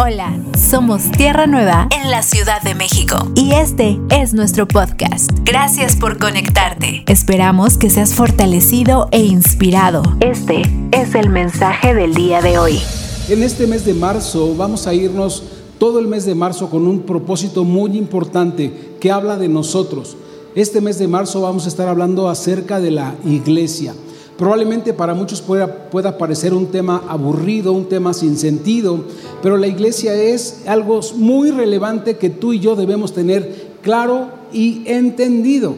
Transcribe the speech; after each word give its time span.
Hola, 0.00 0.32
somos 0.56 1.10
Tierra 1.10 1.48
Nueva 1.48 1.88
en 1.90 2.08
la 2.08 2.22
Ciudad 2.22 2.62
de 2.62 2.76
México 2.76 3.16
y 3.34 3.54
este 3.54 3.98
es 4.10 4.32
nuestro 4.32 4.68
podcast. 4.68 5.28
Gracias 5.42 5.96
por 5.96 6.18
conectarte. 6.18 7.02
Esperamos 7.08 7.78
que 7.78 7.90
seas 7.90 8.14
fortalecido 8.14 9.08
e 9.10 9.22
inspirado. 9.22 10.04
Este 10.20 10.62
es 10.92 11.16
el 11.16 11.30
mensaje 11.30 11.94
del 11.94 12.14
día 12.14 12.40
de 12.42 12.60
hoy. 12.60 12.80
En 13.28 13.42
este 13.42 13.66
mes 13.66 13.84
de 13.84 13.94
marzo 13.94 14.54
vamos 14.54 14.86
a 14.86 14.94
irnos 14.94 15.42
todo 15.80 15.98
el 15.98 16.06
mes 16.06 16.24
de 16.24 16.36
marzo 16.36 16.70
con 16.70 16.86
un 16.86 17.00
propósito 17.00 17.64
muy 17.64 17.98
importante 17.98 18.94
que 19.00 19.10
habla 19.10 19.36
de 19.36 19.48
nosotros. 19.48 20.16
Este 20.54 20.80
mes 20.80 21.00
de 21.00 21.08
marzo 21.08 21.40
vamos 21.40 21.64
a 21.64 21.68
estar 21.68 21.88
hablando 21.88 22.28
acerca 22.28 22.78
de 22.78 22.92
la 22.92 23.16
iglesia. 23.24 23.94
Probablemente 24.38 24.92
para 24.92 25.14
muchos 25.14 25.42
pueda, 25.42 25.90
pueda, 25.90 26.16
parecer 26.16 26.54
un 26.54 26.68
tema 26.68 27.02
aburrido, 27.08 27.72
un 27.72 27.86
tema 27.86 28.14
sin 28.14 28.38
sentido, 28.38 29.02
pero 29.42 29.56
la 29.56 29.66
iglesia 29.66 30.14
es 30.14 30.62
algo 30.68 31.00
muy 31.16 31.50
relevante 31.50 32.18
que 32.18 32.30
tú 32.30 32.52
y 32.52 32.60
yo 32.60 32.76
debemos 32.76 33.12
tener 33.12 33.66
claro 33.82 34.28
y 34.52 34.84
entendido. 34.86 35.74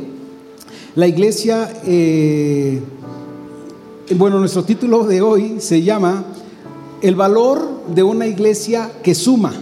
La 0.94 1.06
iglesia, 1.06 1.72
eh, 1.86 2.82
bueno, 4.14 4.38
nuestro 4.38 4.62
título 4.62 5.04
de 5.04 5.22
hoy 5.22 5.54
se 5.60 5.80
llama 5.80 6.24
El 7.00 7.14
valor 7.14 7.66
de 7.94 8.02
una 8.02 8.26
iglesia 8.26 8.90
que 9.02 9.14
suma. 9.14 9.54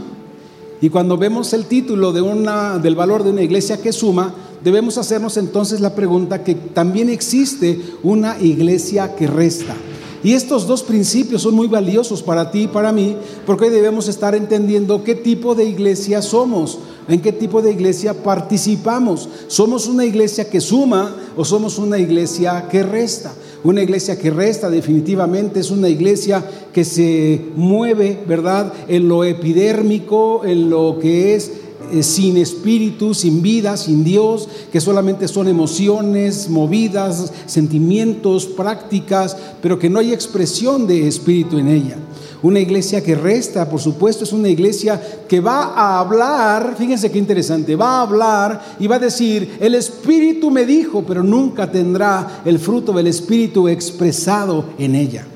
Y 0.80 0.90
cuando 0.90 1.16
vemos 1.16 1.52
el 1.52 1.66
título 1.66 2.12
de 2.12 2.22
una, 2.22 2.78
del 2.78 2.96
valor 2.96 3.22
de 3.22 3.30
una 3.30 3.42
iglesia 3.42 3.80
que 3.80 3.92
suma, 3.92 4.34
debemos 4.68 4.98
hacernos 4.98 5.38
entonces 5.38 5.80
la 5.80 5.94
pregunta 5.94 6.44
que 6.44 6.54
también 6.54 7.08
existe 7.08 7.80
una 8.02 8.38
iglesia 8.38 9.16
que 9.16 9.26
resta. 9.26 9.74
Y 10.22 10.34
estos 10.34 10.66
dos 10.66 10.82
principios 10.82 11.40
son 11.40 11.54
muy 11.54 11.68
valiosos 11.68 12.22
para 12.22 12.50
ti 12.50 12.64
y 12.64 12.68
para 12.68 12.92
mí, 12.92 13.16
porque 13.46 13.64
hoy 13.64 13.70
debemos 13.70 14.08
estar 14.08 14.34
entendiendo 14.34 15.02
qué 15.04 15.14
tipo 15.14 15.54
de 15.54 15.64
iglesia 15.64 16.20
somos, 16.20 16.80
en 17.08 17.22
qué 17.22 17.32
tipo 17.32 17.62
de 17.62 17.72
iglesia 17.72 18.12
participamos. 18.12 19.26
¿Somos 19.46 19.86
una 19.86 20.04
iglesia 20.04 20.50
que 20.50 20.60
suma 20.60 21.16
o 21.34 21.46
somos 21.46 21.78
una 21.78 21.98
iglesia 21.98 22.68
que 22.70 22.82
resta? 22.82 23.32
Una 23.64 23.82
iglesia 23.82 24.18
que 24.18 24.30
resta 24.30 24.68
definitivamente 24.68 25.60
es 25.60 25.70
una 25.70 25.88
iglesia 25.88 26.44
que 26.74 26.84
se 26.84 27.46
mueve, 27.56 28.20
¿verdad?, 28.28 28.70
en 28.86 29.08
lo 29.08 29.24
epidérmico, 29.24 30.44
en 30.44 30.68
lo 30.68 30.98
que 31.00 31.36
es 31.36 31.50
eh, 31.92 32.02
sin 32.02 32.36
espíritu, 32.36 33.14
sin 33.14 33.42
vida, 33.42 33.76
sin 33.76 34.04
Dios, 34.04 34.48
que 34.72 34.80
solamente 34.80 35.28
son 35.28 35.48
emociones, 35.48 36.48
movidas, 36.48 37.32
sentimientos, 37.46 38.46
prácticas, 38.46 39.36
pero 39.62 39.78
que 39.78 39.90
no 39.90 39.98
hay 39.98 40.12
expresión 40.12 40.86
de 40.86 41.08
espíritu 41.08 41.58
en 41.58 41.68
ella. 41.68 41.96
Una 42.42 42.60
iglesia 42.60 43.02
que 43.02 43.16
resta, 43.16 43.68
por 43.68 43.80
supuesto, 43.80 44.22
es 44.22 44.32
una 44.32 44.48
iglesia 44.48 45.00
que 45.28 45.40
va 45.40 45.74
a 45.74 45.98
hablar, 45.98 46.76
fíjense 46.78 47.10
qué 47.10 47.18
interesante, 47.18 47.74
va 47.74 47.98
a 47.98 48.02
hablar 48.02 48.76
y 48.78 48.86
va 48.86 48.96
a 48.96 49.00
decir, 49.00 49.56
el 49.60 49.74
Espíritu 49.74 50.50
me 50.50 50.64
dijo, 50.64 51.02
pero 51.04 51.24
nunca 51.24 51.70
tendrá 51.70 52.42
el 52.44 52.60
fruto 52.60 52.92
del 52.92 53.08
Espíritu 53.08 53.66
expresado 53.66 54.66
en 54.78 54.94
ella. 54.94 55.26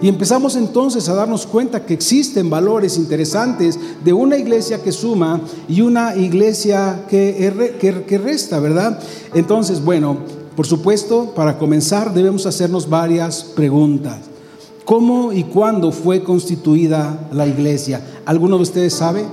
Y 0.00 0.08
empezamos 0.08 0.54
entonces 0.54 1.08
a 1.08 1.14
darnos 1.14 1.44
cuenta 1.46 1.84
que 1.84 1.94
existen 1.94 2.48
valores 2.48 2.96
interesantes 2.96 3.78
de 4.04 4.12
una 4.12 4.36
iglesia 4.36 4.80
que 4.80 4.92
suma 4.92 5.40
y 5.68 5.80
una 5.80 6.14
iglesia 6.14 7.04
que, 7.08 8.04
que, 8.06 8.18
resta, 8.18 8.60
¿verdad? 8.60 9.00
Entonces, 9.34 9.84
bueno, 9.84 10.18
por 10.54 10.66
supuesto, 10.66 11.32
para 11.34 11.58
comenzar 11.58 12.14
debemos 12.14 12.46
hacernos 12.46 12.88
varias 12.88 13.42
preguntas. 13.42 14.18
¿Cómo 14.84 15.32
y 15.32 15.42
cuándo 15.42 15.90
fue 15.90 16.22
constituida 16.22 17.28
la 17.32 17.46
iglesia? 17.46 18.00
¿Alguno 18.24 18.56
de 18.56 18.62
ustedes 18.62 18.94
sabe? 18.94 19.24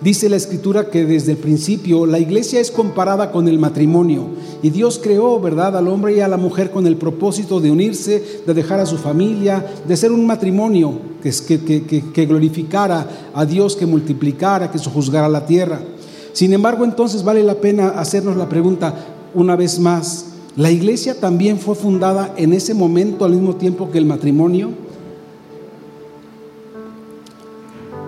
Dice 0.00 0.28
la 0.28 0.36
escritura 0.36 0.90
que 0.90 1.04
desde 1.04 1.32
el 1.32 1.38
principio 1.38 2.06
la 2.06 2.20
iglesia 2.20 2.60
es 2.60 2.70
comparada 2.70 3.32
con 3.32 3.48
el 3.48 3.58
matrimonio 3.58 4.26
y 4.62 4.70
Dios 4.70 5.00
creó, 5.02 5.40
¿verdad?, 5.40 5.76
al 5.76 5.88
hombre 5.88 6.16
y 6.16 6.20
a 6.20 6.28
la 6.28 6.36
mujer 6.36 6.70
con 6.70 6.86
el 6.86 6.96
propósito 6.96 7.58
de 7.58 7.72
unirse, 7.72 8.42
de 8.46 8.54
dejar 8.54 8.78
a 8.78 8.86
su 8.86 8.96
familia, 8.96 9.66
de 9.88 9.96
ser 9.96 10.12
un 10.12 10.24
matrimonio 10.24 11.00
que, 11.20 11.32
que, 12.14 12.26
glorificara 12.26 13.08
a 13.34 13.44
Dios, 13.44 13.74
que 13.74 13.86
multiplicara, 13.86 14.70
que 14.70 14.78
sojuzgara 14.78 15.28
la 15.28 15.46
tierra. 15.46 15.80
Sin 16.32 16.52
embargo, 16.52 16.84
entonces 16.84 17.24
vale 17.24 17.42
la 17.42 17.56
pena 17.56 17.88
hacernos 17.88 18.36
la 18.36 18.48
pregunta 18.48 18.94
una 19.34 19.56
vez 19.56 19.80
más, 19.80 20.26
¿la 20.54 20.70
iglesia 20.70 21.18
también 21.18 21.58
fue 21.58 21.74
fundada 21.74 22.32
en 22.36 22.52
ese 22.52 22.72
momento 22.72 23.24
al 23.24 23.32
mismo 23.32 23.56
tiempo 23.56 23.90
que 23.90 23.98
el 23.98 24.06
matrimonio? 24.06 24.70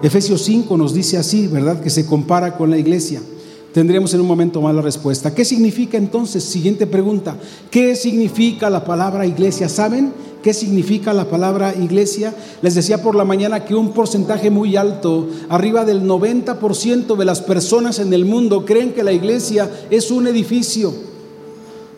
Efesios 0.02 0.42
5 0.44 0.76
nos 0.78 0.94
dice 0.94 1.18
así, 1.18 1.46
¿verdad? 1.46 1.80
Que 1.80 1.90
se 1.90 2.06
compara 2.06 2.56
con 2.56 2.70
la 2.70 2.78
iglesia. 2.78 3.20
Tendremos 3.74 4.14
en 4.14 4.20
un 4.20 4.26
momento 4.26 4.60
más 4.62 4.74
la 4.74 4.80
respuesta. 4.80 5.34
¿Qué 5.34 5.44
significa 5.44 5.98
entonces? 5.98 6.42
Siguiente 6.42 6.86
pregunta. 6.86 7.36
¿Qué 7.70 7.94
significa 7.94 8.70
la 8.70 8.84
palabra 8.84 9.26
iglesia? 9.26 9.68
¿Saben 9.68 10.12
qué 10.42 10.54
significa 10.54 11.12
la 11.12 11.26
palabra 11.26 11.74
iglesia? 11.74 12.34
Les 12.62 12.74
decía 12.74 13.02
por 13.02 13.14
la 13.14 13.26
mañana 13.26 13.64
que 13.66 13.74
un 13.74 13.92
porcentaje 13.92 14.50
muy 14.50 14.74
alto, 14.74 15.28
arriba 15.50 15.84
del 15.84 16.02
90% 16.02 17.16
de 17.16 17.24
las 17.24 17.42
personas 17.42 17.98
en 17.98 18.12
el 18.14 18.24
mundo 18.24 18.64
creen 18.64 18.92
que 18.92 19.04
la 19.04 19.12
iglesia 19.12 19.70
es 19.90 20.10
un 20.10 20.26
edificio 20.26 21.09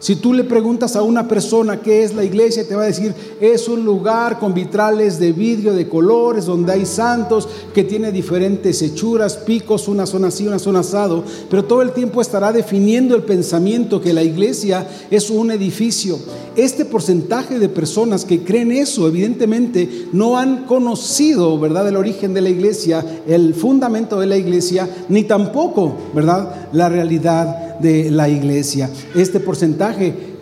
si 0.03 0.17
tú 0.17 0.35
le 0.35 0.43
preguntas 0.43 0.97
a 0.97 1.03
una 1.03 1.29
persona 1.29 1.81
qué 1.81 2.03
es 2.03 2.13
la 2.13 2.25
iglesia, 2.25 2.67
te 2.67 2.75
va 2.75 2.83
a 2.83 2.87
decir, 2.87 3.15
es 3.41 3.69
un 3.69 3.85
lugar 3.85 4.41
con 4.41 4.53
vitrales 4.53 5.21
de 5.21 5.31
vidrio 5.31 5.75
de 5.75 5.89
colores, 5.89 6.47
donde 6.47 6.73
hay 6.73 6.87
santos, 6.87 7.49
que 7.73 7.85
tiene 7.85 8.11
diferentes 8.11 8.83
hechuras, 8.83 9.37
picos, 9.37 9.87
una 9.87 10.05
zona 10.05 10.27
así, 10.27 10.45
una 10.45 10.59
zona 10.59 10.81
asado, 10.81 11.23
pero 11.49 11.67
todo 11.67 11.83
el 11.83 11.93
tiempo 11.93 12.21
estará 12.21 12.51
definiendo 12.51 13.15
el 13.15 13.23
pensamiento 13.23 14.01
que 14.01 14.13
la 14.13 14.25
iglesia 14.25 14.89
es 15.09 15.31
un 15.31 15.53
edificio. 15.53 16.19
Este 16.57 16.85
porcentaje 16.85 17.61
de 17.61 17.69
personas 17.69 18.25
que 18.25 18.43
creen 18.43 18.73
eso, 18.73 19.07
evidentemente, 19.07 20.09
no 20.13 20.37
han 20.37 20.65
conocido, 20.65 21.61
¿verdad?, 21.61 21.87
el 21.87 21.97
origen 21.97 22.35
de 22.35 22.41
la 22.41 22.51
iglesia, 22.51 23.23
el 23.29 23.55
fundamento 23.55 24.19
de 24.19 24.27
la 24.27 24.37
iglesia, 24.37 24.89
ni 25.09 25.23
tampoco, 25.23 25.95
¿verdad?, 26.13 26.69
la 26.73 26.89
realidad 26.89 27.79
de 27.79 28.11
la 28.11 28.29
iglesia. 28.29 28.91
Este 29.15 29.41
porcentaje 29.41 29.92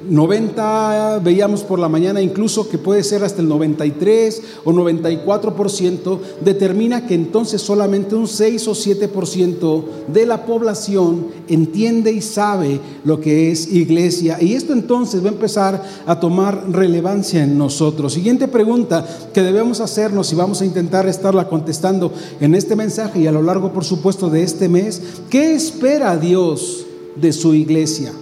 90, 0.09 1.21
veíamos 1.23 1.63
por 1.63 1.79
la 1.79 1.89
mañana 1.89 2.23
incluso 2.23 2.69
que 2.69 2.79
puede 2.79 3.03
ser 3.03 3.23
hasta 3.23 3.43
el 3.43 3.49
93 3.49 4.43
o 4.65 4.73
94%, 4.73 6.19
determina 6.43 7.07
que 7.07 7.15
entonces 7.15 7.61
solamente 7.61 8.15
un 8.15 8.27
6 8.27 8.69
o 8.69 8.73
7% 8.73 9.85
de 10.09 10.27
la 10.27 10.47
población 10.47 11.27
entiende 11.49 12.13
y 12.13 12.23
sabe 12.23 12.81
lo 13.05 13.21
que 13.21 13.51
es 13.51 13.73
iglesia. 13.73 14.39
Y 14.41 14.55
esto 14.55 14.73
entonces 14.73 15.23
va 15.23 15.29
a 15.29 15.33
empezar 15.33 15.83
a 16.07 16.19
tomar 16.19 16.71
relevancia 16.71 17.45
en 17.45 17.59
nosotros. 17.59 18.15
Siguiente 18.15 18.49
pregunta 18.49 19.07
que 19.35 19.43
debemos 19.43 19.81
hacernos 19.81 20.33
y 20.33 20.37
vamos 20.37 20.63
a 20.63 20.65
intentar 20.65 21.07
estarla 21.09 21.49
contestando 21.49 22.13
en 22.41 22.55
este 22.55 22.75
mensaje 22.75 23.21
y 23.21 23.27
a 23.27 23.33
lo 23.33 23.43
largo, 23.43 23.73
por 23.73 23.85
supuesto, 23.85 24.31
de 24.31 24.43
este 24.43 24.69
mes. 24.69 25.03
¿Qué 25.29 25.55
espera 25.55 26.17
Dios 26.17 26.87
de 27.17 27.33
su 27.33 27.55
iglesia? 27.55 28.13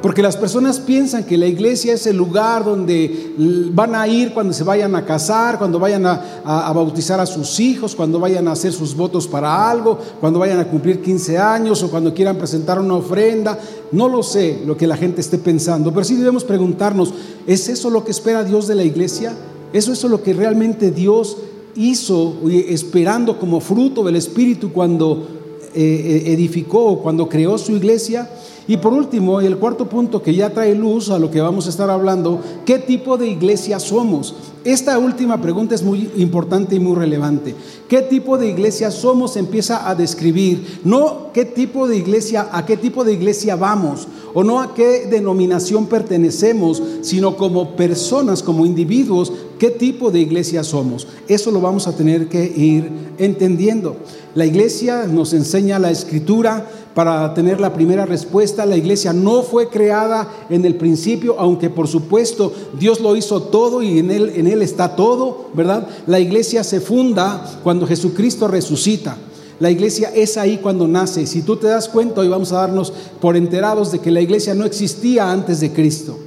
Porque 0.00 0.22
las 0.22 0.36
personas 0.36 0.78
piensan 0.78 1.24
que 1.24 1.36
la 1.36 1.46
iglesia 1.46 1.94
es 1.94 2.06
el 2.06 2.16
lugar 2.16 2.64
donde 2.64 3.32
van 3.72 3.96
a 3.96 4.06
ir 4.06 4.32
cuando 4.32 4.52
se 4.52 4.62
vayan 4.62 4.94
a 4.94 5.04
casar, 5.04 5.58
cuando 5.58 5.80
vayan 5.80 6.06
a, 6.06 6.72
bautizar 6.72 7.18
a 7.18 7.26
sus 7.26 7.58
hijos, 7.58 7.96
cuando 7.96 8.20
vayan 8.20 8.46
a 8.46 8.52
hacer 8.52 8.72
sus 8.72 8.94
votos 8.94 9.26
para 9.26 9.68
algo, 9.68 9.98
cuando 10.20 10.38
vayan 10.38 10.60
a 10.60 10.68
cumplir 10.68 11.02
15 11.02 11.38
años 11.38 11.82
o 11.82 11.90
cuando 11.90 12.14
quieran 12.14 12.36
presentar 12.36 12.78
una 12.78 12.94
ofrenda. 12.94 13.58
No 13.90 14.08
lo 14.08 14.22
sé 14.22 14.62
lo 14.64 14.76
que 14.76 14.86
la 14.86 14.96
gente 14.96 15.20
esté 15.20 15.36
pensando, 15.36 15.92
pero 15.92 16.04
sí 16.04 16.14
debemos 16.14 16.44
preguntarnos, 16.44 17.12
¿es 17.46 17.68
eso 17.68 17.90
lo 17.90 18.04
que 18.04 18.12
espera 18.12 18.44
Dios 18.44 18.68
de 18.68 18.76
la 18.76 18.84
iglesia? 18.84 19.34
¿Eso 19.72 19.92
es 19.92 20.04
lo 20.04 20.22
que 20.22 20.32
realmente 20.32 20.92
Dios 20.92 21.38
hizo 21.74 22.36
esperando 22.48 23.38
como 23.38 23.60
fruto 23.60 24.04
del 24.04 24.14
Espíritu 24.14 24.72
cuando 24.72 25.26
eh, 25.74 26.22
eh, 26.24 26.32
edificó, 26.32 27.00
cuando 27.00 27.28
creó 27.28 27.58
su 27.58 27.72
iglesia? 27.72 28.30
Y 28.68 28.76
por 28.76 28.92
último, 28.92 29.40
el 29.40 29.56
cuarto 29.56 29.88
punto 29.88 30.22
que 30.22 30.34
ya 30.34 30.50
trae 30.50 30.74
luz 30.74 31.08
a 31.08 31.18
lo 31.18 31.30
que 31.30 31.40
vamos 31.40 31.66
a 31.66 31.70
estar 31.70 31.88
hablando, 31.88 32.38
¿qué 32.66 32.78
tipo 32.78 33.16
de 33.16 33.26
iglesia 33.26 33.80
somos? 33.80 34.34
Esta 34.62 34.98
última 34.98 35.40
pregunta 35.40 35.74
es 35.74 35.82
muy 35.82 36.10
importante 36.18 36.76
y 36.76 36.78
muy 36.78 36.94
relevante. 36.94 37.54
¿Qué 37.88 38.02
tipo 38.02 38.36
de 38.36 38.48
iglesia 38.48 38.90
somos? 38.90 39.38
Empieza 39.38 39.88
a 39.88 39.94
describir, 39.94 40.80
no 40.84 41.32
qué 41.32 41.46
tipo 41.46 41.88
de 41.88 41.96
iglesia, 41.96 42.50
a 42.52 42.66
qué 42.66 42.76
tipo 42.76 43.04
de 43.04 43.14
iglesia 43.14 43.56
vamos, 43.56 44.06
o 44.34 44.44
no 44.44 44.60
a 44.60 44.74
qué 44.74 45.06
denominación 45.06 45.86
pertenecemos, 45.86 46.82
sino 47.00 47.38
como 47.38 47.74
personas, 47.74 48.42
como 48.42 48.66
individuos, 48.66 49.32
qué 49.58 49.70
tipo 49.70 50.10
de 50.10 50.20
iglesia 50.20 50.62
somos. 50.62 51.08
Eso 51.26 51.50
lo 51.50 51.62
vamos 51.62 51.86
a 51.86 51.96
tener 51.96 52.28
que 52.28 52.44
ir 52.44 52.90
entendiendo. 53.16 53.96
La 54.34 54.44
iglesia 54.44 55.06
nos 55.06 55.32
enseña 55.32 55.78
la 55.78 55.90
escritura, 55.90 56.70
para 56.98 57.32
tener 57.32 57.60
la 57.60 57.72
primera 57.72 58.06
respuesta. 58.06 58.66
La 58.66 58.76
iglesia 58.76 59.12
no 59.12 59.44
fue 59.44 59.68
creada 59.68 60.26
en 60.50 60.64
el 60.64 60.74
principio, 60.74 61.36
aunque 61.38 61.70
por 61.70 61.86
supuesto 61.86 62.52
Dios 62.76 62.98
lo 62.98 63.14
hizo 63.14 63.40
todo 63.40 63.84
y 63.84 64.00
en 64.00 64.10
él, 64.10 64.32
en 64.34 64.48
él 64.48 64.62
está 64.62 64.96
todo, 64.96 65.46
¿verdad? 65.54 65.86
La 66.08 66.18
iglesia 66.18 66.64
se 66.64 66.80
funda 66.80 67.60
cuando 67.62 67.86
Jesucristo 67.86 68.48
resucita. 68.48 69.16
La 69.60 69.70
iglesia 69.70 70.10
es 70.12 70.36
ahí 70.36 70.58
cuando 70.60 70.88
nace. 70.88 71.24
Si 71.28 71.42
tú 71.42 71.54
te 71.54 71.68
das 71.68 71.88
cuenta, 71.88 72.20
hoy 72.20 72.28
vamos 72.28 72.50
a 72.50 72.62
darnos 72.62 72.92
por 73.20 73.36
enterados 73.36 73.92
de 73.92 74.00
que 74.00 74.10
la 74.10 74.20
iglesia 74.20 74.56
no 74.56 74.64
existía 74.64 75.30
antes 75.30 75.60
de 75.60 75.72
Cristo. 75.72 76.18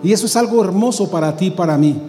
Y 0.00 0.12
eso 0.12 0.26
es 0.26 0.36
algo 0.36 0.62
hermoso 0.62 1.10
para 1.10 1.36
ti, 1.36 1.50
para 1.50 1.76
mí. 1.76 2.00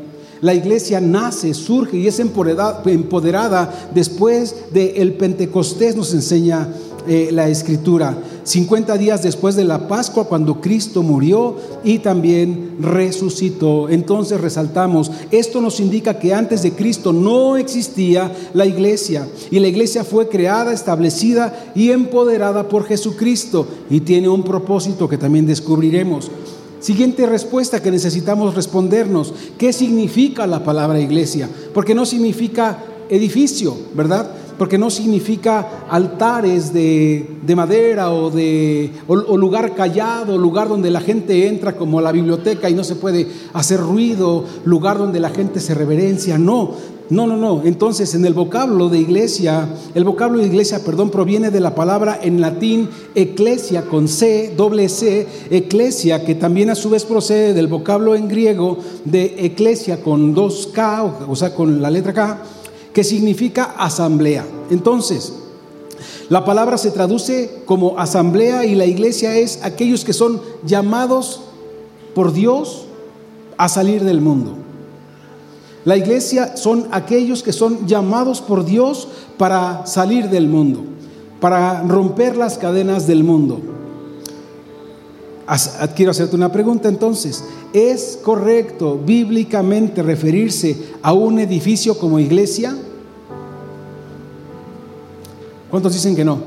La 0.42 0.54
iglesia 0.54 1.02
nace, 1.02 1.54
surge 1.54 1.98
y 1.98 2.08
es 2.08 2.20
empoderada, 2.20 3.90
después 3.94 4.56
del 4.72 5.14
Pentecostés, 5.14 5.96
nos 5.96 6.14
enseña 6.14 6.68
eh, 7.08 7.30
la 7.32 7.48
escritura. 7.48 8.18
50 8.44 8.98
días 8.98 9.24
después 9.24 9.56
de 9.56 9.66
la 9.66 9.88
Pascua, 9.88 10.26
cuando 10.26 10.62
Cristo 10.62 11.04
murió 11.04 11.56
y 11.84 12.00
también 12.00 12.78
resucitó. 12.80 13.90
Entonces 13.90 14.40
resaltamos, 14.40 15.12
esto 15.32 15.62
nos 15.62 15.80
indica 15.80 16.20
que 16.20 16.34
antes 16.34 16.64
de 16.64 16.72
Cristo 16.72 17.12
no 17.12 17.58
existía 17.58 18.32
la 18.54 18.66
iglesia 18.66 19.28
y 19.52 19.60
la 19.60 19.68
iglesia 19.68 20.04
fue 20.04 20.30
creada, 20.30 20.74
establecida 20.74 21.72
y 21.76 21.92
empoderada 21.92 22.70
por 22.70 22.86
Jesucristo 22.86 23.68
y 23.90 24.02
tiene 24.02 24.30
un 24.30 24.44
propósito 24.44 25.10
que 25.10 25.18
también 25.18 25.46
descubriremos. 25.46 26.32
Siguiente 26.80 27.26
respuesta 27.26 27.82
que 27.82 27.92
necesitamos 27.92 28.54
respondernos. 28.54 29.34
¿Qué 29.58 29.74
significa 29.74 30.46
la 30.46 30.64
palabra 30.64 31.00
iglesia? 31.00 31.50
Porque 31.74 31.96
no 31.96 32.06
significa 32.06 32.84
edificio, 33.10 33.76
¿verdad? 33.94 34.30
Porque 34.58 34.78
no 34.78 34.90
significa 34.90 35.86
altares 35.90 36.74
de, 36.74 37.28
madera 37.56 38.12
o, 38.12 38.30
de, 38.30 38.92
lugar 39.08 39.76
callado, 39.76 40.38
lugar 40.38 40.68
donde 40.68 40.92
la 40.92 41.02
gente 41.02 41.48
entra 41.48 41.76
como 41.76 42.02
la 42.02 42.12
biblioteca 42.12 42.70
y 42.70 42.74
no 42.74 42.84
se 42.84 42.96
puede 42.96 43.28
hacer 43.54 43.80
ruido, 43.80 44.46
lugar 44.66 44.98
donde 44.98 45.20
la 45.20 45.30
gente 45.30 45.60
se 45.60 45.74
reverencia. 45.74 46.38
No, 46.38 46.74
no, 47.10 47.26
no, 47.26 47.38
no. 47.38 47.62
Entonces, 47.64 48.14
en 48.16 48.26
el 48.26 48.34
vocablo 48.34 48.90
de 48.90 49.00
iglesia, 49.00 49.70
el 49.96 50.04
vocablo 50.04 50.40
de 50.40 50.48
iglesia, 50.48 50.84
perdón, 50.84 51.10
proviene 51.10 51.52
de 51.52 51.62
la 51.62 51.74
palabra 51.74 52.20
en 52.22 52.42
latín 52.42 52.90
eclesia 53.16 53.84
con 53.84 54.08
C, 54.08 54.54
doble 54.58 54.90
C, 54.90 55.26
eclesia, 55.50 56.26
que 56.26 56.36
también 56.36 56.70
a 56.70 56.76
su 56.76 56.90
vez 56.90 57.06
procede 57.06 57.54
del 57.54 57.68
vocablo 57.68 58.16
en 58.16 58.28
griego 58.28 58.78
de 59.06 59.46
eclesia 59.46 60.02
con 60.04 60.34
dos 60.34 60.68
K, 60.74 61.04
o 61.28 61.36
sea, 61.36 61.56
con 61.56 61.82
la 61.82 61.90
letra 61.90 62.14
K, 62.14 62.42
que 62.98 63.04
significa 63.04 63.76
asamblea. 63.78 64.44
Entonces, 64.72 65.32
la 66.30 66.44
palabra 66.44 66.80
se 66.80 66.90
traduce 66.90 67.62
como 67.66 68.00
asamblea 68.00 68.66
y 68.66 68.74
la 68.74 68.88
iglesia 68.88 69.38
es 69.38 69.60
aquellos 69.62 70.04
que 70.04 70.14
son 70.14 70.42
llamados 70.66 71.42
por 72.16 72.34
Dios 72.34 72.86
a 73.56 73.70
salir 73.70 74.04
del 74.04 74.20
mundo. 74.20 74.56
La 75.86 75.96
iglesia 75.96 76.58
son 76.58 76.88
aquellos 76.90 77.44
que 77.44 77.54
son 77.54 77.86
llamados 77.86 78.42
por 78.42 78.66
Dios 78.66 79.08
para 79.38 79.86
salir 79.86 80.32
del 80.32 80.48
mundo, 80.48 80.82
para 81.40 81.84
romper 81.84 82.36
las 82.36 82.58
cadenas 82.58 83.06
del 83.06 83.24
mundo. 83.24 83.60
Quiero 85.96 86.10
hacerte 86.10 86.36
una 86.36 86.52
pregunta 86.52 86.90
entonces. 86.90 87.44
¿Es 87.74 88.18
correcto 88.24 89.00
bíblicamente 89.06 90.02
referirse 90.02 90.76
a 91.04 91.14
un 91.14 91.38
edificio 91.38 91.96
como 92.00 92.18
iglesia? 92.18 92.76
¿Cuántos 95.78 95.94
dicen 95.94 96.16
que 96.16 96.26
no? 96.26 96.40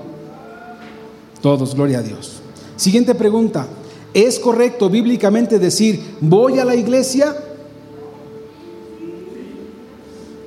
Todos, 1.40 1.76
gloria 1.76 2.00
a 2.00 2.02
Dios. 2.02 2.40
Siguiente 2.74 3.14
pregunta. 3.14 3.64
¿Es 4.12 4.40
correcto 4.40 4.90
bíblicamente 4.90 5.60
decir 5.60 6.16
voy 6.20 6.58
a 6.58 6.64
la 6.64 6.74
iglesia? 6.74 7.36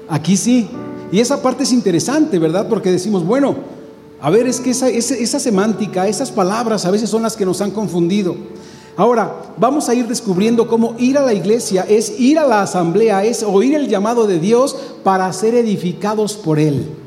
Aquí 0.09 0.35
sí. 0.35 0.67
Y 1.13 1.21
esa 1.21 1.41
parte 1.41 1.63
es 1.63 1.71
interesante, 1.71 2.37
¿verdad? 2.37 2.67
Porque 2.67 2.91
decimos, 2.91 3.25
bueno, 3.25 3.55
a 4.19 4.29
ver, 4.29 4.47
es 4.47 4.59
que 4.59 4.71
esa, 4.71 4.89
esa, 4.89 5.39
semántica, 5.39 6.09
esas 6.09 6.29
palabras 6.29 6.85
a 6.85 6.91
veces 6.91 7.09
son 7.09 7.23
las 7.23 7.37
que 7.37 7.45
nos 7.45 7.61
han 7.61 7.71
confundido. 7.71 8.35
Ahora, 8.97 9.53
vamos 9.55 9.87
a 9.87 9.95
ir 9.95 10.09
descubriendo 10.09 10.67
cómo 10.67 10.95
ir 10.99 11.17
a 11.17 11.21
la 11.21 11.33
iglesia 11.33 11.85
es 11.87 12.19
ir 12.19 12.37
a 12.37 12.45
la 12.45 12.63
asamblea, 12.63 13.23
es 13.23 13.43
oír 13.43 13.75
el 13.75 13.87
llamado 13.87 14.27
de 14.27 14.41
Dios 14.41 14.75
para 15.05 15.31
ser 15.31 15.55
edificados 15.55 16.33
por 16.33 16.59
Él. 16.59 17.02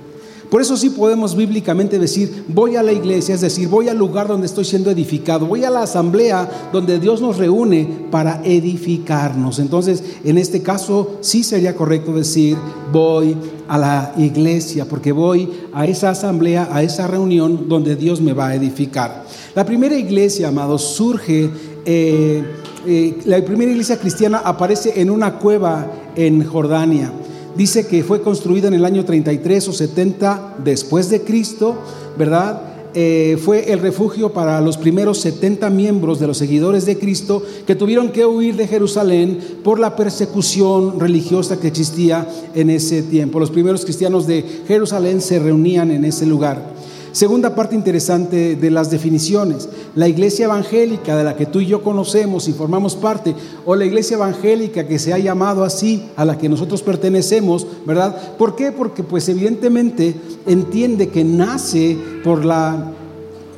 Por 0.51 0.61
eso 0.61 0.77
sí 0.77 0.91
podemos 0.91 1.35
bíblicamente 1.35 1.99
decir, 1.99 2.45
voy 2.49 2.77
a 2.77 2.83
la 2.83 2.93
iglesia, 2.93 3.35
es 3.35 3.41
decir, 3.41 3.69
voy 3.69 3.89
al 3.89 3.99
lugar 3.99 4.29
donde 4.29 4.47
estoy 4.47 4.65
siendo 4.65 4.91
edificado, 4.91 5.47
voy 5.47 5.65
a 5.65 5.71
la 5.71 5.83
asamblea 5.83 6.69
donde 6.73 7.01
Dios 7.01 7.21
nos 7.21 7.37
reúne 7.39 8.07
para 8.11 8.41
edificarnos. 8.45 9.59
Entonces, 9.59 10.03
en 10.25 10.39
este 10.39 10.63
caso 10.63 11.19
sí 11.21 11.43
sería 11.43 11.75
correcto 11.75 12.13
decir, 12.13 12.57
voy 12.93 13.37
a 13.67 13.79
la 13.79 14.15
iglesia, 14.17 14.87
porque 14.89 15.13
voy 15.13 15.51
a 15.73 15.87
esa 15.87 16.11
asamblea, 16.11 16.69
a 16.71 16.83
esa 16.83 17.07
reunión 17.07 17.69
donde 17.69 17.97
Dios 17.97 18.21
me 18.21 18.33
va 18.33 18.49
a 18.49 18.55
edificar. 18.55 19.25
La 19.55 19.65
primera 19.65 19.97
iglesia, 19.97 20.49
amados, 20.49 20.83
surge... 20.83 21.51
Eh, 21.85 22.45
eh, 22.89 23.19
la 23.25 23.45
primera 23.45 23.73
iglesia 23.73 23.99
cristiana 23.99 24.43
aparece 24.45 25.01
en 25.01 25.11
una 25.11 25.41
cueva 25.41 25.91
en 26.15 26.45
Jordania 26.45 27.13
dice 27.56 27.87
que 27.87 28.05
fue 28.05 28.23
construida 28.23 28.69
en 28.69 28.75
el 28.75 28.85
año 28.85 29.05
33 29.05 29.69
o 29.69 29.73
70 29.73 30.56
después 30.64 31.11
de 31.11 31.23
Cristo, 31.23 31.76
¿verdad? 32.19 32.62
Eh, 32.99 33.37
fue 33.44 33.73
el 33.73 33.81
refugio 33.81 34.32
para 34.32 34.58
los 34.62 34.79
primeros 34.79 35.20
70 35.20 35.69
miembros 35.69 36.19
de 36.19 36.26
los 36.26 36.38
seguidores 36.38 36.87
de 36.87 36.99
Cristo 36.99 37.43
que 37.67 37.75
tuvieron 37.75 38.11
que 38.11 38.25
huir 38.25 38.56
de 38.56 38.67
Jerusalén 38.67 39.38
por 39.62 39.79
la 39.79 39.97
persecución 39.97 40.99
religiosa 40.99 41.61
que 41.61 41.69
existía 41.69 42.26
en 42.55 42.70
ese 42.70 43.03
tiempo. 43.03 43.38
Los 43.38 43.50
primeros 43.50 43.85
cristianos 43.85 44.26
de 44.26 44.43
Jerusalén 44.67 45.20
se 45.20 45.38
reunían 45.38 45.91
en 45.91 46.06
ese 46.06 46.25
lugar. 46.25 46.75
Segunda 47.17 47.55
parte 47.55 47.75
interesante 47.75 48.57
de 48.57 48.71
las 48.71 48.91
definiciones, 48.91 49.71
la 49.95 50.07
iglesia 50.07 50.45
evangélica 50.45 51.17
de 51.17 51.25
la 51.25 51.35
que 51.35 51.47
tú 51.47 51.61
y 51.61 51.67
yo 51.67 51.83
conocemos 51.83 52.47
y 52.47 52.53
formamos 52.53 52.95
parte, 52.95 53.35
o 53.65 53.75
la 53.75 53.87
iglesia 53.87 54.17
evangélica 54.19 54.87
que 54.87 54.99
se 54.99 55.15
ha 55.15 55.19
llamado 55.19 55.65
así, 55.65 56.11
a 56.15 56.27
la 56.27 56.37
que 56.37 56.51
nosotros 56.51 56.83
pertenecemos, 56.83 57.67
¿verdad? 57.87 58.37
¿Por 58.37 58.55
qué? 58.55 58.71
Porque 58.71 59.03
pues 59.03 59.31
evidentemente 59.31 60.15
entiende 60.45 61.09
que 61.09 61.25
nace 61.25 61.97
por 62.23 62.45
la 62.45 62.93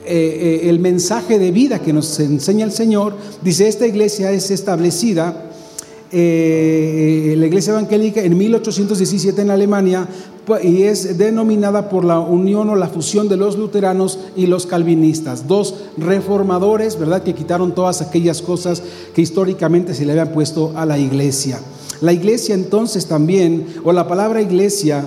eh, 0.07 0.61
eh, 0.65 0.71
el 0.71 0.79
mensaje 0.79 1.41
de 1.41 1.51
vida 1.51 1.81
que 1.81 1.93
nos 1.93 2.21
enseña 2.21 2.65
el 2.65 2.71
Señor, 2.71 3.17
dice, 3.43 3.67
esta 3.67 3.89
iglesia 3.89 4.31
es 4.31 4.53
establecida 4.53 5.48
eh, 6.11 7.35
la 7.37 7.47
iglesia 7.47 7.73
evangélica 7.73 8.23
en 8.23 8.37
1817 8.37 9.43
en 9.43 9.51
Alemania 9.51 10.09
y 10.63 10.85
es 10.85 11.19
denominada 11.19 11.91
por 11.91 12.05
la 12.05 12.21
unión 12.21 12.71
o 12.71 12.77
la 12.77 12.89
fusión 12.89 13.29
de 13.29 13.37
los 13.37 13.59
luteranos 13.59 14.19
y 14.35 14.47
los 14.47 14.65
calvinistas, 14.65 15.47
dos 15.47 15.75
reformadores, 15.99 16.99
¿verdad? 16.99 17.23
Que 17.23 17.35
quitaron 17.35 17.75
todas 17.75 18.01
aquellas 18.01 18.41
cosas 18.41 18.83
que 19.15 19.21
históricamente 19.21 19.95
se 19.95 20.07
le 20.07 20.13
habían 20.13 20.33
puesto 20.33 20.73
a 20.75 20.87
la 20.87 20.99
iglesia. 20.99 21.61
La 22.01 22.13
iglesia 22.13 22.55
entonces 22.55 23.07
también, 23.07 23.67
o 23.85 23.93
la 23.93 24.09
palabra 24.09 24.41
iglesia, 24.41 25.05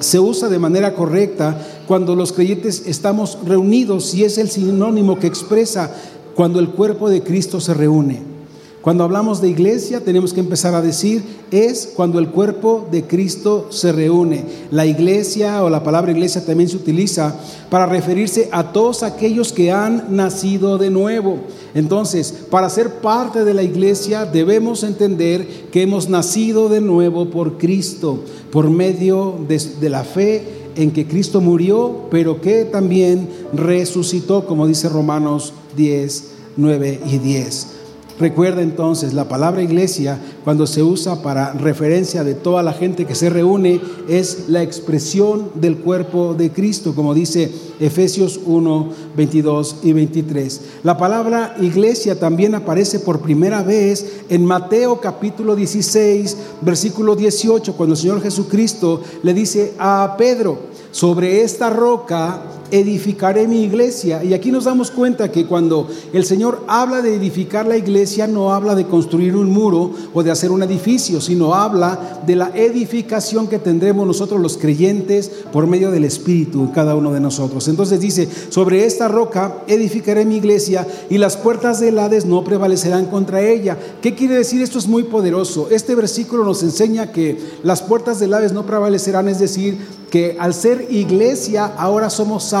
se 0.00 0.18
usa 0.18 0.48
de 0.48 0.58
manera 0.58 0.94
correcta 0.94 1.56
cuando 1.86 2.14
los 2.14 2.32
creyentes 2.32 2.82
estamos 2.86 3.38
reunidos 3.46 4.14
y 4.14 4.24
es 4.24 4.36
el 4.36 4.50
sinónimo 4.50 5.18
que 5.18 5.26
expresa 5.26 5.90
cuando 6.34 6.60
el 6.60 6.70
cuerpo 6.70 7.08
de 7.08 7.22
Cristo 7.22 7.60
se 7.60 7.74
reúne. 7.74 8.39
Cuando 8.82 9.04
hablamos 9.04 9.42
de 9.42 9.48
iglesia 9.50 10.00
tenemos 10.00 10.32
que 10.32 10.40
empezar 10.40 10.74
a 10.74 10.80
decir 10.80 11.22
es 11.50 11.86
cuando 11.94 12.18
el 12.18 12.30
cuerpo 12.30 12.88
de 12.90 13.04
Cristo 13.04 13.66
se 13.68 13.92
reúne. 13.92 14.42
La 14.70 14.86
iglesia 14.86 15.62
o 15.62 15.68
la 15.68 15.84
palabra 15.84 16.12
iglesia 16.12 16.46
también 16.46 16.70
se 16.70 16.76
utiliza 16.76 17.34
para 17.68 17.84
referirse 17.84 18.48
a 18.52 18.72
todos 18.72 19.02
aquellos 19.02 19.52
que 19.52 19.70
han 19.70 20.16
nacido 20.16 20.78
de 20.78 20.88
nuevo. 20.88 21.40
Entonces, 21.74 22.32
para 22.50 22.70
ser 22.70 23.00
parte 23.00 23.44
de 23.44 23.52
la 23.52 23.62
iglesia 23.62 24.24
debemos 24.24 24.82
entender 24.82 25.46
que 25.70 25.82
hemos 25.82 26.08
nacido 26.08 26.70
de 26.70 26.80
nuevo 26.80 27.28
por 27.28 27.58
Cristo, 27.58 28.20
por 28.50 28.70
medio 28.70 29.36
de, 29.46 29.90
la 29.90 30.04
fe 30.04 30.42
en 30.76 30.90
que 30.90 31.06
Cristo 31.06 31.42
murió, 31.42 32.06
pero 32.10 32.40
que 32.40 32.64
también 32.64 33.28
resucitó, 33.52 34.46
como 34.46 34.66
dice 34.66 34.88
Romanos 34.88 35.52
10, 35.76 36.30
9 36.56 37.00
y 37.04 37.18
10. 37.18 37.79
Recuerda 38.20 38.60
entonces, 38.60 39.14
la 39.14 39.28
palabra 39.28 39.62
iglesia, 39.62 40.18
cuando 40.44 40.66
se 40.66 40.82
usa 40.82 41.22
para 41.22 41.54
referencia 41.54 42.22
de 42.22 42.34
toda 42.34 42.62
la 42.62 42.74
gente 42.74 43.06
que 43.06 43.14
se 43.14 43.30
reúne, 43.30 43.80
es 44.08 44.50
la 44.50 44.62
expresión 44.62 45.50
del 45.54 45.78
cuerpo 45.78 46.34
de 46.34 46.52
Cristo, 46.52 46.94
como 46.94 47.14
dice 47.14 47.50
Efesios 47.80 48.38
1, 48.44 48.88
22 49.16 49.76
y 49.84 49.94
23. 49.94 50.60
La 50.82 50.98
palabra 50.98 51.56
iglesia 51.62 52.20
también 52.20 52.54
aparece 52.54 53.00
por 53.00 53.20
primera 53.20 53.62
vez 53.62 54.20
en 54.28 54.44
Mateo 54.44 55.00
capítulo 55.00 55.56
16, 55.56 56.36
versículo 56.60 57.16
18, 57.16 57.74
cuando 57.74 57.94
el 57.94 58.00
Señor 58.00 58.20
Jesucristo 58.20 59.00
le 59.22 59.32
dice 59.32 59.72
a 59.78 60.16
Pedro, 60.18 60.58
sobre 60.90 61.42
esta 61.42 61.70
roca 61.70 62.42
edificaré 62.70 63.46
mi 63.46 63.62
iglesia. 63.62 64.22
Y 64.24 64.34
aquí 64.34 64.50
nos 64.50 64.64
damos 64.64 64.90
cuenta 64.90 65.30
que 65.30 65.46
cuando 65.46 65.88
el 66.12 66.24
Señor 66.24 66.64
habla 66.68 67.02
de 67.02 67.14
edificar 67.14 67.66
la 67.66 67.76
iglesia, 67.76 68.26
no 68.26 68.52
habla 68.52 68.74
de 68.74 68.86
construir 68.86 69.36
un 69.36 69.50
muro 69.50 69.92
o 70.14 70.22
de 70.22 70.30
hacer 70.30 70.50
un 70.50 70.62
edificio, 70.62 71.20
sino 71.20 71.54
habla 71.54 72.22
de 72.26 72.36
la 72.36 72.50
edificación 72.54 73.48
que 73.48 73.58
tendremos 73.58 74.06
nosotros 74.06 74.40
los 74.40 74.56
creyentes 74.56 75.30
por 75.52 75.66
medio 75.66 75.90
del 75.90 76.04
Espíritu, 76.04 76.70
cada 76.72 76.94
uno 76.94 77.12
de 77.12 77.20
nosotros. 77.20 77.68
Entonces 77.68 78.00
dice, 78.00 78.28
sobre 78.48 78.84
esta 78.84 79.08
roca 79.08 79.62
edificaré 79.66 80.24
mi 80.24 80.36
iglesia 80.36 80.86
y 81.08 81.18
las 81.18 81.36
puertas 81.36 81.80
del 81.80 81.98
Hades 81.98 82.26
no 82.26 82.44
prevalecerán 82.44 83.06
contra 83.06 83.40
ella. 83.42 83.78
¿Qué 84.02 84.14
quiere 84.14 84.36
decir? 84.36 84.62
Esto 84.62 84.78
es 84.78 84.88
muy 84.88 85.04
poderoso. 85.04 85.68
Este 85.70 85.94
versículo 85.94 86.44
nos 86.44 86.62
enseña 86.62 87.12
que 87.12 87.38
las 87.62 87.82
puertas 87.82 88.20
del 88.20 88.34
Hades 88.34 88.52
no 88.52 88.66
prevalecerán, 88.66 89.28
es 89.28 89.38
decir, 89.38 89.78
que 90.10 90.36
al 90.40 90.54
ser 90.54 90.88
iglesia 90.90 91.66
ahora 91.76 92.10
somos 92.10 92.44
salvos 92.44 92.59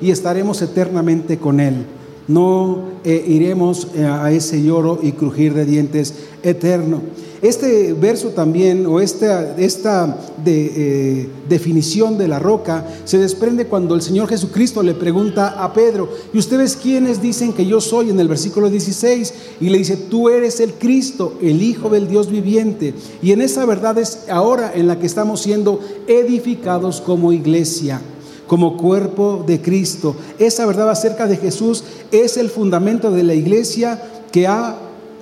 y 0.00 0.10
estaremos 0.10 0.62
eternamente 0.62 1.38
con 1.38 1.60
Él. 1.60 1.86
No 2.28 2.90
eh, 3.04 3.24
iremos 3.26 3.88
eh, 3.94 4.04
a 4.04 4.30
ese 4.30 4.62
lloro 4.62 5.00
y 5.02 5.12
crujir 5.12 5.54
de 5.54 5.64
dientes 5.64 6.14
eterno. 6.42 7.00
Este 7.42 7.94
verso 7.94 8.28
también, 8.28 8.84
o 8.84 9.00
esta, 9.00 9.56
esta 9.56 10.18
de, 10.44 10.72
eh, 10.76 11.28
definición 11.48 12.18
de 12.18 12.28
la 12.28 12.38
roca, 12.38 12.86
se 13.04 13.16
desprende 13.16 13.64
cuando 13.64 13.94
el 13.94 14.02
Señor 14.02 14.28
Jesucristo 14.28 14.82
le 14.82 14.92
pregunta 14.92 15.64
a 15.64 15.72
Pedro, 15.72 16.10
¿y 16.34 16.38
ustedes 16.38 16.76
quiénes 16.76 17.22
dicen 17.22 17.54
que 17.54 17.64
yo 17.64 17.80
soy? 17.80 18.10
En 18.10 18.20
el 18.20 18.28
versículo 18.28 18.68
16, 18.68 19.32
y 19.62 19.70
le 19.70 19.78
dice, 19.78 19.96
tú 19.96 20.28
eres 20.28 20.60
el 20.60 20.74
Cristo, 20.74 21.38
el 21.40 21.62
Hijo 21.62 21.88
del 21.88 22.08
Dios 22.08 22.30
viviente. 22.30 22.92
Y 23.22 23.32
en 23.32 23.40
esa 23.40 23.64
verdad 23.64 23.96
es 23.96 24.28
ahora 24.28 24.72
en 24.74 24.86
la 24.86 24.98
que 24.98 25.06
estamos 25.06 25.40
siendo 25.40 25.80
edificados 26.06 27.00
como 27.00 27.32
iglesia 27.32 28.02
como 28.50 28.76
cuerpo 28.76 29.44
de 29.46 29.62
Cristo. 29.62 30.16
Esa 30.40 30.66
verdad 30.66 30.90
acerca 30.90 31.28
de 31.28 31.36
Jesús 31.36 31.84
es 32.10 32.36
el 32.36 32.50
fundamento 32.50 33.12
de 33.12 33.22
la 33.22 33.34
iglesia 33.34 34.02
que 34.32 34.48
ha 34.48 34.76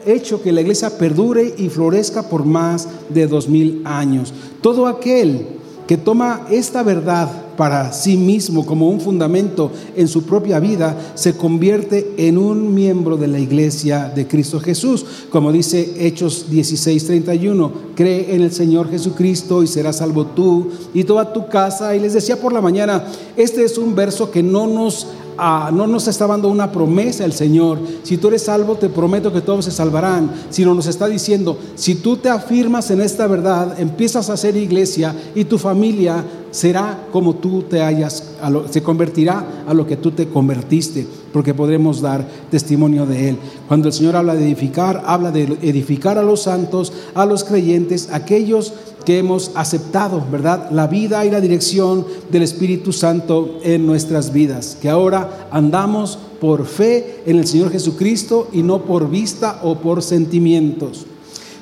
hecho 0.07 0.41
que 0.41 0.51
la 0.51 0.63
iglesia 0.63 0.97
perdure 0.97 1.55
y 1.59 1.69
florezca 1.69 2.23
por 2.23 2.47
más 2.47 2.89
de 3.11 3.27
dos 3.27 3.47
mil 3.47 3.83
años. 3.85 4.33
Todo 4.63 4.87
aquel 4.87 5.47
que 5.89 5.97
toma 5.97 6.47
esta 6.51 6.83
verdad 6.83 7.31
para 7.57 7.93
sí 7.95 8.19
mismo 8.19 8.67
como 8.67 8.91
un 8.91 9.01
fundamento 9.01 9.73
en 9.97 10.07
su 10.07 10.23
propia 10.25 10.61
vida, 10.61 10.95
se 11.15 11.35
convierte 11.35 12.13
en 12.19 12.37
un 12.37 12.75
miembro 12.75 13.17
de 13.17 13.27
la 13.27 13.39
iglesia 13.39 14.13
de 14.15 14.29
Cristo 14.29 14.61
Jesús. 14.61 15.07
Como 15.31 15.51
dice 15.51 16.07
Hechos 16.07 16.51
16:31, 16.51 17.73
cree 17.97 18.35
en 18.35 18.43
el 18.43 18.53
Señor 18.53 18.91
Jesucristo 18.91 19.63
y 19.63 19.67
serás 19.67 19.97
salvo 19.97 20.27
tú 20.27 20.69
y 20.93 21.05
toda 21.05 21.33
tu 21.33 21.49
casa. 21.49 21.97
Y 21.97 22.01
les 22.01 22.13
decía 22.13 22.39
por 22.39 22.53
la 22.53 22.61
mañana, 22.61 23.05
este 23.35 23.65
es 23.65 23.79
un 23.79 23.95
verso 23.95 24.31
que 24.31 24.43
no 24.43 24.67
nos 24.67 25.07
no 25.39 25.87
nos 25.87 26.09
está 26.09 26.27
dando 26.27 26.49
una 26.49 26.73
promesa 26.73 27.25
el 27.25 27.33
Señor. 27.33 27.79
Si 28.03 28.17
tú 28.17 28.29
eres 28.29 28.45
salvo, 28.45 28.77
te 28.77 28.89
prometo 28.89 29.33
que 29.33 29.41
todos 29.41 29.65
se 29.65 29.71
salvarán. 29.71 30.31
Sino 30.51 30.75
nos 30.75 30.87
está 30.87 31.07
diciendo, 31.07 31.59
si 31.75 31.97
tú 31.97 32.17
te 32.17 32.29
afirmas 32.29 32.91
en 32.91 33.01
esta 33.01 33.27
verdad, 33.27 33.79
empiezas 33.79 34.31
a 34.31 34.35
hacer 34.35 34.57
iglesia 34.57 35.15
y 35.35 35.45
tu 35.45 35.59
familia 35.59 36.25
será 36.51 37.07
como 37.13 37.35
tú 37.37 37.63
te 37.63 37.83
hayas, 37.83 38.35
se 38.71 38.83
convertirá 38.83 39.65
a 39.67 39.75
lo 39.75 39.87
que 39.87 39.97
tú 39.97 40.11
te 40.11 40.29
convertiste, 40.29 41.07
porque 41.33 41.55
podremos 41.55 42.01
dar 42.01 42.27
testimonio 42.51 43.07
de 43.07 43.31
Él. 43.31 43.39
Cuando 43.67 43.89
el 43.89 43.95
Señor 43.95 44.17
habla 44.17 44.35
de 44.35 44.45
edificar, 44.45 45.03
habla 45.07 45.31
de 45.31 45.43
edificar 45.63 46.19
a 46.19 46.23
los 46.23 46.43
santos, 46.43 46.93
a 47.15 47.27
los 47.27 47.45
creyentes, 47.45 48.09
aquellos 48.13 48.73
que 49.05 49.19
hemos 49.19 49.53
aceptado, 49.55 50.23
¿verdad? 50.31 50.71
La 50.71 50.87
vida 50.87 51.25
y 51.25 51.31
la 51.31 51.41
dirección 51.41 52.07
del 52.31 52.43
Espíritu 52.43 52.93
Santo 52.93 53.59
en 53.63 53.87
nuestras 53.87 54.33
vidas, 54.33 54.77
que 54.81 54.89
ahora 54.89 55.49
andamos 55.51 56.19
por 56.41 56.67
fe 56.67 57.23
en 57.27 57.39
el 57.39 57.47
Señor 57.47 57.71
Jesucristo 57.71 58.49
y 58.53 58.63
no 58.63 58.83
por 58.83 59.09
vista 59.09 59.61
o 59.63 59.77
por 59.77 60.03
sentimientos. 60.03 61.07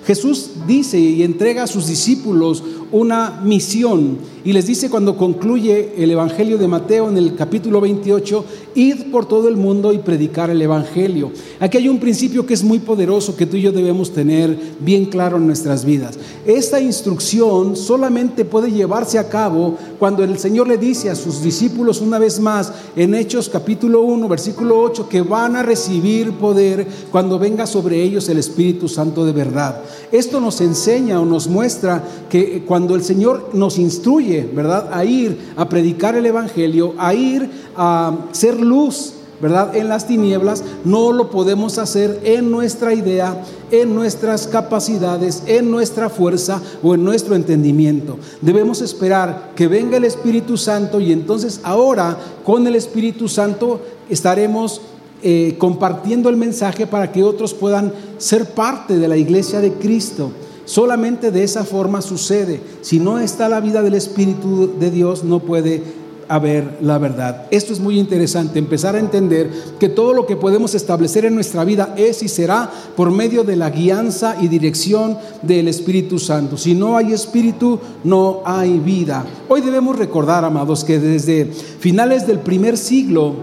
Jesús 0.07 0.51
dice 0.67 0.99
y 0.99 1.25
entrega 1.25 1.65
a 1.65 1.67
sus 1.67 1.89
discípulos 1.89 2.63
una 2.93 3.41
misión 3.43 4.19
y 4.47 4.53
les 4.53 4.65
dice 4.65 4.89
cuando 4.89 5.17
concluye 5.17 5.95
el 5.99 6.09
Evangelio 6.13 6.57
de 6.57 6.69
Mateo 6.69 7.09
en 7.09 7.17
el 7.17 7.35
capítulo 7.35 7.81
28, 7.81 8.45
id 8.77 9.11
por 9.11 9.27
todo 9.27 9.49
el 9.49 9.57
mundo 9.57 9.93
y 9.93 9.99
predicar 9.99 10.51
el 10.51 10.63
Evangelio. 10.63 11.33
Aquí 11.59 11.79
hay 11.79 11.89
un 11.89 11.99
principio 11.99 12.47
que 12.47 12.55
es 12.55 12.63
muy 12.63 12.79
poderoso 12.79 13.35
que 13.35 13.47
tú 13.47 13.57
y 13.57 13.63
yo 13.63 13.73
debemos 13.73 14.13
tener 14.13 14.57
bien 14.79 15.07
claro 15.07 15.39
en 15.39 15.49
nuestras 15.49 15.85
vidas. 15.85 16.17
Esta 16.47 16.81
instrucción 16.81 17.75
solamente 17.75 18.45
puede 18.45 18.71
llevarse 18.71 19.19
a 19.19 19.29
cabo 19.29 19.79
cuando 19.99 20.23
el 20.23 20.39
Señor 20.39 20.69
le 20.69 20.79
dice 20.79 21.11
a 21.11 21.17
sus 21.17 21.43
discípulos 21.43 22.01
una 22.01 22.21
vez 22.21 22.39
más 22.39 22.73
en 22.95 23.17
Hechos 23.17 23.49
capítulo 23.49 24.03
1, 24.03 24.29
versículo 24.29 24.79
8, 24.81 25.09
que 25.09 25.23
van 25.23 25.57
a 25.57 25.65
recibir 25.65 26.31
poder 26.35 26.87
cuando 27.11 27.41
venga 27.41 27.67
sobre 27.67 28.01
ellos 28.01 28.29
el 28.29 28.39
Espíritu 28.39 28.89
Santo 28.89 29.25
de 29.25 29.33
verdad. 29.33 29.83
Esto 30.13 30.41
nos 30.41 30.61
enseña 30.61 31.21
o 31.21 31.27
nos 31.27 31.49
muestra 31.49 32.05
que 32.31 32.63
cuando 32.65 32.95
el 32.95 33.03
Señor 33.03 33.51
nos 33.53 33.77
instruye, 33.79 34.36
¿verdad? 34.43 34.89
A 34.93 35.05
ir 35.05 35.53
a 35.57 35.69
predicar 35.69 36.15
el 36.17 36.27
Evangelio, 36.27 36.95
a 36.99 37.15
ir 37.15 37.49
a 37.77 38.15
ser 38.33 38.61
luz, 38.61 39.15
¿verdad? 39.41 39.77
En 39.77 39.89
las 39.89 40.07
tinieblas, 40.07 40.65
no 40.85 41.13
lo 41.13 41.31
podemos 41.31 41.79
hacer 41.79 42.21
en 42.25 42.51
nuestra 42.51 42.95
idea, 42.95 43.43
en 43.71 43.95
nuestras 43.95 44.47
capacidades, 44.47 45.43
en 45.47 45.71
nuestra 45.71 46.09
fuerza 46.09 46.63
o 46.83 46.95
en 46.95 47.05
nuestro 47.05 47.35
entendimiento. 47.35 48.19
Debemos 48.41 48.81
esperar 48.81 49.53
que 49.55 49.69
venga 49.69 49.99
el 49.99 50.05
Espíritu 50.05 50.57
Santo 50.57 51.01
y 51.01 51.13
entonces 51.13 51.61
ahora 51.63 52.17
con 52.45 52.67
el 52.67 52.77
Espíritu 52.77 53.29
Santo 53.29 53.81
estaremos 54.09 54.81
eh, 55.23 55.57
compartiendo 55.59 56.29
el 56.29 56.37
mensaje 56.37 56.87
para 56.87 57.11
que 57.11 57.25
otros 57.25 57.55
puedan 57.55 57.93
ser 58.19 58.51
parte 58.51 58.99
de 58.99 59.09
la 59.09 59.17
iglesia 59.17 59.61
de 59.61 59.73
Cristo. 59.73 60.31
Solamente 60.67 61.31
de 61.31 61.45
esa 61.45 61.65
forma 61.65 62.03
sucede. 62.03 62.61
Si 62.83 62.99
no 62.99 63.19
está 63.19 63.49
la 63.49 63.61
vida 63.61 63.83
del 63.83 63.95
Espíritu 63.95 64.75
de 64.79 64.91
Dios, 64.91 65.25
no 65.25 65.39
puede 65.39 65.83
haber 66.29 66.79
la 66.81 66.99
verdad. 66.99 67.47
Esto 67.51 67.73
es 67.73 67.81
muy 67.81 67.99
interesante, 67.99 68.59
empezar 68.59 68.97
a 68.97 68.99
entender 68.99 69.49
que 69.79 69.89
todo 69.89 70.13
lo 70.13 70.27
que 70.27 70.37
podemos 70.37 70.75
establecer 70.75 71.25
en 71.25 71.35
nuestra 71.35 71.65
vida 71.65 71.95
es 71.97 72.23
y 72.23 72.29
será 72.29 72.71
por 72.97 73.11
medio 73.11 73.45
de 73.45 73.57
la 73.57 73.71
guianza 73.71 74.37
y 74.41 74.49
dirección 74.49 75.19
del 75.43 75.69
Espíritu 75.69 76.19
Santo. 76.19 76.57
Si 76.57 76.75
no 76.75 76.97
hay 76.97 77.13
Espíritu, 77.13 77.79
no 78.05 78.43
hay 78.45 78.79
vida. 78.79 79.25
Hoy 79.49 79.61
debemos 79.61 79.97
recordar, 79.97 80.45
amados, 80.45 80.85
que 80.85 80.99
desde 80.99 81.47
finales 81.47 82.27
del 82.27 82.41
primer 82.41 82.77
siglo 82.77 83.35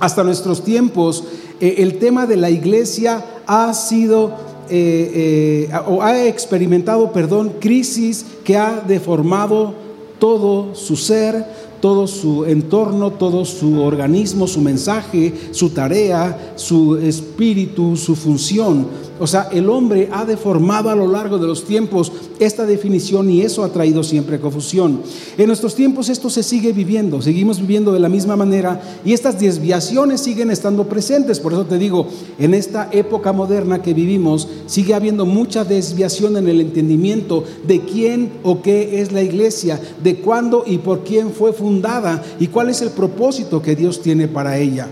hasta 0.00 0.24
nuestros 0.24 0.64
tiempos, 0.64 1.24
eh, 1.60 1.76
el 1.78 1.98
tema 1.98 2.26
de 2.26 2.36
la 2.36 2.50
iglesia 2.50 3.24
ha 3.46 3.72
sido 3.74 4.53
eh, 4.70 5.68
eh, 5.70 5.78
o 5.86 6.02
ha 6.02 6.24
experimentado, 6.26 7.12
perdón, 7.12 7.54
crisis 7.60 8.24
que 8.44 8.56
ha 8.56 8.82
deformado 8.86 9.74
todo 10.18 10.74
su 10.74 10.96
ser, 10.96 11.44
todo 11.80 12.06
su 12.06 12.46
entorno, 12.46 13.10
todo 13.10 13.44
su 13.44 13.82
organismo, 13.82 14.46
su 14.46 14.62
mensaje, 14.62 15.34
su 15.50 15.70
tarea, 15.70 16.54
su 16.56 16.96
espíritu, 16.96 17.96
su 17.96 18.16
función. 18.16 18.86
O 19.20 19.28
sea, 19.28 19.48
el 19.52 19.68
hombre 19.68 20.08
ha 20.12 20.24
deformado 20.24 20.90
a 20.90 20.96
lo 20.96 21.06
largo 21.06 21.38
de 21.38 21.46
los 21.46 21.64
tiempos 21.64 22.10
esta 22.40 22.66
definición 22.66 23.30
y 23.30 23.42
eso 23.42 23.62
ha 23.62 23.68
traído 23.68 24.02
siempre 24.02 24.40
confusión. 24.40 25.02
En 25.38 25.46
nuestros 25.46 25.76
tiempos 25.76 26.08
esto 26.08 26.28
se 26.30 26.42
sigue 26.42 26.72
viviendo, 26.72 27.22
seguimos 27.22 27.60
viviendo 27.60 27.92
de 27.92 28.00
la 28.00 28.08
misma 28.08 28.34
manera 28.34 28.82
y 29.04 29.12
estas 29.12 29.38
desviaciones 29.38 30.20
siguen 30.20 30.50
estando 30.50 30.88
presentes. 30.88 31.38
Por 31.38 31.52
eso 31.52 31.64
te 31.64 31.78
digo, 31.78 32.08
en 32.40 32.54
esta 32.54 32.88
época 32.90 33.32
moderna 33.32 33.82
que 33.82 33.94
vivimos 33.94 34.48
sigue 34.66 34.94
habiendo 34.94 35.26
mucha 35.26 35.64
desviación 35.64 36.36
en 36.36 36.48
el 36.48 36.60
entendimiento 36.60 37.44
de 37.68 37.80
quién 37.82 38.32
o 38.42 38.62
qué 38.62 39.00
es 39.00 39.12
la 39.12 39.22
iglesia, 39.22 39.80
de 40.02 40.16
cuándo 40.16 40.64
y 40.66 40.78
por 40.78 41.04
quién 41.04 41.30
fue 41.30 41.52
fundada 41.52 42.20
y 42.40 42.48
cuál 42.48 42.68
es 42.68 42.82
el 42.82 42.90
propósito 42.90 43.62
que 43.62 43.76
Dios 43.76 44.02
tiene 44.02 44.26
para 44.26 44.58
ella. 44.58 44.88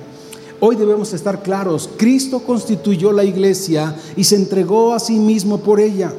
Hoy 0.64 0.76
debemos 0.76 1.12
estar 1.12 1.42
claros, 1.42 1.90
Cristo 1.96 2.38
constituyó 2.38 3.10
la 3.10 3.24
iglesia 3.24 3.96
y 4.14 4.22
se 4.22 4.36
entregó 4.36 4.94
a 4.94 5.00
sí 5.00 5.18
mismo 5.18 5.58
por 5.58 5.80
ella. 5.80 6.12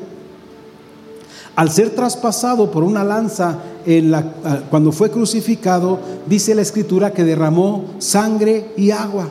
Al 1.56 1.72
ser 1.72 1.92
traspasado 1.92 2.70
por 2.70 2.84
una 2.84 3.06
lanza 3.06 3.60
la, 3.86 4.22
cuando 4.70 4.92
fue 4.92 5.10
crucificado, 5.10 5.98
dice 6.28 6.56
la 6.56 6.62
escritura 6.62 7.14
que 7.14 7.24
derramó 7.24 7.86
sangre 8.00 8.74
y 8.76 8.92
agua. 8.92 9.30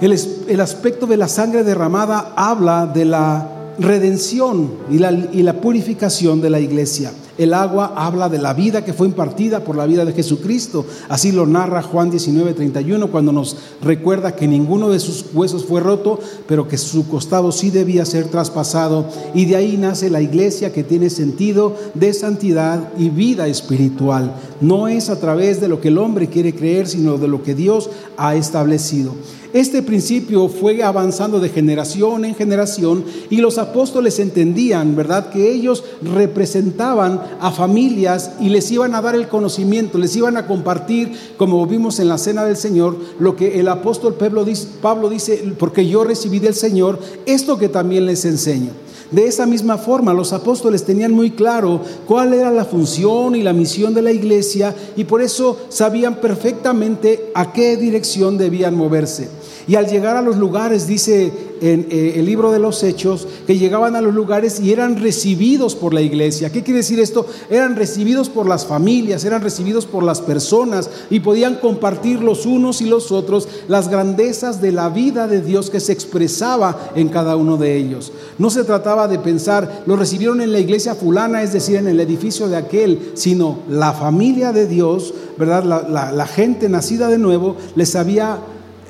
El, 0.00 0.60
aspecto 0.62 1.06
de 1.06 1.18
la 1.18 1.28
sangre 1.28 1.62
derramada 1.62 2.32
habla 2.34 2.86
de 2.86 3.04
la 3.04 3.74
redención 3.78 4.70
y 4.88 5.42
la 5.42 5.60
purificación 5.60 6.40
de 6.40 6.48
la 6.48 6.60
iglesia. 6.60 7.12
El 7.38 7.52
agua 7.52 7.92
habla 7.96 8.28
de 8.28 8.38
la 8.38 8.54
vida 8.54 8.84
que 8.84 8.92
fue 8.92 9.06
impartida 9.06 9.64
por 9.64 9.76
la 9.76 9.86
vida 9.86 10.04
de 10.04 10.12
Jesucristo. 10.12 10.86
Así 11.08 11.32
lo 11.32 11.46
narra 11.46 11.82
Juan 11.82 12.10
19, 12.10 12.54
31, 12.54 13.10
cuando 13.10 13.32
nos 13.32 13.56
recuerda 13.82 14.34
que 14.34 14.48
ninguno 14.48 14.88
de 14.88 15.00
sus 15.00 15.26
huesos 15.34 15.64
fue 15.64 15.80
roto, 15.80 16.18
pero 16.48 16.66
que 16.66 16.78
su 16.78 17.08
costado 17.08 17.52
sí 17.52 17.70
debía 17.70 18.06
ser 18.06 18.28
traspasado. 18.28 19.06
Y 19.34 19.44
de 19.44 19.56
ahí 19.56 19.76
nace 19.76 20.08
la 20.08 20.22
iglesia 20.22 20.72
que 20.72 20.84
tiene 20.84 21.10
sentido 21.10 21.76
de 21.94 22.12
santidad 22.14 22.92
y 22.96 23.10
vida 23.10 23.46
espiritual. 23.46 24.34
No 24.60 24.88
es 24.88 25.10
a 25.10 25.20
través 25.20 25.60
de 25.60 25.68
lo 25.68 25.80
que 25.80 25.88
el 25.88 25.98
hombre 25.98 26.28
quiere 26.28 26.54
creer, 26.54 26.88
sino 26.88 27.18
de 27.18 27.28
lo 27.28 27.42
que 27.42 27.54
Dios 27.54 27.90
ha 28.16 28.34
establecido. 28.34 29.12
Este 29.56 29.80
principio 29.80 30.48
fue 30.48 30.82
avanzando 30.82 31.40
de 31.40 31.48
generación 31.48 32.26
en 32.26 32.34
generación 32.34 33.06
y 33.30 33.38
los 33.38 33.56
apóstoles 33.56 34.18
entendían, 34.18 34.94
¿verdad?, 34.94 35.30
que 35.30 35.50
ellos 35.50 35.82
representaban 36.02 37.22
a 37.40 37.50
familias 37.50 38.32
y 38.38 38.50
les 38.50 38.70
iban 38.70 38.94
a 38.94 39.00
dar 39.00 39.14
el 39.14 39.28
conocimiento, 39.28 39.96
les 39.96 40.14
iban 40.14 40.36
a 40.36 40.46
compartir, 40.46 41.12
como 41.38 41.66
vimos 41.66 41.98
en 42.00 42.10
la 42.10 42.18
cena 42.18 42.44
del 42.44 42.58
Señor, 42.58 42.98
lo 43.18 43.34
que 43.34 43.58
el 43.58 43.68
apóstol 43.68 44.16
Pablo 44.16 44.44
dice, 44.44 45.54
porque 45.58 45.88
yo 45.88 46.04
recibí 46.04 46.38
del 46.38 46.52
Señor 46.52 46.98
esto 47.24 47.56
que 47.56 47.70
también 47.70 48.04
les 48.04 48.26
enseño. 48.26 48.72
De 49.10 49.26
esa 49.26 49.46
misma 49.46 49.78
forma, 49.78 50.12
los 50.12 50.34
apóstoles 50.34 50.84
tenían 50.84 51.12
muy 51.12 51.30
claro 51.30 51.80
cuál 52.06 52.34
era 52.34 52.50
la 52.50 52.66
función 52.66 53.36
y 53.36 53.42
la 53.42 53.54
misión 53.54 53.94
de 53.94 54.02
la 54.02 54.12
iglesia 54.12 54.74
y 54.96 55.04
por 55.04 55.22
eso 55.22 55.56
sabían 55.70 56.16
perfectamente 56.20 57.30
a 57.32 57.52
qué 57.52 57.78
dirección 57.78 58.36
debían 58.36 58.74
moverse. 58.74 59.30
Y 59.68 59.74
al 59.74 59.86
llegar 59.86 60.16
a 60.16 60.22
los 60.22 60.36
lugares, 60.36 60.86
dice 60.86 61.32
en 61.60 61.86
eh, 61.90 62.14
el 62.16 62.26
libro 62.26 62.52
de 62.52 62.58
los 62.58 62.82
Hechos, 62.82 63.26
que 63.46 63.58
llegaban 63.58 63.96
a 63.96 64.00
los 64.00 64.14
lugares 64.14 64.60
y 64.60 64.72
eran 64.72 65.00
recibidos 65.00 65.74
por 65.74 65.94
la 65.94 66.02
iglesia. 66.02 66.50
¿Qué 66.52 66.62
quiere 66.62 66.78
decir 66.78 67.00
esto? 67.00 67.26
Eran 67.50 67.76
recibidos 67.76 68.28
por 68.28 68.46
las 68.46 68.66
familias, 68.66 69.24
eran 69.24 69.42
recibidos 69.42 69.86
por 69.86 70.02
las 70.02 70.20
personas 70.20 70.90
y 71.10 71.20
podían 71.20 71.56
compartir 71.56 72.20
los 72.20 72.46
unos 72.46 72.80
y 72.80 72.86
los 72.86 73.10
otros 73.10 73.48
las 73.68 73.88
grandezas 73.88 74.60
de 74.60 74.72
la 74.72 74.88
vida 74.88 75.26
de 75.28 75.40
Dios 75.40 75.70
que 75.70 75.80
se 75.80 75.92
expresaba 75.92 76.90
en 76.94 77.08
cada 77.08 77.36
uno 77.36 77.56
de 77.56 77.76
ellos. 77.76 78.12
No 78.38 78.50
se 78.50 78.64
trataba 78.64 79.08
de 79.08 79.18
pensar, 79.18 79.82
lo 79.86 79.96
recibieron 79.96 80.40
en 80.40 80.52
la 80.52 80.60
iglesia 80.60 80.94
fulana, 80.94 81.42
es 81.42 81.52
decir, 81.52 81.76
en 81.76 81.88
el 81.88 82.00
edificio 82.00 82.48
de 82.48 82.56
aquel, 82.56 83.12
sino 83.14 83.60
la 83.68 83.92
familia 83.92 84.52
de 84.52 84.66
Dios, 84.66 85.14
¿verdad? 85.38 85.64
La, 85.64 86.12
la 86.12 86.26
gente 86.26 86.68
nacida 86.68 87.08
de 87.08 87.18
nuevo 87.18 87.56
les 87.74 87.96
había 87.96 88.38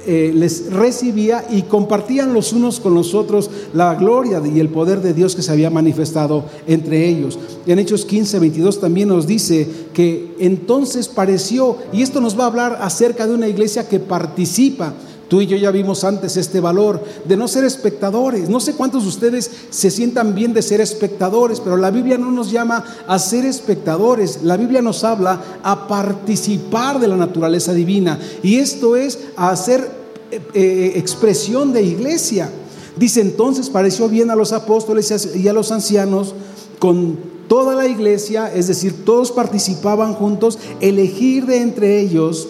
eh, 0.06 0.32
les 0.34 0.72
recibía 0.72 1.44
y 1.50 1.62
compartían 1.62 2.32
los 2.32 2.52
unos 2.52 2.80
con 2.80 2.94
los 2.94 3.14
otros 3.14 3.50
la 3.74 3.94
gloria 3.96 4.40
y 4.44 4.60
el 4.60 4.68
poder 4.68 5.00
de 5.02 5.12
Dios 5.14 5.34
que 5.34 5.42
se 5.42 5.50
había 5.50 5.70
manifestado 5.70 6.44
entre 6.66 7.08
ellos. 7.08 7.38
En 7.66 7.78
Hechos 7.78 8.04
15, 8.04 8.38
22 8.38 8.80
también 8.80 9.08
nos 9.08 9.26
dice 9.26 9.68
que 9.92 10.34
entonces 10.38 11.08
pareció, 11.08 11.76
y 11.92 12.02
esto 12.02 12.20
nos 12.20 12.38
va 12.38 12.44
a 12.44 12.48
hablar 12.48 12.78
acerca 12.80 13.26
de 13.26 13.34
una 13.34 13.48
iglesia 13.48 13.88
que 13.88 13.98
participa. 13.98 14.94
Tú 15.28 15.40
y 15.40 15.46
yo 15.46 15.56
ya 15.56 15.72
vimos 15.72 16.04
antes 16.04 16.36
este 16.36 16.60
valor 16.60 17.02
de 17.24 17.36
no 17.36 17.48
ser 17.48 17.64
espectadores. 17.64 18.48
No 18.48 18.60
sé 18.60 18.74
cuántos 18.74 19.02
de 19.02 19.08
ustedes 19.08 19.50
se 19.70 19.90
sientan 19.90 20.34
bien 20.34 20.54
de 20.54 20.62
ser 20.62 20.80
espectadores, 20.80 21.58
pero 21.60 21.76
la 21.76 21.90
Biblia 21.90 22.16
no 22.16 22.30
nos 22.30 22.52
llama 22.52 22.84
a 23.08 23.18
ser 23.18 23.44
espectadores. 23.44 24.40
La 24.44 24.56
Biblia 24.56 24.82
nos 24.82 25.02
habla 25.02 25.42
a 25.64 25.88
participar 25.88 27.00
de 27.00 27.08
la 27.08 27.16
naturaleza 27.16 27.74
divina. 27.74 28.18
Y 28.42 28.56
esto 28.56 28.94
es 28.94 29.18
a 29.36 29.50
hacer 29.50 29.90
eh, 30.30 30.40
eh, 30.54 30.92
expresión 30.94 31.72
de 31.72 31.82
iglesia. 31.82 32.48
Dice 32.96 33.20
entonces, 33.20 33.68
pareció 33.68 34.08
bien 34.08 34.30
a 34.30 34.36
los 34.36 34.52
apóstoles 34.52 35.34
y 35.34 35.48
a 35.48 35.52
los 35.52 35.72
ancianos 35.72 36.34
con 36.78 37.18
toda 37.48 37.74
la 37.74 37.86
iglesia, 37.86 38.52
es 38.52 38.68
decir, 38.68 39.04
todos 39.04 39.32
participaban 39.32 40.14
juntos, 40.14 40.58
elegir 40.80 41.46
de 41.46 41.58
entre 41.58 42.00
ellos 42.00 42.48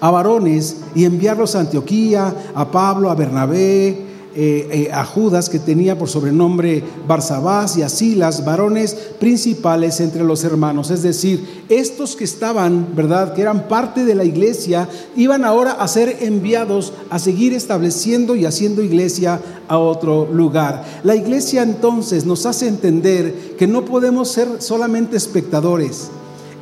a 0.00 0.10
varones 0.10 0.76
y 0.94 1.04
enviarlos 1.04 1.54
a 1.54 1.60
Antioquía, 1.60 2.34
a 2.54 2.70
Pablo, 2.70 3.10
a 3.10 3.14
Bernabé, 3.14 4.10
eh, 4.32 4.68
eh, 4.70 4.92
a 4.92 5.04
Judas, 5.04 5.48
que 5.50 5.58
tenía 5.58 5.98
por 5.98 6.08
sobrenombre 6.08 6.84
Barsabás, 7.08 7.76
y 7.76 7.82
a 7.82 7.88
Silas, 7.88 8.44
varones 8.44 8.94
principales 9.18 9.98
entre 9.98 10.22
los 10.22 10.44
hermanos. 10.44 10.92
Es 10.92 11.02
decir, 11.02 11.64
estos 11.68 12.14
que 12.14 12.22
estaban, 12.22 12.94
¿verdad?, 12.94 13.34
que 13.34 13.42
eran 13.42 13.66
parte 13.66 14.04
de 14.04 14.14
la 14.14 14.22
iglesia, 14.22 14.88
iban 15.16 15.44
ahora 15.44 15.72
a 15.72 15.88
ser 15.88 16.18
enviados 16.20 16.92
a 17.10 17.18
seguir 17.18 17.54
estableciendo 17.54 18.36
y 18.36 18.46
haciendo 18.46 18.84
iglesia 18.84 19.40
a 19.66 19.78
otro 19.78 20.28
lugar. 20.32 20.84
La 21.02 21.16
iglesia 21.16 21.64
entonces 21.64 22.24
nos 22.24 22.46
hace 22.46 22.68
entender 22.68 23.56
que 23.58 23.66
no 23.66 23.84
podemos 23.84 24.30
ser 24.30 24.62
solamente 24.62 25.16
espectadores 25.16 26.08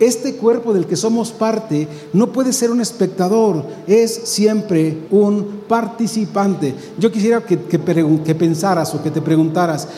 este 0.01 0.35
cuerpo 0.35 0.73
del 0.73 0.87
que 0.87 0.97
somos 0.97 1.31
parte 1.33 1.89
no 2.13 2.33
puede 2.33 2.53
ser 2.53 2.71
un 2.71 2.81
espectador, 2.81 3.65
es 3.87 4.15
siempre 4.15 4.99
un 5.11 5.63
participante. 5.69 6.75
Yo 6.99 7.11
quisiera 7.11 7.41
que, 7.41 7.57
pensaras 7.59 8.95
o 8.95 9.03
que 9.03 9.11
te 9.11 9.21
preguntaras, 9.21 9.89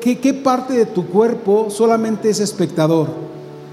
¿qué, 0.00 0.34
parte 0.34 0.74
de 0.74 0.86
tu 0.86 1.06
cuerpo 1.06 1.68
solamente 1.70 2.30
es 2.30 2.40
espectador? 2.40 3.08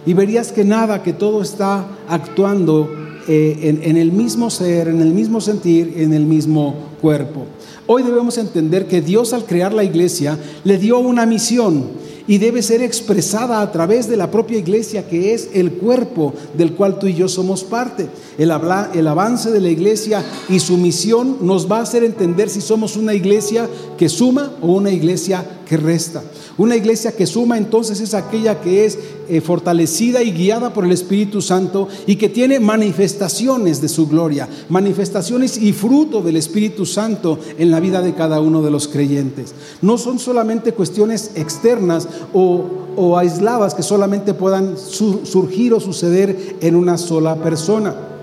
Y 0.05 0.13
verías 0.13 0.51
que 0.51 0.63
nada, 0.63 1.03
que 1.03 1.13
todo 1.13 1.41
está 1.41 1.85
actuando 2.07 2.89
eh, 3.27 3.81
en 3.83 3.97
el 3.97 4.11
mismo 4.11 4.49
ser, 4.49 4.87
en 4.87 5.01
el 5.01 5.13
mismo 5.13 5.41
sentir, 5.41 5.95
en 5.97 6.13
el 6.13 6.25
mismo 6.25 6.75
cuerpo. 7.01 7.45
Hoy 7.87 8.03
debemos 8.03 8.37
entender 8.37 8.87
que 8.87 9.01
Dios 9.01 9.33
al 9.33 9.45
crear 9.45 9.73
la 9.73 9.83
iglesia 9.83 10.37
le 10.65 10.77
dio 10.77 10.99
una 10.99 11.25
misión 11.25 11.85
y 12.27 12.37
debe 12.37 12.61
ser 12.61 12.81
expresada 12.81 13.61
a 13.61 13.71
través 13.71 14.07
de 14.07 14.17
la 14.17 14.29
propia 14.29 14.57
iglesia 14.57 15.07
que 15.07 15.33
es 15.33 15.49
el 15.53 15.71
cuerpo 15.73 16.33
del 16.55 16.73
cual 16.73 16.99
tú 16.99 17.07
y 17.07 17.13
yo 17.13 17.27
somos 17.27 17.63
parte. 17.63 18.07
El, 18.37 18.51
avance 18.51 19.49
de 19.49 19.61
la 19.61 19.69
iglesia 19.69 20.23
y 20.49 20.59
su 20.59 20.77
misión 20.77 21.37
nos 21.41 21.71
va 21.71 21.79
a 21.79 21.83
hacer 21.83 22.03
entender 22.03 22.49
si 22.49 22.61
somos 22.61 22.97
una 22.97 23.13
iglesia 23.13 23.69
que 23.97 24.09
suma 24.09 24.51
o 24.61 24.73
una 24.73 24.91
iglesia 24.91 25.45
que 25.65 25.77
resta. 25.77 26.21
Una 26.57 26.75
iglesia 26.75 27.11
que 27.11 27.25
suma 27.25 27.57
entonces 27.57 28.01
es 28.01 28.13
aquella 28.13 28.59
que 28.59 28.85
es 28.85 28.99
eh, 29.29 29.41
fortalecida 29.41 30.23
y 30.23 30.31
guiada 30.31 30.73
por 30.73 30.85
el 30.85 30.91
Espíritu 30.91 31.41
Santo 31.41 31.87
y 32.05 32.15
que 32.15 32.29
tiene 32.29 32.59
manifestaciones 32.59 33.81
de 33.81 33.89
su 33.89 34.07
gloria, 34.07 34.47
manifestaciones 34.69 35.57
y 35.57 35.73
fruto 35.73 36.21
del 36.21 36.37
Espíritu 36.37 36.85
Santo 36.85 37.39
en 37.57 37.71
la 37.71 37.79
vida 37.79 38.01
de 38.01 38.13
cada 38.13 38.39
uno 38.41 38.61
de 38.61 38.71
los 38.71 38.87
creyentes. 38.87 39.53
No 39.81 39.97
son 39.97 40.19
solamente 40.19 40.73
cuestiones 40.73 41.31
externas 41.35 42.07
o, 42.33 42.65
o 42.95 43.17
aisladas 43.17 43.75
que 43.75 43.83
solamente 43.83 44.33
puedan 44.33 44.77
surgir 44.77 45.73
o 45.73 45.79
suceder 45.79 46.57
en 46.61 46.75
una 46.75 46.97
sola 46.97 47.35
persona. 47.35 48.16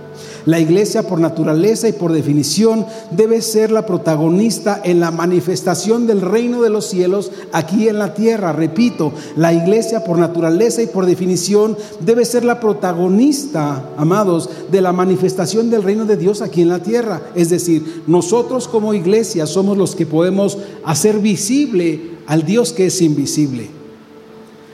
La 0.46 0.60
iglesia 0.60 1.04
por 1.04 1.20
naturaleza 1.20 1.88
y 1.88 1.92
por 1.92 2.12
definición 2.12 2.84
debe 3.10 3.40
ser 3.40 3.70
la 3.70 3.86
protagonista 3.86 4.80
en 4.84 5.00
la 5.00 5.10
manifestación 5.10 6.06
del 6.06 6.20
reino 6.20 6.60
de 6.60 6.68
los 6.68 6.86
cielos 6.86 7.30
aquí 7.52 7.88
en 7.88 7.98
la 7.98 8.12
tierra. 8.12 8.52
Repito, 8.52 9.12
la 9.36 9.54
iglesia 9.54 10.04
por 10.04 10.18
naturaleza 10.18 10.82
y 10.82 10.86
por 10.86 11.06
definición 11.06 11.78
debe 12.00 12.26
ser 12.26 12.44
la 12.44 12.60
protagonista, 12.60 13.90
amados, 13.96 14.50
de 14.70 14.82
la 14.82 14.92
manifestación 14.92 15.70
del 15.70 15.82
reino 15.82 16.04
de 16.04 16.18
Dios 16.18 16.42
aquí 16.42 16.60
en 16.60 16.68
la 16.68 16.82
tierra. 16.82 17.22
Es 17.34 17.48
decir, 17.48 18.02
nosotros 18.06 18.68
como 18.68 18.92
iglesia 18.92 19.46
somos 19.46 19.78
los 19.78 19.96
que 19.96 20.04
podemos 20.04 20.58
hacer 20.84 21.20
visible 21.20 22.18
al 22.26 22.44
Dios 22.44 22.72
que 22.72 22.86
es 22.86 23.00
invisible 23.00 23.83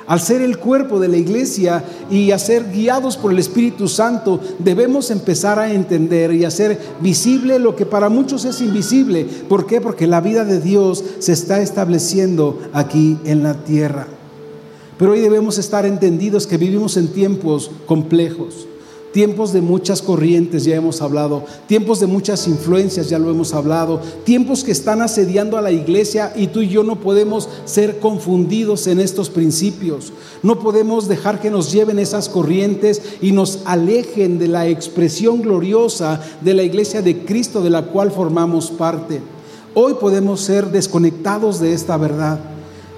al 0.07 0.21
ser 0.21 0.43
el 0.43 0.59
cuerpo 0.59 0.99
de 0.99 1.09
la 1.09 1.17
iglesia 1.17 1.85
y 2.11 2.31
a 2.31 2.39
ser 2.39 2.71
guiados 2.73 3.17
por 3.17 3.33
el 3.33 3.39
Espíritu 3.39 3.89
Santo, 3.89 4.41
debemos 4.59 5.11
empezar 5.11 5.59
a 5.59 5.73
entender 5.73 6.33
y 6.35 6.45
hacer 6.45 6.79
visible 7.01 7.59
lo 7.59 7.77
que 7.77 7.87
para 7.87 8.09
muchos 8.09 8.45
es 8.45 8.61
invisible. 8.61 9.25
¿Por 9.49 9.67
qué? 9.67 9.81
Porque 9.81 10.07
la 10.07 10.21
vida 10.21 10.45
de 10.45 10.61
Dios 10.61 11.05
se 11.19 11.33
está 11.33 11.61
estableciendo 11.61 12.59
aquí 12.73 13.19
en 13.25 13.43
la 13.43 13.55
tierra. 13.55 14.07
Pero 14.99 15.13
hoy 15.13 15.21
debemos 15.21 15.59
estar 15.59 15.87
entendidos 15.87 16.47
que 16.47 16.59
vivimos 16.59 16.97
en 16.97 17.09
tiempos 17.09 17.71
complejos. 17.87 18.67
Tiempos 19.13 19.53
de 19.53 19.61
muchas 19.61 20.03
corrientes, 20.03 20.65
ya 20.65 20.77
hemos 20.77 21.03
hablado. 21.03 21.45
Tiempos 21.67 21.99
de 21.99 22.07
muchas 22.07 22.47
influencias, 22.47 23.09
ya 23.09 23.19
lo 23.19 23.29
hemos 23.31 23.53
hablado. 23.55 24.01
Tiempos 24.23 24.63
que 24.63 24.71
están 24.71 25.03
asediando 25.03 25.57
a 25.57 25.63
la 25.63 25.73
iglesia 25.73 26.33
y 26.37 26.47
tú 26.47 26.61
y 26.61 26.69
yo 26.69 26.85
no 26.85 27.01
podemos 27.01 27.49
ser 27.65 27.99
confundidos 27.99 28.87
en 28.87 29.01
estos 29.01 29.29
principios. 29.29 30.13
No 30.45 30.61
podemos 30.61 31.09
dejar 31.09 31.41
que 31.41 31.51
nos 31.51 31.73
lleven 31.73 31.99
esas 31.99 32.29
corrientes 32.29 33.03
y 33.21 33.33
nos 33.33 33.61
alejen 33.65 34.39
de 34.39 34.47
la 34.47 34.69
expresión 34.69 35.43
gloriosa 35.43 36.21
de 36.41 36.55
la 36.55 36.63
iglesia 36.63 37.03
de 37.03 37.25
Cristo 37.25 37.63
de 37.63 37.71
la 37.71 37.87
cual 37.87 38.13
formamos 38.13 38.71
parte. 38.71 39.21
Hoy 39.75 39.95
podemos 39.95 40.41
ser 40.41 40.71
desconectados 40.71 41.59
de 41.59 41.73
esta 41.73 41.97
verdad. 41.97 42.39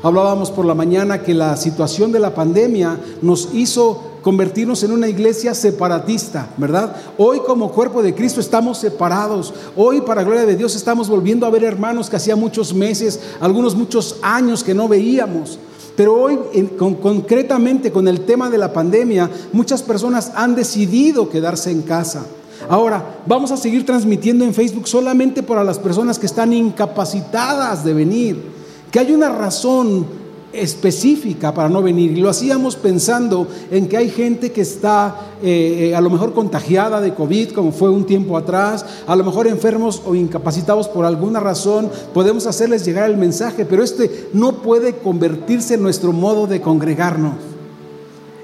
Hablábamos 0.03 0.51
por 0.51 0.67
la 0.67 0.75
mañana 0.75 1.23
que 1.23 1.33
la 1.33 1.57
situación 1.57 2.13
de 2.13 2.19
la 2.19 2.35
pandemia 2.35 2.99
nos 3.23 3.49
hizo 3.55 4.12
convertirnos 4.23 4.83
en 4.85 4.93
una 4.93 5.09
iglesia 5.09 5.55
separatista, 5.55 6.49
¿verdad? 6.57 6.97
Hoy 7.19 7.41
como 7.41 7.73
cuerpo 7.73 8.03
de 8.03 8.15
Cristo 8.15 8.41
estamos 8.41 8.79
separados. 8.79 9.53
Hoy 9.77 10.01
para 10.01 10.23
gloria 10.23 10.47
de 10.47 10.57
Dios 10.57 10.77
estamos 10.77 11.09
volviendo 11.09 11.45
a 11.45 11.51
ver 11.51 11.65
hermanos 11.65 12.09
que 12.09 12.17
hacía 12.17 12.37
muchos 12.37 12.73
meses, 12.73 13.21
algunos 13.41 13.75
muchos 13.75 14.17
años 14.23 14.63
que 14.63 14.75
no 14.75 14.89
veíamos. 14.89 15.59
Pero 15.97 16.15
hoy, 16.15 16.39
concretamente 16.79 17.93
con 17.93 18.09
el 18.09 18.23
tema 18.23 18.49
de 18.49 18.57
la 18.57 18.73
pandemia, 18.73 19.29
muchas 19.53 19.83
personas 19.83 20.33
han 20.35 20.55
decidido 20.55 21.29
quedarse 21.29 21.71
en 21.71 21.83
casa. 21.83 22.25
Ahora, 22.69 23.21
vamos 23.27 23.51
a 23.51 23.57
seguir 23.57 23.85
transmitiendo 23.85 24.45
en 24.45 24.55
Facebook 24.55 24.89
solamente 24.89 25.43
para 25.43 25.65
las 25.65 25.79
personas 25.79 26.19
que 26.19 26.27
están 26.27 26.53
incapacitadas 26.53 27.85
de 27.85 27.93
venir. 27.93 28.43
Que 28.91 29.01
hay 29.01 29.13
una 29.13 29.29
razón 29.31 30.22
específica 30.53 31.53
para 31.55 31.69
no 31.69 31.83
venir. 31.83 32.13
Y 32.13 32.21
lo 32.21 32.29
hacíamos 32.29 32.77
pensando 32.77 33.47
en 33.71 33.89
que 33.89 33.97
hay 33.97 34.11
gente 34.11 34.53
que 34.53 34.61
está 34.61 35.33
eh, 35.43 35.91
eh, 35.91 35.97
a 35.97 36.01
lo 36.01 36.11
mejor 36.11 36.35
contagiada 36.35 37.01
de 37.01 37.15
COVID, 37.15 37.53
como 37.53 37.73
fue 37.73 37.91
un 37.91 38.05
tiempo 38.05 38.37
atrás, 38.37 38.85
a 39.07 39.17
lo 39.17 39.25
mejor 39.25 39.47
enfermos 39.47 40.03
o 40.05 40.15
incapacitados 40.15 40.89
por 40.89 41.05
alguna 41.05 41.41
razón. 41.41 41.91
Podemos 42.15 42.47
hacerles 42.47 42.85
llegar 42.85 43.11
el 43.11 43.17
mensaje, 43.17 43.65
pero 43.65 43.83
este 43.83 44.29
no 44.33 44.63
puede 44.63 44.97
convertirse 44.97 45.75
en 45.75 45.83
nuestro 45.83 46.13
modo 46.13 46.47
de 46.47 46.61
congregarnos. 46.61 47.35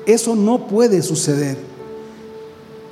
Eso 0.06 0.34
no 0.34 0.66
puede 0.66 1.02
suceder. 1.02 1.58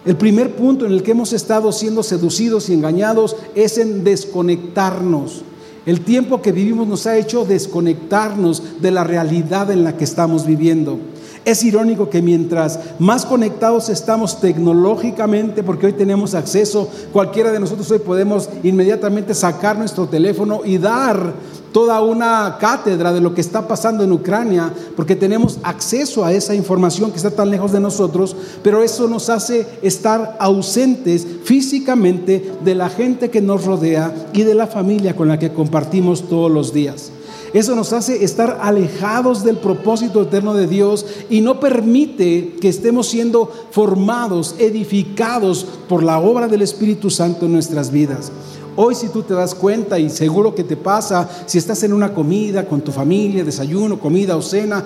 El 0.04 0.16
primer 0.16 0.54
punto 0.54 0.86
en 0.86 0.92
el 0.92 1.02
que 1.02 1.10
hemos 1.10 1.32
estado 1.32 1.72
siendo 1.72 2.04
seducidos 2.04 2.68
y 2.68 2.74
engañados 2.74 3.34
es 3.56 3.76
en 3.76 4.04
desconectarnos. 4.04 5.42
El 5.86 6.00
tiempo 6.00 6.42
que 6.42 6.50
vivimos 6.50 6.88
nos 6.88 7.06
ha 7.06 7.16
hecho 7.16 7.44
desconectarnos 7.44 8.80
de 8.80 8.90
la 8.90 9.04
realidad 9.04 9.70
en 9.70 9.84
la 9.84 9.96
que 9.96 10.02
estamos 10.02 10.44
viviendo. 10.44 10.98
Es 11.44 11.62
irónico 11.62 12.10
que 12.10 12.22
mientras 12.22 12.80
más 12.98 13.24
conectados 13.24 13.88
estamos 13.88 14.40
tecnológicamente, 14.40 15.62
porque 15.62 15.86
hoy 15.86 15.92
tenemos 15.92 16.34
acceso, 16.34 16.90
cualquiera 17.12 17.52
de 17.52 17.60
nosotros 17.60 17.88
hoy 17.92 18.00
podemos 18.00 18.48
inmediatamente 18.64 19.32
sacar 19.32 19.78
nuestro 19.78 20.08
teléfono 20.08 20.62
y 20.64 20.78
dar 20.78 21.34
toda 21.72 22.00
una 22.00 22.56
cátedra 22.58 23.12
de 23.12 23.20
lo 23.20 23.34
que 23.34 23.40
está 23.40 23.68
pasando 23.68 24.02
en 24.02 24.12
Ucrania, 24.12 24.72
porque 24.96 25.16
tenemos 25.16 25.58
acceso 25.62 26.24
a 26.24 26.32
esa 26.32 26.54
información 26.54 27.10
que 27.10 27.16
está 27.16 27.30
tan 27.30 27.50
lejos 27.50 27.72
de 27.72 27.80
nosotros, 27.80 28.36
pero 28.62 28.82
eso 28.82 29.08
nos 29.08 29.28
hace 29.28 29.66
estar 29.82 30.36
ausentes 30.40 31.26
físicamente 31.44 32.52
de 32.64 32.74
la 32.74 32.88
gente 32.88 33.30
que 33.30 33.40
nos 33.40 33.64
rodea 33.64 34.14
y 34.32 34.42
de 34.42 34.54
la 34.54 34.66
familia 34.66 35.16
con 35.16 35.28
la 35.28 35.38
que 35.38 35.52
compartimos 35.52 36.28
todos 36.28 36.50
los 36.50 36.72
días. 36.72 37.12
Eso 37.52 37.74
nos 37.74 37.92
hace 37.92 38.24
estar 38.24 38.58
alejados 38.60 39.44
del 39.44 39.56
propósito 39.56 40.22
eterno 40.22 40.52
de 40.52 40.66
Dios 40.66 41.06
y 41.30 41.40
no 41.40 41.60
permite 41.60 42.56
que 42.60 42.68
estemos 42.68 43.06
siendo 43.06 43.50
formados, 43.70 44.56
edificados 44.58 45.66
por 45.88 46.02
la 46.02 46.18
obra 46.18 46.48
del 46.48 46.62
Espíritu 46.62 47.08
Santo 47.08 47.46
en 47.46 47.52
nuestras 47.52 47.90
vidas. 47.90 48.30
Hoy 48.76 48.94
si 48.94 49.08
tú 49.08 49.22
te 49.22 49.32
das 49.32 49.54
cuenta 49.54 49.98
y 49.98 50.10
seguro 50.10 50.54
que 50.54 50.62
te 50.62 50.76
pasa, 50.76 51.28
si 51.46 51.56
estás 51.56 51.82
en 51.82 51.94
una 51.94 52.12
comida 52.12 52.66
con 52.66 52.82
tu 52.82 52.92
familia, 52.92 53.42
desayuno, 53.42 53.98
comida 53.98 54.36
o 54.36 54.42
cena, 54.42 54.84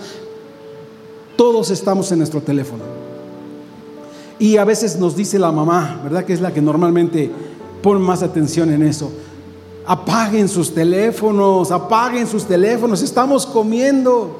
todos 1.37 1.71
estamos 1.71 2.11
en 2.13 2.19
nuestro 2.19 2.41
teléfono. 2.41 2.85
Y 4.39 4.57
a 4.57 4.65
veces 4.65 4.97
nos 4.97 5.17
dice 5.17 5.39
la 5.39 5.51
mamá, 5.51 6.01
¿verdad? 6.05 6.25
Que 6.25 6.33
es 6.33 6.41
la 6.41 6.55
que 6.55 6.63
normalmente 6.63 7.31
pone 7.83 8.01
más 8.01 8.23
atención 8.23 8.73
en 8.73 8.85
eso. 8.85 9.11
Apaguen 9.87 10.49
sus 10.49 10.73
teléfonos, 10.73 11.73
apaguen 11.73 12.29
sus 12.29 12.45
teléfonos, 12.45 13.03
estamos 13.03 13.45
comiendo. 13.45 14.39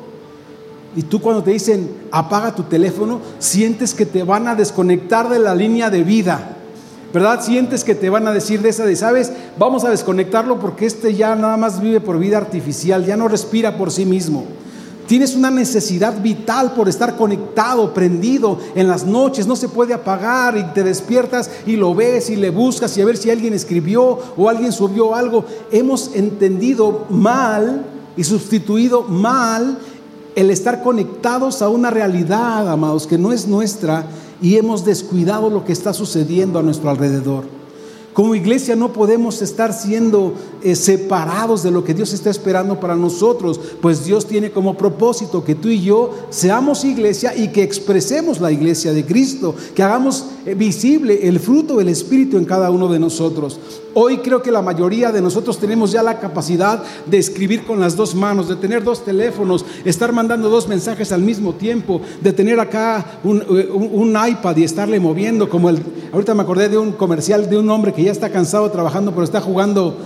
Y 0.95 1.03
tú 1.03 1.21
cuando 1.21 1.43
te 1.43 1.51
dicen 1.51 1.91
apaga 2.13 2.55
tu 2.55 2.63
teléfono, 2.63 3.21
sientes 3.41 3.95
que 3.95 4.07
te 4.07 4.23
van 4.23 4.47
a 4.47 4.55
desconectar 4.55 5.29
de 5.29 5.41
la 5.41 5.55
línea 5.55 5.91
de 5.91 6.05
vida. 6.05 6.57
¿Verdad? 7.13 7.43
Sientes 7.43 7.83
que 7.83 7.97
te 7.97 8.09
van 8.09 8.29
a 8.29 8.33
decir 8.33 8.63
de 8.63 8.69
esa 8.69 8.85
de, 8.85 8.95
sabes, 8.95 9.33
vamos 9.59 9.85
a 9.85 9.91
desconectarlo 9.91 10.61
porque 10.61 10.87
este 10.87 11.15
ya 11.15 11.35
nada 11.35 11.57
más 11.57 11.81
vive 11.81 12.01
por 12.01 12.19
vida 12.19 12.37
artificial, 12.37 13.05
ya 13.05 13.17
no 13.17 13.27
respira 13.27 13.77
por 13.77 13.91
sí 13.91 14.07
mismo. 14.07 14.45
Tienes 15.09 15.35
una 15.35 15.51
necesidad 15.51 16.23
vital 16.23 16.73
por 16.75 16.89
estar 16.89 17.17
conectado, 17.17 17.93
prendido 17.93 18.61
en 18.77 18.87
las 18.87 19.05
noches, 19.05 19.49
no 19.49 19.57
se 19.57 19.69
puede 19.69 19.93
apagar 19.93 20.57
y 20.57 20.63
te 20.73 20.85
despiertas 20.85 21.51
y 21.67 21.75
lo 21.75 21.97
ves 21.97 22.31
y 22.31 22.37
le 22.37 22.51
buscas 22.51 22.97
y 22.97 23.01
a 23.01 23.05
ver 23.05 23.17
si 23.17 23.29
alguien 23.29 23.53
escribió 23.53 24.21
o 24.37 24.49
alguien 24.49 24.71
subió 24.71 25.17
algo. 25.17 25.45
Hemos 25.73 26.15
entendido 26.15 27.07
mal 27.11 27.87
y 28.17 28.23
sustituido 28.23 29.03
mal 29.03 29.79
el 30.37 30.49
estar 30.53 30.81
conectados 30.81 31.61
a 31.61 31.69
una 31.69 31.91
realidad, 31.91 32.71
amados, 32.71 33.09
que 33.09 33.19
no 33.19 33.33
es 33.33 33.49
nuestra 33.49 34.07
y 34.43 34.57
hemos 34.57 34.85
descuidado 34.85 35.51
lo 35.51 35.65
que 35.65 35.73
está 35.73 35.93
sucediendo 35.93 36.59
a 36.59 36.63
nuestro 36.63 36.91
alrededor. 36.91 37.61
Como 38.13 38.35
iglesia 38.35 38.75
no 38.75 38.93
podemos 38.93 39.41
estar 39.41 39.73
siendo 39.73 40.35
eh, 40.63 40.75
separados 40.75 41.63
de 41.63 41.71
lo 41.71 41.85
que 41.85 41.95
Dios 41.95 42.13
está 42.13 42.29
esperando 42.29 42.81
para 42.81 42.97
nosotros, 42.97 43.61
pues 43.81 44.05
Dios 44.05 44.27
tiene 44.27 44.51
como 44.51 44.77
propósito 44.77 45.45
que 45.45 45.55
tú 45.55 45.69
y 45.69 45.81
yo 45.81 46.11
seamos 46.29 46.85
iglesia 46.85 47.37
y 47.37 47.49
que 47.49 47.63
expresemos 47.63 48.41
la 48.41 48.51
iglesia 48.51 48.93
de 48.93 49.07
Cristo, 49.07 49.55
que 49.77 49.85
hagamos 49.85 50.25
eh, 50.45 50.55
visible 50.55 51.29
el 51.29 51.39
fruto 51.39 51.77
del 51.77 51.89
Espíritu 51.89 52.37
en 52.37 52.47
cada 52.47 52.73
uno 52.73 52.89
de 52.89 52.99
nosotros. 52.99 53.61
Hoy 53.93 54.19
creo 54.19 54.41
que 54.41 54.53
la 54.53 54.63
mayoría 54.63 55.11
de 55.11 55.21
nosotros 55.21 55.59
tenemos 55.59 55.91
ya 55.91 56.03
la 56.03 56.21
capacidad 56.21 56.83
de 57.07 57.19
escribir 57.19 57.65
con 57.65 57.81
las 57.81 57.97
dos 57.97 58.15
manos, 58.15 58.49
de 58.49 58.57
tener 58.57 58.85
dos 58.85 59.05
teléfonos, 59.05 59.65
estar 59.85 60.13
mandando 60.13 60.49
dos 60.49 60.69
mensajes 60.69 61.11
al 61.11 61.23
mismo 61.23 61.55
tiempo, 61.55 62.01
de 62.21 62.33
tener 62.33 62.61
acá 62.61 63.19
un, 63.25 63.43
eh, 63.51 64.31
iPad 64.31 64.57
y 64.57 64.65
estarle 64.65 65.01
moviendo, 65.01 65.49
como 65.49 65.71
el, 65.71 65.83
ahorita 66.13 66.35
me 66.35 66.43
acordé 66.43 66.69
de 66.69 66.79
un 66.79 66.93
comercial 66.93 67.51
de 67.51 67.59
un 67.59 67.69
hombre 67.69 67.93
que 67.93 68.05
ya 68.05 68.13
está 68.13 68.31
cansado 68.31 68.71
trabajando, 68.71 69.11
pero 69.11 69.25
está 69.25 69.41
jugando 69.41 69.97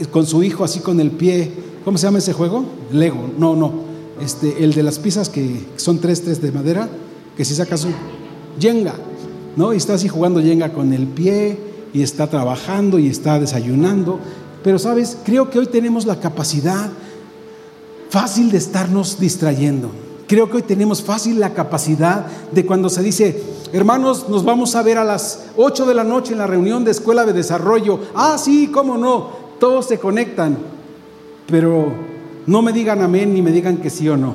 eh, 0.00 0.06
con 0.06 0.26
su 0.26 0.42
hijo 0.42 0.64
así 0.64 0.80
con 0.80 0.98
el 0.98 1.12
pie. 1.12 1.52
¿Cómo 1.84 1.98
se 1.98 2.06
llama 2.06 2.18
ese 2.18 2.32
juego? 2.32 2.64
Lego. 2.92 3.30
No, 3.38 3.54
no. 3.54 3.72
Este, 4.20 4.64
el 4.64 4.74
de 4.74 4.82
las 4.82 4.98
piezas 4.98 5.28
que 5.28 5.66
son 5.76 5.98
tres, 5.98 6.22
tres 6.22 6.42
de 6.42 6.50
madera, 6.52 6.88
que 7.36 7.44
si 7.44 7.54
sacas 7.54 7.84
un 7.84 7.94
Jenga, 8.58 8.94
¿no? 9.56 9.72
Y 9.72 9.76
está 9.76 9.94
así 9.94 10.08
jugando 10.08 10.42
Jenga 10.42 10.72
con 10.72 10.92
el 10.92 11.06
pie 11.06 11.69
y 11.92 12.02
está 12.02 12.28
trabajando 12.28 12.98
y 12.98 13.08
está 13.08 13.38
desayunando. 13.38 14.20
Pero 14.62 14.78
sabes, 14.78 15.16
creo 15.24 15.50
que 15.50 15.58
hoy 15.58 15.66
tenemos 15.66 16.06
la 16.06 16.20
capacidad 16.20 16.90
fácil 18.10 18.50
de 18.50 18.58
estarnos 18.58 19.18
distrayendo. 19.18 19.90
Creo 20.26 20.48
que 20.48 20.58
hoy 20.58 20.62
tenemos 20.62 21.02
fácil 21.02 21.40
la 21.40 21.54
capacidad 21.54 22.26
de 22.52 22.64
cuando 22.64 22.88
se 22.88 23.02
dice, 23.02 23.42
hermanos, 23.72 24.28
nos 24.28 24.44
vamos 24.44 24.76
a 24.76 24.82
ver 24.82 24.98
a 24.98 25.04
las 25.04 25.46
8 25.56 25.86
de 25.86 25.94
la 25.94 26.04
noche 26.04 26.32
en 26.32 26.38
la 26.38 26.46
reunión 26.46 26.84
de 26.84 26.92
escuela 26.92 27.24
de 27.24 27.32
desarrollo. 27.32 28.00
Ah, 28.14 28.38
sí, 28.38 28.70
cómo 28.72 28.96
no, 28.96 29.30
todos 29.58 29.86
se 29.86 29.98
conectan. 29.98 30.56
Pero 31.48 31.92
no 32.46 32.62
me 32.62 32.72
digan 32.72 33.02
amén 33.02 33.34
ni 33.34 33.42
me 33.42 33.50
digan 33.50 33.78
que 33.78 33.90
sí 33.90 34.08
o 34.08 34.16
no. 34.16 34.34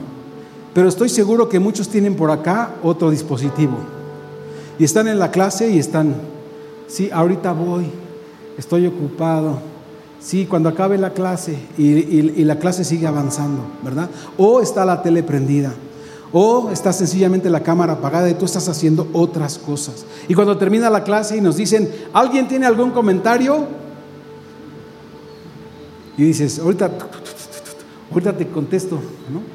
Pero 0.73 0.89
estoy 0.89 1.07
seguro 1.07 1.47
que 1.47 1.59
muchos 1.59 1.87
tienen 1.87 2.15
por 2.15 2.29
acá 2.29 2.75
otro 2.83 3.09
dispositivo. 3.09 3.77
Y 4.77 4.83
están 4.83 5.07
en 5.07 5.19
la 5.19 5.31
clase 5.31 5.69
y 5.69 5.79
están 5.79 6.15
Sí, 6.87 7.09
ahorita 7.11 7.51
voy, 7.51 7.85
estoy 8.57 8.87
ocupado. 8.87 9.59
Sí, 10.19 10.45
cuando 10.45 10.69
acabe 10.69 10.97
la 10.97 11.11
clase 11.11 11.57
y, 11.77 12.43
la 12.43 12.57
clase 12.57 12.83
sigue 12.83 13.05
avanzando, 13.05 13.63
¿verdad? 13.83 14.09
O 14.37 14.61
está 14.61 14.85
la 14.85 15.01
tele 15.01 15.23
prendida. 15.23 15.73
O 16.31 16.69
está 16.71 16.91
sencillamente 16.91 17.49
la 17.49 17.61
cámara 17.61 17.93
apagada 17.93 18.29
y 18.29 18.33
tú 18.33 18.45
estás 18.45 18.67
haciendo 18.67 19.07
otras 19.13 19.57
cosas. 19.57 20.05
Y 20.27 20.33
cuando 20.33 20.57
termina 20.57 20.89
la 20.89 21.03
clase 21.03 21.37
y 21.37 21.41
nos 21.41 21.57
dicen, 21.57 21.89
¿alguien 22.11 22.47
tiene 22.47 22.65
algún 22.65 22.91
comentario? 22.91 23.67
Y 26.17 26.23
dices, 26.23 26.59
ahorita, 26.59 26.91
ahorita 28.11 28.35
te 28.35 28.47
contesto, 28.47 28.95
¿no? 29.31 29.54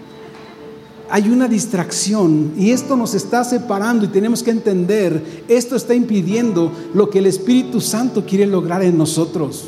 Hay 1.10 1.28
una 1.28 1.48
distracción 1.48 2.52
y 2.56 2.70
esto 2.70 2.96
nos 2.96 3.14
está 3.14 3.42
separando 3.44 4.04
y 4.04 4.08
tenemos 4.08 4.42
que 4.42 4.52
entender, 4.52 5.44
esto 5.48 5.76
está 5.76 5.94
impidiendo 5.94 6.72
lo 6.94 7.10
que 7.10 7.18
el 7.18 7.26
Espíritu 7.26 7.80
Santo 7.80 8.24
quiere 8.24 8.46
lograr 8.46 8.82
en 8.82 8.96
nosotros, 8.96 9.64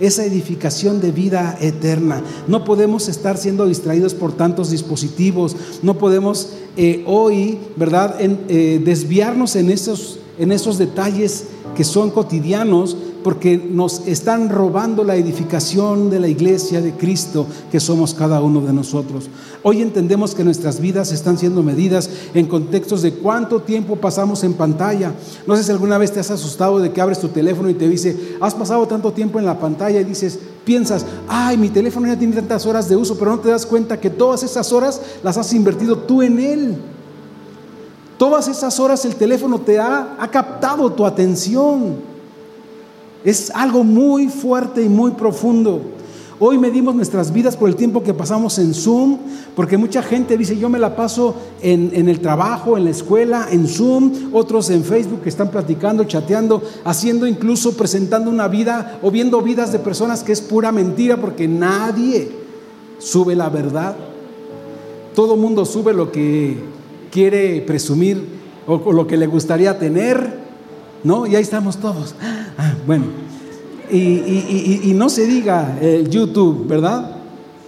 esa 0.00 0.24
edificación 0.24 1.00
de 1.00 1.12
vida 1.12 1.58
eterna. 1.60 2.22
No 2.46 2.64
podemos 2.64 3.08
estar 3.08 3.36
siendo 3.36 3.66
distraídos 3.66 4.14
por 4.14 4.32
tantos 4.32 4.70
dispositivos, 4.70 5.56
no 5.82 5.98
podemos 5.98 6.50
eh, 6.76 7.02
hoy, 7.06 7.58
¿verdad?, 7.76 8.16
eh, 8.20 8.80
desviarnos 8.82 9.56
en 9.56 9.70
esos, 9.70 10.18
en 10.38 10.52
esos 10.52 10.78
detalles 10.78 11.44
que 11.76 11.84
son 11.84 12.10
cotidianos 12.10 12.96
porque 13.28 13.58
nos 13.58 14.08
están 14.08 14.48
robando 14.48 15.04
la 15.04 15.14
edificación 15.14 16.08
de 16.08 16.18
la 16.18 16.28
iglesia 16.28 16.80
de 16.80 16.94
Cristo 16.94 17.44
que 17.70 17.78
somos 17.78 18.14
cada 18.14 18.40
uno 18.40 18.62
de 18.62 18.72
nosotros. 18.72 19.28
Hoy 19.62 19.82
entendemos 19.82 20.34
que 20.34 20.44
nuestras 20.44 20.80
vidas 20.80 21.12
están 21.12 21.36
siendo 21.36 21.62
medidas 21.62 22.08
en 22.32 22.46
contextos 22.46 23.02
de 23.02 23.12
cuánto 23.12 23.60
tiempo 23.60 23.96
pasamos 23.96 24.44
en 24.44 24.54
pantalla. 24.54 25.12
No 25.46 25.54
sé 25.56 25.64
si 25.64 25.70
alguna 25.70 25.98
vez 25.98 26.10
te 26.10 26.20
has 26.20 26.30
asustado 26.30 26.78
de 26.78 26.90
que 26.90 27.02
abres 27.02 27.18
tu 27.18 27.28
teléfono 27.28 27.68
y 27.68 27.74
te 27.74 27.86
dice, 27.86 28.16
has 28.40 28.54
pasado 28.54 28.88
tanto 28.88 29.12
tiempo 29.12 29.38
en 29.38 29.44
la 29.44 29.60
pantalla 29.60 30.00
y 30.00 30.04
dices, 30.04 30.38
piensas, 30.64 31.04
ay, 31.28 31.58
mi 31.58 31.68
teléfono 31.68 32.06
ya 32.06 32.18
tiene 32.18 32.34
tantas 32.34 32.64
horas 32.64 32.88
de 32.88 32.96
uso, 32.96 33.18
pero 33.18 33.32
no 33.32 33.40
te 33.40 33.50
das 33.50 33.66
cuenta 33.66 34.00
que 34.00 34.08
todas 34.08 34.42
esas 34.42 34.72
horas 34.72 35.02
las 35.22 35.36
has 35.36 35.52
invertido 35.52 35.98
tú 35.98 36.22
en 36.22 36.38
él. 36.38 36.76
Todas 38.16 38.48
esas 38.48 38.80
horas 38.80 39.04
el 39.04 39.16
teléfono 39.16 39.60
te 39.60 39.78
ha, 39.78 40.16
ha 40.18 40.30
captado 40.30 40.90
tu 40.90 41.04
atención. 41.04 42.07
Es 43.24 43.50
algo 43.50 43.84
muy 43.84 44.28
fuerte 44.28 44.82
y 44.82 44.88
muy 44.88 45.12
profundo. 45.12 45.80
Hoy 46.40 46.56
medimos 46.56 46.94
nuestras 46.94 47.32
vidas 47.32 47.56
por 47.56 47.68
el 47.68 47.74
tiempo 47.74 48.04
que 48.04 48.14
pasamos 48.14 48.60
en 48.60 48.72
Zoom, 48.72 49.18
porque 49.56 49.76
mucha 49.76 50.04
gente 50.04 50.36
dice, 50.36 50.56
yo 50.56 50.68
me 50.68 50.78
la 50.78 50.94
paso 50.94 51.34
en, 51.62 51.90
en, 51.92 52.08
el 52.08 52.20
trabajo, 52.20 52.76
en 52.76 52.84
la 52.84 52.90
escuela, 52.90 53.48
en 53.50 53.66
Zoom, 53.66 54.32
otros 54.32 54.70
en 54.70 54.84
Facebook 54.84 55.22
que 55.22 55.30
están 55.30 55.50
platicando, 55.50 56.04
chateando, 56.04 56.62
haciendo 56.84 57.26
incluso, 57.26 57.76
presentando 57.76 58.30
una 58.30 58.46
vida 58.46 59.00
o 59.02 59.10
viendo 59.10 59.42
vidas 59.42 59.72
de 59.72 59.80
personas 59.80 60.22
que 60.22 60.30
es 60.30 60.40
pura 60.40 60.70
mentira, 60.70 61.16
porque 61.16 61.48
nadie 61.48 62.30
sube 62.98 63.34
la 63.34 63.48
verdad. 63.48 63.96
Todo 65.16 65.36
mundo 65.36 65.64
sube 65.64 65.92
lo 65.92 66.12
que 66.12 66.56
quiere 67.10 67.60
presumir 67.62 68.22
o, 68.66 68.92
lo 68.92 69.06
que 69.06 69.16
le 69.16 69.26
gustaría 69.26 69.78
tener, 69.78 70.47
¿no? 71.04 71.26
Y 71.26 71.36
ahí 71.36 71.42
estamos 71.42 71.78
todos. 71.78 72.14
Ah, 72.58 72.74
bueno. 72.86 73.04
Y, 73.90 74.92
no 74.94 75.08
se 75.08 75.26
diga 75.26 75.78
YouTube, 76.10 76.66
¿verdad? 76.66 77.18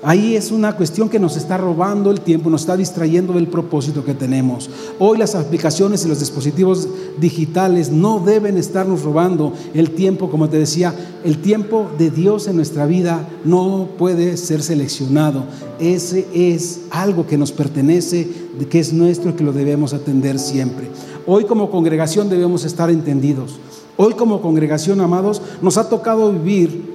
Ahí 0.02 0.34
es 0.34 0.50
una 0.50 0.76
cuestión 0.76 1.10
que 1.10 1.18
nos 1.18 1.36
está 1.36 1.58
robando 1.58 2.10
el 2.10 2.22
tiempo, 2.22 2.48
nos 2.48 2.62
está 2.62 2.74
distrayendo 2.74 3.34
del 3.34 3.48
propósito 3.48 4.02
que 4.02 4.14
tenemos. 4.14 4.70
Hoy 4.98 5.18
las 5.18 5.34
aplicaciones 5.34 6.06
y 6.06 6.08
los 6.08 6.20
dispositivos 6.20 6.88
digitales 7.18 7.90
no 7.90 8.18
deben 8.18 8.56
estarnos 8.56 9.02
robando 9.02 9.52
el 9.74 9.90
tiempo, 9.90 10.30
como 10.30 10.48
te 10.48 10.58
decía, 10.58 10.94
el 11.22 11.42
tiempo 11.42 11.90
de 11.98 12.10
Dios 12.10 12.48
en 12.48 12.56
nuestra 12.56 12.86
vida 12.86 13.28
no 13.44 13.90
puede 13.98 14.38
ser 14.38 14.62
seleccionado. 14.62 15.44
Ese 15.78 16.26
es 16.32 16.80
algo 16.90 17.26
que 17.26 17.36
nos 17.36 17.52
pertenece, 17.52 18.26
que 18.70 18.80
es 18.80 18.94
nuestro 18.94 19.32
y 19.32 19.34
que 19.34 19.44
lo 19.44 19.52
debemos 19.52 19.92
atender 19.92 20.38
siempre. 20.38 20.88
Hoy 21.26 21.44
como 21.44 21.70
congregación 21.70 22.28
debemos 22.28 22.64
estar 22.64 22.90
entendidos. 22.90 23.58
Hoy 23.96 24.14
como 24.14 24.40
congregación, 24.40 25.00
amados, 25.00 25.42
nos 25.60 25.76
ha 25.76 25.88
tocado 25.88 26.32
vivir 26.32 26.90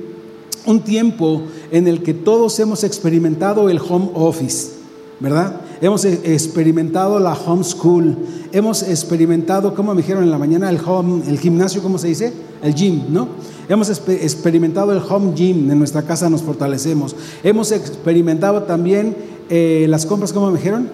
un 0.65 0.81
tiempo 0.81 1.43
en 1.71 1.87
el 1.87 2.01
que 2.01 2.13
todos 2.13 2.59
hemos 2.59 2.83
experimentado 2.83 3.69
el 3.69 3.79
home 3.79 4.09
office, 4.15 4.71
¿verdad? 5.19 5.61
Hemos 5.81 6.03
e-, 6.05 6.33
experimentado 6.33 7.19
la 7.19 7.33
home 7.33 7.63
school, 7.63 8.17
hemos 8.51 8.81
experimentado, 8.81 9.75
como 9.75 9.93
me 9.93 10.01
dijeron 10.01 10.23
en 10.23 10.31
la 10.31 10.37
mañana, 10.37 10.69
el 10.69 10.79
home, 10.83 11.23
el 11.27 11.37
gimnasio, 11.37 11.81
¿cómo 11.81 11.97
se 11.97 12.07
dice? 12.07 12.33
El 12.63 12.73
gym, 12.73 13.03
¿no? 13.09 13.27
Hemos 13.69 13.89
experimentado 13.89 14.91
el 14.91 14.99
home 15.07 15.33
gym, 15.35 15.69
en 15.69 15.77
nuestra 15.77 16.01
casa 16.01 16.29
nos 16.29 16.41
fortalecemos. 16.41 17.15
Hemos 17.43 17.71
experimentado 17.71 18.63
también 18.63 19.15
eh, 19.49 19.85
las 19.89 20.05
compras, 20.05 20.33
¿cómo 20.33 20.49
me 20.49 20.57
dijeron? 20.57 20.89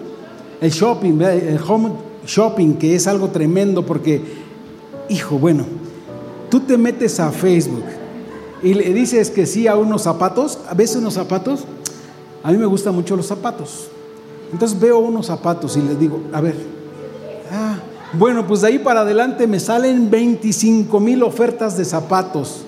El 0.60 0.70
shopping, 0.70 1.20
el 1.20 1.58
home 1.66 2.11
shopping, 2.26 2.74
que 2.74 2.94
es 2.94 3.06
algo 3.06 3.28
tremendo 3.28 3.84
porque, 3.84 4.22
hijo, 5.08 5.38
bueno, 5.38 5.64
Tú 6.52 6.60
te 6.60 6.76
metes 6.76 7.18
a 7.18 7.32
Facebook 7.32 7.84
y 8.62 8.74
le 8.74 8.92
dices 8.92 9.30
que 9.30 9.46
sí 9.46 9.66
a 9.66 9.74
unos 9.74 10.02
zapatos, 10.02 10.58
a 10.68 10.74
veces 10.74 10.96
unos 10.96 11.14
zapatos, 11.14 11.64
a 12.42 12.52
mí 12.52 12.58
me 12.58 12.66
gustan 12.66 12.94
mucho 12.94 13.16
los 13.16 13.26
zapatos. 13.26 13.88
Entonces 14.52 14.78
veo 14.78 14.98
unos 14.98 15.24
zapatos 15.24 15.78
y 15.78 15.80
les 15.80 15.98
digo, 15.98 16.20
a 16.30 16.42
ver, 16.42 16.54
ah, 17.50 17.76
bueno, 18.12 18.46
pues 18.46 18.60
de 18.60 18.66
ahí 18.66 18.78
para 18.78 19.00
adelante 19.00 19.46
me 19.46 19.58
salen 19.58 20.10
25 20.10 21.00
mil 21.00 21.22
ofertas 21.22 21.78
de 21.78 21.86
zapatos, 21.86 22.64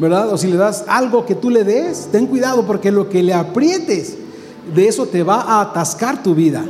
¿verdad? 0.00 0.32
O 0.32 0.36
si 0.36 0.48
le 0.48 0.56
das 0.56 0.84
algo 0.88 1.24
que 1.24 1.36
tú 1.36 1.48
le 1.48 1.62
des, 1.62 2.08
ten 2.10 2.26
cuidado 2.26 2.66
porque 2.66 2.90
lo 2.90 3.08
que 3.08 3.22
le 3.22 3.34
aprietes, 3.34 4.18
de 4.74 4.88
eso 4.88 5.06
te 5.06 5.22
va 5.22 5.42
a 5.42 5.60
atascar 5.60 6.24
tu 6.24 6.34
vida. 6.34 6.64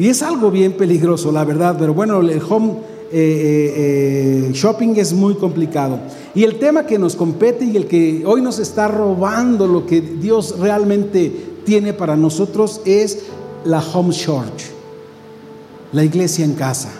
Y 0.00 0.08
es 0.08 0.22
algo 0.22 0.50
bien 0.50 0.72
peligroso, 0.72 1.30
la 1.30 1.44
verdad, 1.44 1.76
pero 1.78 1.92
bueno, 1.92 2.22
el 2.22 2.40
home 2.48 2.70
eh, 3.12 3.12
eh, 3.12 4.48
eh, 4.48 4.50
shopping 4.54 4.94
es 4.96 5.12
muy 5.12 5.34
complicado. 5.34 6.00
Y 6.34 6.42
el 6.44 6.58
tema 6.58 6.86
que 6.86 6.98
nos 6.98 7.14
compete 7.14 7.66
y 7.66 7.76
el 7.76 7.86
que 7.86 8.22
hoy 8.24 8.40
nos 8.40 8.58
está 8.60 8.88
robando 8.88 9.66
lo 9.66 9.84
que 9.84 10.00
Dios 10.00 10.58
realmente 10.58 11.30
tiene 11.66 11.92
para 11.92 12.16
nosotros 12.16 12.80
es 12.86 13.24
la 13.66 13.80
home 13.80 14.14
church, 14.14 14.70
la 15.92 16.02
iglesia 16.02 16.46
en 16.46 16.54
casa. 16.54 16.90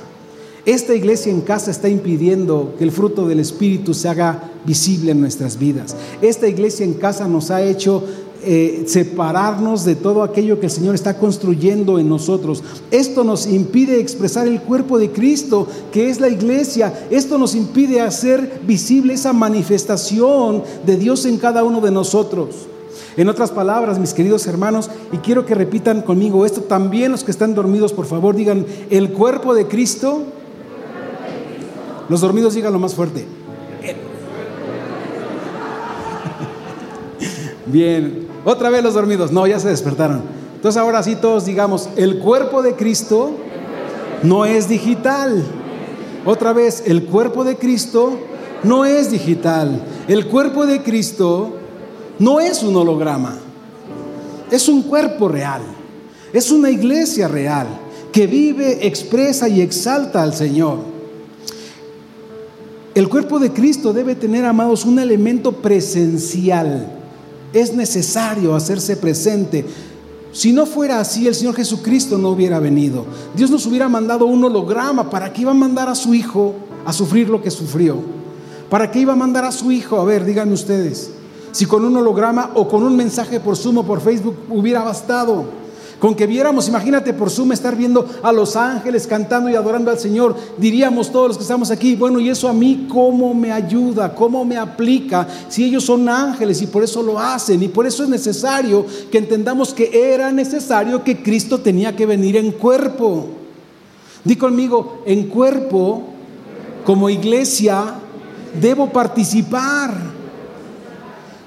Esta 0.66 0.94
iglesia 0.94 1.32
en 1.32 1.40
casa 1.40 1.70
está 1.70 1.88
impidiendo 1.88 2.74
que 2.76 2.84
el 2.84 2.92
fruto 2.92 3.26
del 3.26 3.40
Espíritu 3.40 3.94
se 3.94 4.10
haga 4.10 4.50
visible 4.66 5.12
en 5.12 5.22
nuestras 5.22 5.58
vidas. 5.58 5.96
Esta 6.20 6.48
iglesia 6.48 6.84
en 6.84 6.92
casa 6.92 7.26
nos 7.26 7.50
ha 7.50 7.62
hecho 7.62 8.04
eh, 8.42 8.84
separarnos 8.86 9.84
de 9.84 9.96
todo 9.96 10.22
aquello 10.22 10.60
que 10.60 10.66
el 10.66 10.72
Señor 10.72 10.94
está 10.94 11.18
construyendo 11.18 11.98
en 11.98 12.08
nosotros. 12.08 12.62
Esto 12.90 13.22
nos 13.22 13.46
impide 13.46 14.00
expresar 14.00 14.48
el 14.48 14.62
cuerpo 14.62 14.98
de 14.98 15.10
Cristo, 15.10 15.68
que 15.92 16.08
es 16.08 16.20
la 16.20 16.28
iglesia. 16.28 17.06
Esto 17.10 17.36
nos 17.36 17.54
impide 17.54 18.00
hacer 18.00 18.62
visible 18.66 19.14
esa 19.14 19.34
manifestación 19.34 20.62
de 20.86 20.96
Dios 20.96 21.26
en 21.26 21.36
cada 21.36 21.64
uno 21.64 21.80
de 21.80 21.90
nosotros. 21.90 22.68
En 23.16 23.28
otras 23.28 23.50
palabras, 23.50 23.98
mis 23.98 24.14
queridos 24.14 24.46
hermanos, 24.46 24.88
y 25.12 25.18
quiero 25.18 25.44
que 25.44 25.54
repitan 25.54 26.00
conmigo 26.00 26.46
esto, 26.46 26.62
también 26.62 27.12
los 27.12 27.24
que 27.24 27.32
están 27.32 27.54
dormidos, 27.54 27.92
por 27.92 28.06
favor, 28.06 28.34
digan, 28.34 28.64
el 28.88 29.12
cuerpo 29.12 29.54
de 29.54 29.66
Cristo. 29.66 30.22
Los 32.08 32.22
dormidos 32.22 32.54
digan 32.54 32.72
lo 32.72 32.78
más 32.78 32.94
fuerte. 32.94 33.26
Bien, 37.66 38.29
otra 38.44 38.70
vez 38.70 38.82
los 38.82 38.94
dormidos. 38.94 39.32
No, 39.32 39.46
ya 39.46 39.58
se 39.58 39.68
despertaron. 39.68 40.22
Entonces 40.54 40.80
ahora 40.80 41.02
sí 41.02 41.16
todos 41.16 41.46
digamos, 41.46 41.88
el 41.96 42.18
cuerpo 42.18 42.62
de 42.62 42.74
Cristo 42.74 43.32
no 44.22 44.44
es 44.44 44.68
digital. 44.68 45.42
Otra 46.26 46.52
vez, 46.52 46.82
el 46.86 47.04
cuerpo 47.04 47.44
de 47.44 47.56
Cristo 47.56 48.18
no 48.62 48.84
es 48.84 49.10
digital. 49.10 49.82
El 50.06 50.26
cuerpo 50.26 50.66
de 50.66 50.82
Cristo 50.82 51.56
no 52.18 52.40
es 52.40 52.62
un 52.62 52.76
holograma. 52.76 53.38
Es 54.50 54.68
un 54.68 54.82
cuerpo 54.82 55.28
real. 55.28 55.62
Es 56.32 56.50
una 56.50 56.70
iglesia 56.70 57.26
real 57.26 57.66
que 58.12 58.26
vive, 58.26 58.86
expresa 58.86 59.48
y 59.48 59.62
exalta 59.62 60.22
al 60.22 60.34
Señor. 60.34 60.78
El 62.94 63.08
cuerpo 63.08 63.38
de 63.38 63.52
Cristo 63.52 63.92
debe 63.92 64.14
tener, 64.14 64.44
amados, 64.44 64.84
un 64.84 64.98
elemento 64.98 65.52
presencial 65.52 66.99
es 67.52 67.74
necesario 67.74 68.54
hacerse 68.54 68.96
presente. 68.96 69.64
Si 70.32 70.52
no 70.52 70.66
fuera 70.66 71.00
así, 71.00 71.26
el 71.26 71.34
Señor 71.34 71.56
Jesucristo 71.56 72.16
no 72.16 72.30
hubiera 72.30 72.60
venido. 72.60 73.04
Dios 73.34 73.50
nos 73.50 73.66
hubiera 73.66 73.88
mandado 73.88 74.26
un 74.26 74.44
holograma. 74.44 75.10
¿Para 75.10 75.32
qué 75.32 75.42
iba 75.42 75.50
a 75.50 75.54
mandar 75.54 75.88
a 75.88 75.94
su 75.94 76.14
Hijo 76.14 76.54
a 76.84 76.92
sufrir 76.92 77.28
lo 77.28 77.42
que 77.42 77.50
sufrió? 77.50 77.96
¿Para 78.68 78.90
qué 78.90 79.00
iba 79.00 79.12
a 79.12 79.16
mandar 79.16 79.44
a 79.44 79.52
su 79.52 79.72
Hijo? 79.72 80.00
A 80.00 80.04
ver, 80.04 80.24
díganme 80.24 80.52
ustedes. 80.52 81.10
Si 81.50 81.66
con 81.66 81.84
un 81.84 81.96
holograma 81.96 82.52
o 82.54 82.68
con 82.68 82.84
un 82.84 82.96
mensaje 82.96 83.40
por 83.40 83.56
Zoom 83.56 83.78
o 83.78 83.82
por 83.86 84.00
Facebook 84.00 84.36
hubiera 84.48 84.84
bastado. 84.84 85.59
Con 86.00 86.14
que 86.14 86.26
viéramos, 86.26 86.66
imagínate 86.66 87.12
por 87.12 87.28
Zoom 87.28 87.52
estar 87.52 87.76
viendo 87.76 88.08
a 88.22 88.32
los 88.32 88.56
ángeles 88.56 89.06
cantando 89.06 89.50
y 89.50 89.54
adorando 89.54 89.90
al 89.90 89.98
Señor, 89.98 90.34
diríamos 90.56 91.12
todos 91.12 91.28
los 91.28 91.36
que 91.36 91.42
estamos 91.42 91.70
aquí, 91.70 91.94
bueno, 91.94 92.18
¿y 92.18 92.30
eso 92.30 92.48
a 92.48 92.54
mí 92.54 92.86
cómo 92.88 93.34
me 93.34 93.52
ayuda? 93.52 94.14
¿Cómo 94.14 94.42
me 94.46 94.56
aplica? 94.56 95.28
Si 95.50 95.62
ellos 95.62 95.84
son 95.84 96.08
ángeles 96.08 96.62
y 96.62 96.68
por 96.68 96.82
eso 96.82 97.02
lo 97.02 97.18
hacen 97.18 97.62
y 97.62 97.68
por 97.68 97.86
eso 97.86 98.02
es 98.02 98.08
necesario 98.08 98.86
que 99.12 99.18
entendamos 99.18 99.74
que 99.74 99.90
era 100.14 100.32
necesario 100.32 101.04
que 101.04 101.22
Cristo 101.22 101.60
tenía 101.60 101.94
que 101.94 102.06
venir 102.06 102.38
en 102.38 102.52
cuerpo. 102.52 103.26
Di 104.24 104.36
conmigo, 104.36 105.02
en 105.04 105.28
cuerpo, 105.28 106.04
como 106.86 107.10
iglesia, 107.10 107.96
debo 108.58 108.88
participar. 108.88 109.92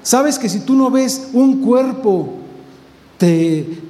¿Sabes 0.04 0.38
que 0.38 0.48
si 0.48 0.60
tú 0.60 0.74
no 0.74 0.92
ves 0.92 1.30
un 1.32 1.60
cuerpo 1.60 2.43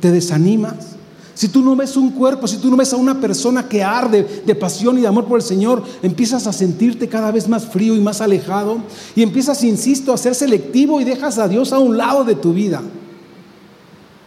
te, 0.01 0.11
desanimas. 0.13 0.95
Si 1.35 1.49
tú 1.49 1.63
no 1.63 1.75
ves 1.75 1.97
un 1.97 2.11
cuerpo, 2.11 2.47
si 2.47 2.59
tú 2.59 2.71
no 2.71 2.77
ves 2.77 2.93
a 2.93 2.97
una 2.97 3.21
persona 3.21 3.69
que 3.69 3.83
arde 3.83 4.43
de 4.47 4.55
pasión 4.55 4.97
y 4.97 5.01
de 5.01 5.09
amor 5.09 5.25
por 5.25 5.41
el 5.41 5.45
Señor, 5.45 5.83
empiezas 6.03 6.47
a 6.47 6.53
sentirte 6.53 7.09
cada 7.09 7.33
vez 7.33 7.49
más 7.49 7.67
frío 7.67 7.97
y 7.97 8.01
más 8.01 8.21
alejado 8.21 8.79
y 9.17 9.23
empiezas, 9.23 9.65
insisto, 9.65 10.13
a 10.13 10.19
ser 10.19 10.37
selectivo 10.37 11.01
y 11.01 11.05
dejas 11.05 11.39
a 11.39 11.49
Dios 11.49 11.73
a 11.73 11.81
un 11.81 11.97
lado 11.97 12.23
de 12.23 12.37
tu 12.37 12.53
vida. 12.53 12.83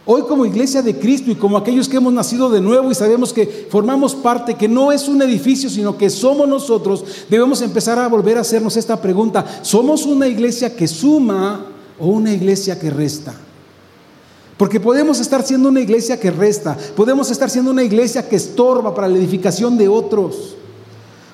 Hoy 0.04 0.22
como 0.22 0.44
iglesia 0.44 0.82
de 0.82 0.98
Cristo 0.98 1.30
y 1.30 1.34
como 1.34 1.56
aquellos 1.56 1.88
que 1.88 1.96
hemos 1.96 2.12
nacido 2.12 2.50
de 2.50 2.60
nuevo 2.60 2.90
y 2.90 2.94
sabemos 2.94 3.32
que 3.32 3.68
formamos 3.70 4.14
parte, 4.14 4.54
que 4.54 4.68
no 4.68 4.92
es 4.92 5.08
un 5.08 5.22
edificio, 5.22 5.70
sino 5.70 5.96
que 5.96 6.10
somos 6.10 6.46
nosotros, 6.46 7.04
debemos 7.30 7.62
empezar 7.62 7.98
a 7.98 8.08
volver 8.08 8.36
a 8.36 8.42
hacernos 8.42 8.76
esta 8.76 9.00
pregunta. 9.00 9.46
¿Somos 9.62 10.04
una 10.04 10.28
iglesia 10.28 10.76
que 10.76 10.86
suma 10.86 11.64
o 11.98 12.08
una 12.08 12.32
iglesia 12.32 12.78
que 12.78 12.90
resta? 12.90 13.34
Porque 14.58 14.80
podemos 14.80 15.20
estar 15.20 15.44
siendo 15.44 15.68
una 15.68 15.80
iglesia 15.80 16.18
que 16.18 16.32
resta, 16.32 16.76
podemos 16.96 17.30
estar 17.30 17.48
siendo 17.48 17.70
una 17.70 17.84
iglesia 17.84 18.28
que 18.28 18.36
estorba 18.36 18.92
para 18.92 19.08
la 19.08 19.16
edificación 19.16 19.78
de 19.78 19.88
otros. 19.88 20.56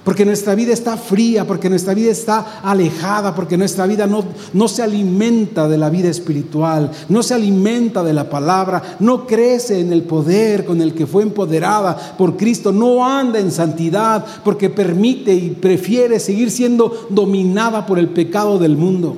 Porque 0.04 0.26
nuestra 0.26 0.54
vida 0.54 0.74
está 0.74 0.98
fría, 0.98 1.46
porque 1.46 1.70
nuestra 1.70 1.94
vida 1.94 2.12
está 2.12 2.60
alejada, 2.62 3.34
porque 3.34 3.56
nuestra 3.56 3.86
vida 3.86 4.06
no, 4.06 4.22
no 4.52 4.68
se 4.68 4.82
alimenta 4.82 5.66
de 5.66 5.78
la 5.78 5.88
vida 5.88 6.10
espiritual, 6.10 6.90
no 7.08 7.22
se 7.22 7.32
alimenta 7.32 8.04
de 8.04 8.12
la 8.12 8.28
palabra, 8.28 8.82
no 9.00 9.26
crece 9.26 9.80
en 9.80 9.94
el 9.94 10.02
poder 10.02 10.66
con 10.66 10.82
el 10.82 10.92
que 10.92 11.06
fue 11.06 11.22
empoderada 11.22 11.96
por 12.18 12.36
Cristo, 12.36 12.70
no 12.70 13.06
anda 13.06 13.38
en 13.38 13.50
santidad, 13.50 14.26
porque 14.44 14.68
permite 14.68 15.32
y 15.32 15.50
prefiere 15.52 16.20
seguir 16.20 16.50
siendo 16.50 17.06
dominada 17.08 17.86
por 17.86 17.98
el 17.98 18.10
pecado 18.10 18.58
del 18.58 18.76
mundo. 18.76 19.16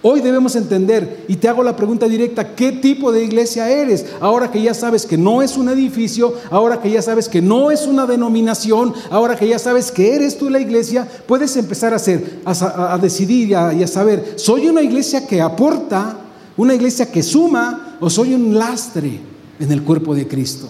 Hoy 0.00 0.20
debemos 0.20 0.54
entender, 0.54 1.24
y 1.26 1.36
te 1.36 1.48
hago 1.48 1.64
la 1.64 1.74
pregunta 1.74 2.06
directa, 2.06 2.54
¿qué 2.54 2.70
tipo 2.70 3.10
de 3.10 3.24
iglesia 3.24 3.68
eres? 3.68 4.06
Ahora 4.20 4.48
que 4.48 4.62
ya 4.62 4.72
sabes 4.72 5.04
que 5.04 5.18
no 5.18 5.42
es 5.42 5.56
un 5.56 5.68
edificio, 5.68 6.34
ahora 6.52 6.80
que 6.80 6.88
ya 6.88 7.02
sabes 7.02 7.28
que 7.28 7.42
no 7.42 7.72
es 7.72 7.84
una 7.84 8.06
denominación, 8.06 8.94
ahora 9.10 9.34
que 9.34 9.48
ya 9.48 9.58
sabes 9.58 9.90
que 9.90 10.14
eres 10.14 10.38
tú 10.38 10.50
la 10.50 10.60
iglesia, 10.60 11.08
puedes 11.26 11.56
empezar 11.56 11.92
a, 11.92 11.96
hacer, 11.96 12.42
a, 12.44 12.96
decidir 13.02 13.48
y 13.48 13.54
a 13.54 13.86
saber, 13.88 14.34
¿soy 14.36 14.68
una 14.68 14.82
iglesia 14.82 15.26
que 15.26 15.40
aporta, 15.40 16.16
una 16.56 16.74
iglesia 16.74 17.10
que 17.10 17.24
suma 17.24 17.96
o 18.00 18.08
soy 18.08 18.34
un 18.34 18.56
lastre 18.56 19.18
en 19.58 19.72
el 19.72 19.82
cuerpo 19.82 20.14
de 20.14 20.28
Cristo? 20.28 20.68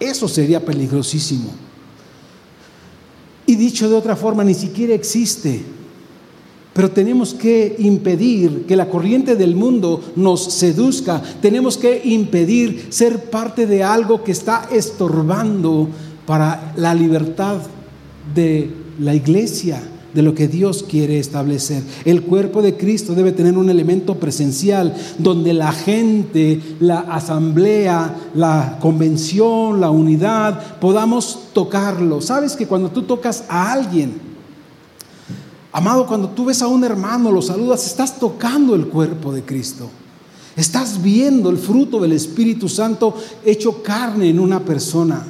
Eso 0.00 0.26
sería 0.26 0.64
peligrosísimo. 0.64 1.50
Y 3.44 3.56
dicho 3.56 3.90
de 3.90 3.96
otra 3.96 4.16
forma, 4.16 4.42
ni 4.42 4.54
siquiera 4.54 4.94
existe 4.94 5.62
pero 6.78 6.92
tenemos 6.92 7.34
que 7.34 7.74
impedir 7.80 8.64
que 8.64 8.76
la 8.76 8.88
corriente 8.88 9.34
del 9.34 9.56
mundo 9.56 10.00
nos 10.14 10.44
seduzca. 10.44 11.20
Tenemos 11.42 11.76
que 11.76 12.02
impedir 12.04 12.86
ser 12.90 13.30
parte 13.30 13.66
de 13.66 13.82
algo 13.82 14.22
que 14.22 14.30
está 14.30 14.68
estorbando 14.70 15.88
para 16.24 16.72
la 16.76 16.94
libertad 16.94 17.56
de 18.32 18.70
la 19.00 19.12
iglesia, 19.12 19.82
de 20.14 20.22
lo 20.22 20.36
que 20.36 20.46
Dios 20.46 20.84
quiere 20.88 21.18
establecer. 21.18 21.82
El 22.04 22.22
cuerpo 22.22 22.62
de 22.62 22.76
Cristo 22.76 23.16
debe 23.16 23.32
tener 23.32 23.58
un 23.58 23.70
elemento 23.70 24.14
presencial 24.14 24.94
donde 25.18 25.54
la 25.54 25.72
gente, 25.72 26.60
la 26.78 27.00
asamblea, 27.00 28.14
la 28.36 28.78
convención, 28.80 29.80
la 29.80 29.90
unidad, 29.90 30.78
podamos 30.78 31.40
tocarlo. 31.52 32.20
Sabes 32.20 32.54
que 32.54 32.68
cuando 32.68 32.88
tú 32.92 33.02
tocas 33.02 33.42
a 33.48 33.72
alguien, 33.72 34.27
Amado, 35.72 36.06
cuando 36.06 36.30
tú 36.30 36.46
ves 36.46 36.62
a 36.62 36.66
un 36.66 36.84
hermano, 36.84 37.30
lo 37.30 37.42
saludas, 37.42 37.86
estás 37.86 38.18
tocando 38.18 38.74
el 38.74 38.86
cuerpo 38.86 39.32
de 39.32 39.42
Cristo. 39.42 39.90
Estás 40.56 41.00
viendo 41.02 41.50
el 41.50 41.58
fruto 41.58 42.00
del 42.00 42.12
Espíritu 42.12 42.68
Santo 42.68 43.14
hecho 43.44 43.82
carne 43.82 44.28
en 44.28 44.40
una 44.40 44.60
persona. 44.60 45.26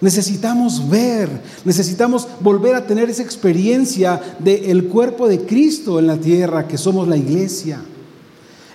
Necesitamos 0.00 0.88
ver, 0.88 1.42
necesitamos 1.64 2.26
volver 2.40 2.74
a 2.74 2.86
tener 2.86 3.10
esa 3.10 3.22
experiencia 3.22 4.36
del 4.38 4.84
cuerpo 4.84 5.28
de 5.28 5.44
Cristo 5.44 5.98
en 5.98 6.06
la 6.06 6.16
tierra, 6.16 6.68
que 6.68 6.78
somos 6.78 7.08
la 7.08 7.16
iglesia. 7.16 7.82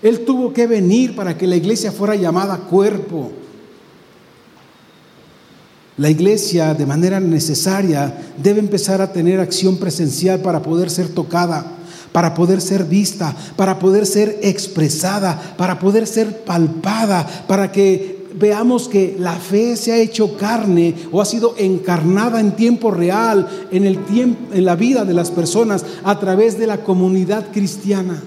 Él 0.01 0.25
tuvo 0.25 0.53
que 0.53 0.67
venir 0.67 1.15
para 1.15 1.37
que 1.37 1.47
la 1.47 1.55
iglesia 1.55 1.91
fuera 1.91 2.15
llamada 2.15 2.57
cuerpo. 2.57 3.31
La 5.97 6.09
iglesia 6.09 6.73
de 6.73 6.85
manera 6.85 7.21
necesaria 7.21 8.13
debe 8.41 8.59
empezar 8.59 9.01
a 9.01 9.13
tener 9.13 9.39
acción 9.39 9.77
presencial 9.77 10.41
para 10.41 10.61
poder 10.61 10.89
ser 10.89 11.07
tocada, 11.07 11.65
para 12.11 12.33
poder 12.33 12.59
ser 12.59 12.83
vista, 12.83 13.33
para 13.55 13.79
poder 13.79 14.05
ser 14.05 14.39
expresada, 14.41 15.55
para 15.57 15.79
poder 15.79 16.05
ser 16.05 16.43
palpada, 16.43 17.25
para 17.47 17.71
que 17.71 18.25
veamos 18.37 18.89
que 18.89 19.15
la 19.17 19.35
fe 19.35 19.77
se 19.77 19.93
ha 19.93 19.97
hecho 19.97 20.35
carne 20.35 20.93
o 21.13 21.21
ha 21.21 21.25
sido 21.25 21.55
encarnada 21.57 22.41
en 22.41 22.57
tiempo 22.57 22.91
real 22.91 23.47
en, 23.71 23.85
el 23.85 24.03
tiempo, 24.03 24.53
en 24.53 24.65
la 24.65 24.75
vida 24.75 25.05
de 25.05 25.13
las 25.13 25.31
personas 25.31 25.85
a 26.03 26.19
través 26.19 26.59
de 26.59 26.67
la 26.67 26.83
comunidad 26.83 27.51
cristiana 27.53 28.21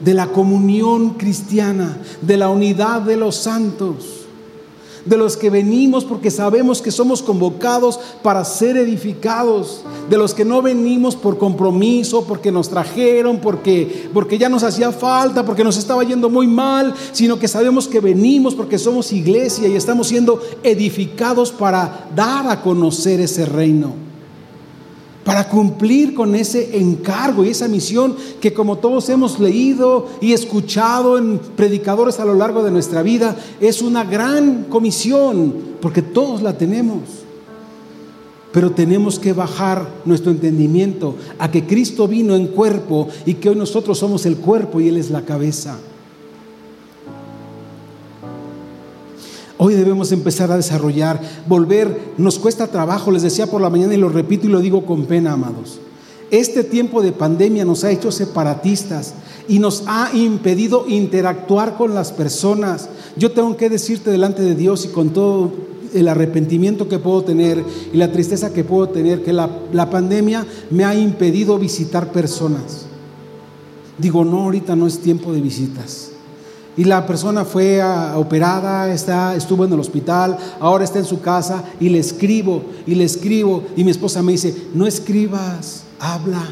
de 0.00 0.12
la 0.12 0.26
comunión 0.26 1.10
cristiana, 1.10 1.96
de 2.20 2.36
la 2.36 2.50
unidad 2.50 3.02
de 3.02 3.16
los 3.16 3.36
santos 3.36 4.13
de 5.04 5.16
los 5.16 5.36
que 5.36 5.50
venimos 5.50 6.04
porque 6.04 6.30
sabemos 6.30 6.80
que 6.80 6.90
somos 6.90 7.22
convocados 7.22 7.98
para 8.22 8.44
ser 8.44 8.76
edificados, 8.76 9.82
de 10.08 10.16
los 10.16 10.34
que 10.34 10.44
no 10.44 10.62
venimos 10.62 11.16
por 11.16 11.38
compromiso, 11.38 12.24
porque 12.24 12.52
nos 12.52 12.68
trajeron, 12.68 13.38
porque, 13.38 14.08
porque 14.12 14.38
ya 14.38 14.48
nos 14.48 14.62
hacía 14.62 14.92
falta, 14.92 15.44
porque 15.44 15.64
nos 15.64 15.76
estaba 15.76 16.04
yendo 16.04 16.30
muy 16.30 16.46
mal, 16.46 16.94
sino 17.12 17.38
que 17.38 17.48
sabemos 17.48 17.88
que 17.88 18.00
venimos 18.00 18.54
porque 18.54 18.78
somos 18.78 19.12
iglesia 19.12 19.68
y 19.68 19.76
estamos 19.76 20.08
siendo 20.08 20.40
edificados 20.62 21.52
para 21.52 22.08
dar 22.14 22.48
a 22.48 22.62
conocer 22.62 23.20
ese 23.20 23.46
reino 23.46 24.03
para 25.24 25.48
cumplir 25.48 26.14
con 26.14 26.34
ese 26.34 26.78
encargo 26.78 27.44
y 27.44 27.48
esa 27.48 27.66
misión 27.66 28.14
que 28.40 28.52
como 28.52 28.76
todos 28.76 29.08
hemos 29.08 29.40
leído 29.40 30.06
y 30.20 30.32
escuchado 30.32 31.16
en 31.16 31.38
predicadores 31.56 32.20
a 32.20 32.26
lo 32.26 32.34
largo 32.34 32.62
de 32.62 32.70
nuestra 32.70 33.02
vida, 33.02 33.36
es 33.60 33.80
una 33.80 34.04
gran 34.04 34.64
comisión, 34.64 35.54
porque 35.80 36.02
todos 36.02 36.42
la 36.42 36.58
tenemos. 36.58 37.00
Pero 38.52 38.70
tenemos 38.70 39.18
que 39.18 39.32
bajar 39.32 39.88
nuestro 40.04 40.30
entendimiento 40.30 41.16
a 41.38 41.50
que 41.50 41.66
Cristo 41.66 42.06
vino 42.06 42.36
en 42.36 42.48
cuerpo 42.48 43.08
y 43.26 43.34
que 43.34 43.48
hoy 43.48 43.56
nosotros 43.56 43.98
somos 43.98 44.26
el 44.26 44.36
cuerpo 44.36 44.80
y 44.80 44.88
Él 44.88 44.96
es 44.96 45.10
la 45.10 45.22
cabeza. 45.22 45.78
Hoy 49.66 49.72
debemos 49.72 50.12
empezar 50.12 50.52
a 50.52 50.58
desarrollar, 50.58 51.18
volver, 51.48 52.12
nos 52.18 52.38
cuesta 52.38 52.66
trabajo, 52.66 53.10
les 53.10 53.22
decía 53.22 53.46
por 53.46 53.62
la 53.62 53.70
mañana 53.70 53.94
y 53.94 53.96
lo 53.96 54.10
repito 54.10 54.46
y 54.46 54.50
lo 54.50 54.60
digo 54.60 54.84
con 54.84 55.06
pena, 55.06 55.32
amados. 55.32 55.78
Este 56.30 56.64
tiempo 56.64 57.00
de 57.00 57.12
pandemia 57.12 57.64
nos 57.64 57.82
ha 57.82 57.90
hecho 57.90 58.12
separatistas 58.12 59.14
y 59.48 59.60
nos 59.60 59.84
ha 59.86 60.10
impedido 60.12 60.84
interactuar 60.86 61.78
con 61.78 61.94
las 61.94 62.12
personas. 62.12 62.90
Yo 63.16 63.32
tengo 63.32 63.56
que 63.56 63.70
decirte 63.70 64.10
delante 64.10 64.42
de 64.42 64.54
Dios 64.54 64.84
y 64.84 64.88
con 64.88 65.14
todo 65.14 65.50
el 65.94 66.08
arrepentimiento 66.08 66.86
que 66.86 66.98
puedo 66.98 67.24
tener 67.24 67.64
y 67.90 67.96
la 67.96 68.12
tristeza 68.12 68.52
que 68.52 68.64
puedo 68.64 68.90
tener, 68.90 69.22
que 69.22 69.32
la, 69.32 69.88
pandemia 69.90 70.46
me 70.68 70.84
ha 70.84 70.94
impedido 70.94 71.58
visitar 71.58 72.12
personas. 72.12 72.84
Digo, 73.96 74.26
no, 74.26 74.42
ahorita 74.42 74.76
no 74.76 74.86
es 74.86 74.98
tiempo 74.98 75.32
de 75.32 75.40
visitas. 75.40 76.10
Y 76.76 76.84
la 76.84 77.06
persona 77.06 77.44
fue 77.44 77.80
operada, 78.16 78.92
está, 78.92 79.36
estuvo 79.36 79.64
en 79.64 79.72
el 79.72 79.78
hospital, 79.78 80.36
ahora 80.58 80.84
está 80.84 80.98
en 80.98 81.04
su 81.04 81.20
casa 81.20 81.62
y 81.78 81.88
le 81.88 82.00
escribo 82.00 82.62
y 82.86 82.96
le 82.96 83.04
escribo 83.04 83.62
y 83.76 83.84
mi 83.84 83.90
esposa 83.90 84.22
me 84.22 84.32
dice, 84.32 84.54
no 84.74 84.86
escribas, 84.86 85.84
habla. 86.00 86.42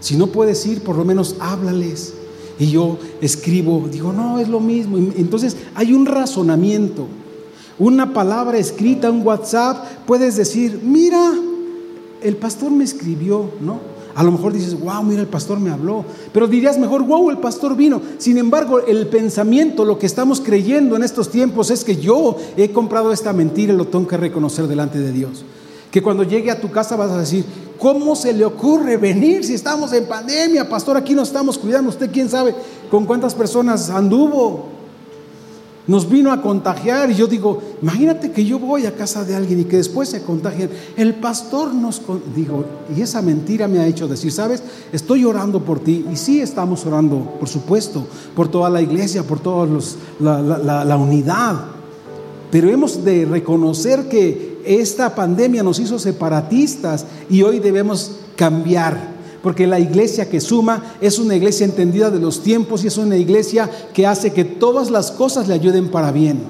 Si 0.00 0.16
no 0.16 0.28
puedes 0.28 0.64
ir, 0.66 0.82
por 0.82 0.96
lo 0.96 1.04
menos 1.04 1.36
háblales. 1.40 2.14
Y 2.58 2.70
yo 2.70 2.98
escribo, 3.20 3.86
digo, 3.90 4.12
no, 4.12 4.38
es 4.38 4.48
lo 4.48 4.60
mismo. 4.60 4.96
Entonces 4.96 5.56
hay 5.74 5.92
un 5.92 6.06
razonamiento, 6.06 7.06
una 7.78 8.14
palabra 8.14 8.56
escrita, 8.56 9.10
un 9.10 9.26
WhatsApp, 9.26 9.84
puedes 10.06 10.36
decir, 10.36 10.80
mira, 10.82 11.34
el 12.22 12.36
pastor 12.36 12.70
me 12.70 12.84
escribió, 12.84 13.50
¿no? 13.60 13.95
A 14.16 14.22
lo 14.22 14.32
mejor 14.32 14.54
dices, 14.54 14.80
wow, 14.80 15.02
mira, 15.02 15.20
el 15.20 15.28
pastor 15.28 15.60
me 15.60 15.70
habló. 15.70 16.02
Pero 16.32 16.48
dirías 16.48 16.78
mejor, 16.78 17.02
wow, 17.02 17.28
el 17.28 17.36
pastor 17.36 17.76
vino. 17.76 18.00
Sin 18.16 18.38
embargo, 18.38 18.80
el 18.80 19.08
pensamiento, 19.08 19.84
lo 19.84 19.98
que 19.98 20.06
estamos 20.06 20.40
creyendo 20.40 20.96
en 20.96 21.02
estos 21.02 21.28
tiempos 21.28 21.70
es 21.70 21.84
que 21.84 21.96
yo 21.96 22.36
he 22.56 22.72
comprado 22.72 23.12
esta 23.12 23.34
mentira 23.34 23.74
y 23.74 23.76
lo 23.76 23.86
tengo 23.88 24.08
que 24.08 24.16
reconocer 24.16 24.68
delante 24.68 24.98
de 24.98 25.12
Dios. 25.12 25.44
Que 25.90 26.02
cuando 26.02 26.22
llegue 26.22 26.50
a 26.50 26.58
tu 26.58 26.70
casa 26.70 26.96
vas 26.96 27.10
a 27.10 27.18
decir, 27.18 27.44
¿cómo 27.78 28.16
se 28.16 28.32
le 28.32 28.46
ocurre 28.46 28.96
venir 28.96 29.44
si 29.44 29.52
estamos 29.52 29.92
en 29.92 30.06
pandemia? 30.06 30.66
Pastor, 30.66 30.96
aquí 30.96 31.14
nos 31.14 31.28
estamos 31.28 31.58
cuidando. 31.58 31.90
¿Usted 31.90 32.10
quién 32.10 32.30
sabe 32.30 32.54
con 32.90 33.04
cuántas 33.04 33.34
personas 33.34 33.90
anduvo? 33.90 34.75
Nos 35.86 36.08
vino 36.08 36.32
a 36.32 36.42
contagiar. 36.42 37.10
Y 37.10 37.14
yo 37.14 37.26
digo, 37.26 37.62
imagínate 37.82 38.32
que 38.32 38.44
yo 38.44 38.58
voy 38.58 38.86
a 38.86 38.94
casa 38.94 39.24
de 39.24 39.34
alguien 39.34 39.60
y 39.60 39.64
que 39.64 39.76
después 39.76 40.08
se 40.08 40.22
contagian. 40.22 40.70
El 40.96 41.14
pastor 41.14 41.74
nos 41.74 42.02
digo, 42.34 42.64
y 42.96 43.00
esa 43.02 43.22
mentira 43.22 43.68
me 43.68 43.78
ha 43.78 43.86
hecho 43.86 44.08
decir, 44.08 44.32
sabes, 44.32 44.62
estoy 44.92 45.24
orando 45.24 45.64
por 45.64 45.80
ti. 45.80 46.04
Y 46.12 46.16
sí 46.16 46.40
estamos 46.40 46.84
orando, 46.86 47.36
por 47.38 47.48
supuesto, 47.48 48.06
por 48.34 48.48
toda 48.48 48.70
la 48.70 48.82
iglesia, 48.82 49.22
por 49.22 49.40
toda 49.40 49.68
la, 50.20 50.84
la 50.84 50.96
unidad. 50.96 51.56
Pero 52.50 52.70
hemos 52.70 53.04
de 53.04 53.24
reconocer 53.24 54.08
que 54.08 54.60
esta 54.64 55.14
pandemia 55.14 55.62
nos 55.62 55.78
hizo 55.78 55.98
separatistas 55.98 57.06
y 57.30 57.42
hoy 57.42 57.60
debemos 57.60 58.20
cambiar 58.34 59.15
porque 59.46 59.68
la 59.68 59.78
iglesia 59.78 60.28
que 60.28 60.40
suma 60.40 60.82
es 61.00 61.20
una 61.20 61.36
iglesia 61.36 61.64
entendida 61.64 62.10
de 62.10 62.18
los 62.18 62.42
tiempos 62.42 62.82
y 62.82 62.88
es 62.88 62.98
una 62.98 63.16
iglesia 63.16 63.70
que 63.94 64.04
hace 64.04 64.32
que 64.32 64.44
todas 64.44 64.90
las 64.90 65.12
cosas 65.12 65.46
le 65.46 65.54
ayuden 65.54 65.88
para 65.88 66.10
bien. 66.10 66.40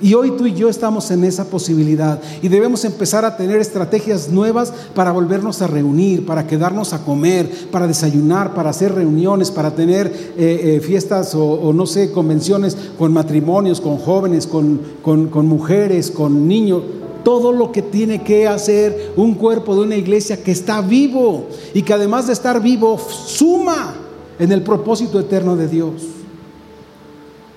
Y 0.00 0.14
hoy 0.14 0.30
tú 0.30 0.46
y 0.46 0.54
yo 0.54 0.68
estamos 0.68 1.10
en 1.10 1.24
esa 1.24 1.46
posibilidad 1.46 2.20
y 2.40 2.46
debemos 2.46 2.84
empezar 2.84 3.24
a 3.24 3.36
tener 3.36 3.60
estrategias 3.60 4.28
nuevas 4.28 4.72
para 4.94 5.10
volvernos 5.10 5.60
a 5.60 5.66
reunir, 5.66 6.24
para 6.24 6.46
quedarnos 6.46 6.92
a 6.92 7.04
comer, 7.04 7.50
para 7.72 7.88
desayunar, 7.88 8.54
para 8.54 8.70
hacer 8.70 8.94
reuniones, 8.94 9.50
para 9.50 9.72
tener 9.72 10.06
eh, 10.06 10.76
eh, 10.76 10.80
fiestas 10.80 11.34
o, 11.34 11.72
no 11.72 11.84
sé, 11.84 12.12
convenciones 12.12 12.76
con 12.96 13.12
matrimonios, 13.12 13.80
con 13.80 13.98
jóvenes, 13.98 14.46
con, 14.46 14.82
con 15.02 15.46
mujeres, 15.48 16.12
con 16.12 16.46
niños 16.46 16.82
todo 17.24 17.52
lo 17.52 17.72
que 17.72 17.82
tiene 17.82 18.22
que 18.22 18.48
hacer 18.48 19.12
un 19.16 19.34
cuerpo 19.34 19.74
de 19.74 19.82
una 19.82 19.96
iglesia 19.96 20.42
que 20.42 20.52
está 20.52 20.80
vivo 20.80 21.46
y 21.74 21.82
que 21.82 21.94
además 21.94 22.26
de 22.26 22.32
estar 22.32 22.60
vivo 22.62 22.98
suma 22.98 23.94
en 24.38 24.52
el 24.52 24.62
propósito 24.62 25.18
eterno 25.20 25.56
de 25.56 25.68
Dios. 25.68 26.02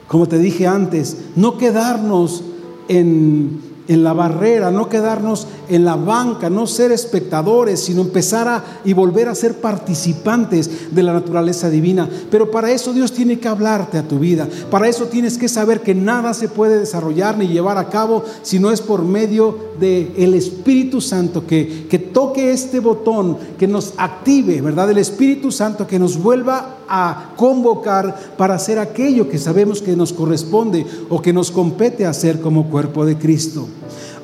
Como 0.07 0.27
te 0.27 0.37
dije 0.39 0.67
antes, 0.67 1.17
no 1.35 1.57
quedarnos 1.57 2.43
en, 2.87 3.61
en 3.91 4.05
la 4.05 4.13
barrera, 4.13 4.71
no 4.71 4.87
quedarnos 4.87 5.47
en 5.67 5.83
la 5.83 5.97
banca, 5.97 6.49
no 6.49 6.65
ser 6.65 6.93
espectadores, 6.93 7.81
sino 7.81 7.99
empezar 7.99 8.47
a 8.47 8.63
y 8.85 8.93
volver 8.93 9.27
a 9.27 9.35
ser 9.35 9.55
participantes 9.55 10.95
de 10.95 11.03
la 11.03 11.11
naturaleza 11.11 11.69
divina. 11.69 12.09
Pero 12.29 12.49
para 12.49 12.71
eso 12.71 12.93
Dios 12.93 13.11
tiene 13.11 13.37
que 13.37 13.49
hablarte 13.49 13.97
a 13.97 14.07
tu 14.07 14.17
vida. 14.17 14.47
Para 14.69 14.87
eso 14.87 15.07
tienes 15.07 15.37
que 15.37 15.49
saber 15.49 15.81
que 15.81 15.93
nada 15.93 16.33
se 16.33 16.47
puede 16.47 16.79
desarrollar 16.79 17.37
ni 17.37 17.49
llevar 17.49 17.77
a 17.77 17.89
cabo 17.89 18.23
si 18.43 18.59
no 18.59 18.71
es 18.71 18.79
por 18.79 19.03
medio 19.03 19.73
del 19.77 20.13
el 20.15 20.35
Espíritu 20.35 21.01
Santo 21.01 21.45
que, 21.45 21.87
que 21.89 21.99
toque 21.99 22.53
este 22.53 22.79
botón, 22.79 23.37
que 23.59 23.67
nos 23.67 23.93
active, 23.97 24.61
¿verdad? 24.61 24.89
El 24.89 24.99
Espíritu 24.99 25.51
Santo 25.51 25.85
que 25.85 25.99
nos 25.99 26.17
vuelva 26.17 26.77
a 26.93 27.31
convocar 27.37 28.35
para 28.37 28.55
hacer 28.55 28.77
aquello 28.77 29.29
que 29.29 29.39
sabemos 29.39 29.81
que 29.81 29.95
nos 29.95 30.11
corresponde 30.11 30.85
o 31.09 31.21
que 31.21 31.31
nos 31.31 31.49
compete 31.49 32.05
hacer 32.05 32.41
como 32.41 32.69
cuerpo 32.69 33.05
de 33.05 33.17
Cristo. 33.17 33.65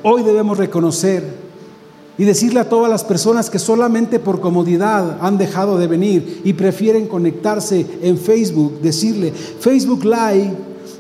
Hoy 0.03 0.21
debemos 0.21 0.57
reconocer 0.57 1.47
y 2.17 2.25
decirle 2.25 2.59
a 2.59 2.69
todas 2.69 2.91
las 2.91 3.05
personas 3.05 3.49
que 3.49 3.57
solamente 3.57 4.19
por 4.19 4.41
comodidad 4.41 5.17
han 5.21 5.37
dejado 5.37 5.77
de 5.77 5.87
venir 5.87 6.41
y 6.43 6.53
prefieren 6.53 7.07
conectarse 7.07 7.85
en 8.01 8.17
Facebook, 8.17 8.81
decirle, 8.81 9.31
Facebook 9.31 10.03
Live 10.03 10.51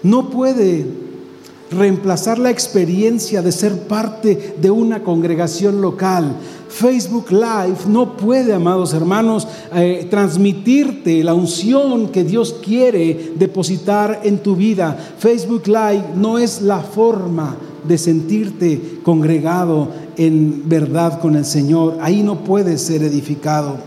no 0.03 0.29
puede 0.29 0.85
reemplazar 1.71 2.39
la 2.39 2.49
experiencia 2.49 3.41
de 3.41 3.51
ser 3.51 3.87
parte 3.87 4.55
de 4.61 4.71
una 4.71 5.03
congregación 5.03 5.81
local. 5.81 6.35
Facebook 6.69 7.31
Live 7.31 7.87
no 7.87 8.17
puede, 8.17 8.53
amados 8.53 8.93
hermanos, 8.93 9.47
eh, 9.73 10.07
transmitirte 10.09 11.23
la 11.23 11.33
unción 11.33 12.09
que 12.09 12.23
Dios 12.23 12.55
quiere 12.63 13.33
depositar 13.35 14.21
en 14.23 14.39
tu 14.39 14.55
vida. 14.55 14.97
Facebook 15.17 15.67
Live 15.67 16.05
no 16.15 16.37
es 16.37 16.61
la 16.61 16.79
forma 16.79 17.57
de 17.87 17.97
sentirte 17.97 18.99
congregado 19.03 19.89
en 20.17 20.67
verdad 20.67 21.19
con 21.19 21.35
el 21.35 21.45
Señor. 21.45 21.97
Ahí 22.01 22.21
no 22.23 22.43
puedes 22.43 22.81
ser 22.81 23.03
edificado. 23.03 23.77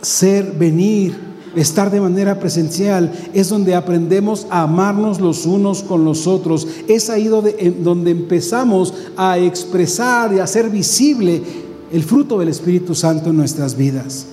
Ser, 0.00 0.52
venir, 0.52 1.31
estar 1.56 1.90
de 1.90 2.00
manera 2.00 2.38
presencial 2.38 3.12
es 3.34 3.48
donde 3.48 3.74
aprendemos 3.74 4.46
a 4.50 4.62
amarnos 4.62 5.20
los 5.20 5.46
unos 5.46 5.82
con 5.82 6.04
los 6.04 6.26
otros. 6.26 6.66
Es 6.88 7.10
ahí 7.10 7.28
donde, 7.28 7.74
donde 7.82 8.10
empezamos 8.10 8.94
a 9.16 9.38
expresar 9.38 10.32
y 10.32 10.38
a 10.38 10.44
hacer 10.44 10.70
visible 10.70 11.42
el 11.92 12.02
fruto 12.02 12.38
del 12.38 12.48
Espíritu 12.48 12.94
Santo 12.94 13.30
en 13.30 13.36
nuestras 13.36 13.76
vidas. 13.76 14.26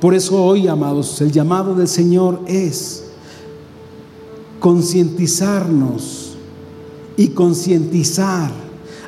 Por 0.00 0.14
eso 0.14 0.44
hoy, 0.44 0.68
amados, 0.68 1.20
el 1.20 1.32
llamado 1.32 1.74
del 1.74 1.88
Señor 1.88 2.40
es 2.46 3.04
concientizarnos 4.60 6.36
y 7.16 7.28
concientizar 7.28 8.50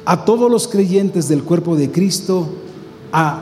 a 0.04 0.24
todos 0.24 0.50
los 0.50 0.68
creyentes 0.68 1.28
del 1.28 1.42
cuerpo 1.42 1.76
de 1.76 1.90
Cristo 1.90 2.48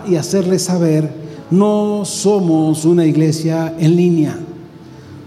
y 0.09 0.17
hacerles 0.17 0.63
saber, 0.63 1.26
no 1.51 2.05
somos 2.05 2.85
una 2.85 3.05
iglesia 3.05 3.75
en 3.79 3.97
línea, 3.97 4.39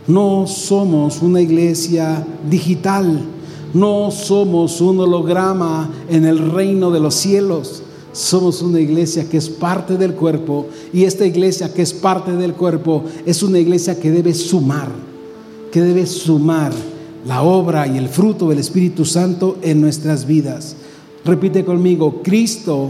no 0.08 0.48
somos 0.48 1.22
una 1.22 1.42
iglesia 1.42 2.26
digital, 2.50 3.22
no 3.74 4.12
somos 4.12 4.82
un 4.82 5.00
holograma 5.00 5.90
en 6.10 6.26
el 6.26 6.52
reino 6.52 6.92
de 6.92 7.00
los 7.00 7.16
cielos. 7.16 7.84
Somos 8.12 8.64
una 8.64 8.80
iglesia 8.80 9.30
que 9.30 9.38
es 9.38 9.48
parte 9.48 9.96
del 9.96 10.16
cuerpo 10.16 10.66
y 10.92 11.04
esta 11.04 11.28
iglesia 11.28 11.72
que 11.72 11.84
es 11.84 11.94
parte 11.94 12.32
del 12.32 12.54
cuerpo 12.54 13.04
es 13.24 13.44
una 13.44 13.60
iglesia 13.60 14.00
que 14.00 14.10
debe 14.10 14.34
sumar, 14.34 14.90
que 15.72 15.80
debe 15.80 16.08
sumar 16.08 16.74
la 17.28 17.44
obra 17.44 17.86
y 17.88 17.98
el 17.98 18.10
fruto 18.10 18.50
del 18.50 18.58
Espíritu 18.58 19.06
Santo 19.06 19.58
en 19.62 19.80
nuestras 19.80 20.26
vidas. 20.26 20.76
Repite 21.24 21.64
conmigo, 21.64 22.22
Cristo 22.24 22.90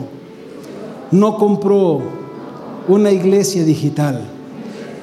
no 1.11 1.37
compró 1.37 2.18
una 2.89 3.11
iglesia 3.11 3.63
digital. 3.63 4.19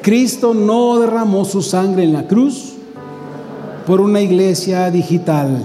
Cristo 0.03 0.55
no 0.55 0.99
derramó 0.99 1.45
su 1.45 1.63
sangre 1.63 2.03
en 2.03 2.13
la 2.13 2.27
cruz 2.27 2.73
por 3.87 4.01
una 4.01 4.21
iglesia 4.21 4.91
digital. 4.91 5.65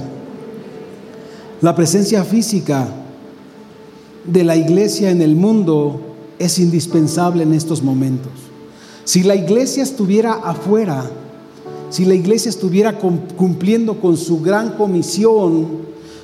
La 1.62 1.76
presencia 1.76 2.24
física 2.24 2.88
de 4.24 4.44
la 4.44 4.56
iglesia 4.56 5.10
en 5.10 5.22
el 5.22 5.36
mundo 5.36 6.00
es 6.38 6.60
indispensable 6.60 7.42
en 7.42 7.54
estos 7.54 7.82
momentos. 7.82 8.32
Si 9.04 9.24
la 9.24 9.36
iglesia 9.36 9.82
estuviera 9.82 10.34
afuera, 10.34 11.10
si 11.90 12.06
la 12.06 12.14
iglesia 12.14 12.50
estuviera 12.50 13.00
cumpliendo 13.00 14.00
con 14.00 14.16
su 14.16 14.42
gran 14.42 14.74
comisión, 14.74 15.68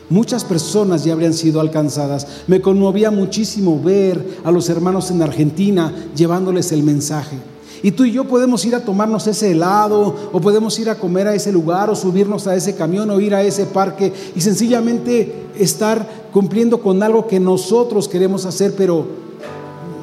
muchas 0.09 0.43
personas 0.43 1.03
ya 1.03 1.13
habrían 1.13 1.33
sido 1.33 1.59
alcanzadas. 1.59 2.27
Me 2.47 2.61
conmovía 2.61 3.11
muchísimo 3.11 3.79
ver 3.81 4.39
a 4.43 4.51
los 4.51 4.69
hermanos 4.69 5.11
en 5.11 5.21
Argentina 5.21 5.93
llevándoles 6.15 6.71
el 6.71 6.83
mensaje. 6.83 7.37
Y 7.83 7.91
tú 7.91 8.05
y 8.05 8.11
yo 8.11 8.25
podemos 8.25 8.65
ir 8.65 8.75
a 8.75 8.83
tomarnos 8.83 9.27
ese 9.27 9.51
helado, 9.51 10.15
o 10.31 10.41
podemos 10.41 10.77
ir 10.79 10.89
a 10.89 10.95
comer 10.95 11.27
a 11.27 11.35
ese 11.35 11.51
lugar, 11.51 11.89
o 11.89 11.95
subirnos 11.95 12.47
a 12.47 12.55
ese 12.55 12.75
camión, 12.75 13.09
o 13.09 13.19
ir 13.19 13.35
a 13.35 13.43
ese 13.43 13.65
parque, 13.65 14.11
y 14.35 14.41
sencillamente 14.41 15.47
estar 15.57 16.27
cumpliendo 16.33 16.81
con 16.81 17.03
algo 17.03 17.27
que 17.27 17.39
nosotros 17.39 18.07
queremos 18.07 18.45
hacer, 18.45 18.73
pero 18.75 19.05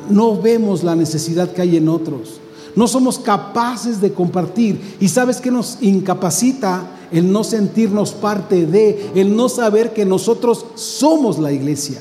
no 0.09 0.41
vemos 0.41 0.85
la 0.85 0.95
necesidad 0.95 1.51
que 1.51 1.63
hay 1.63 1.77
en 1.77 1.89
otros. 1.89 2.41
No 2.77 2.89
somos 2.89 3.19
capaces 3.19 4.01
de 4.01 4.13
compartir. 4.13 4.97
¿Y 5.01 5.09
sabes 5.09 5.41
qué 5.41 5.51
nos 5.51 5.79
incapacita? 5.81 6.91
El 7.15 7.33
no 7.33 7.45
sentirnos 7.45 8.13
parte 8.13 8.67
de, 8.67 9.13
el 9.15 9.35
no 9.35 9.49
saber 9.49 9.95
que 9.95 10.05
nosotros 10.05 10.67
somos 10.75 11.39
la 11.39 11.53
iglesia. 11.53 12.01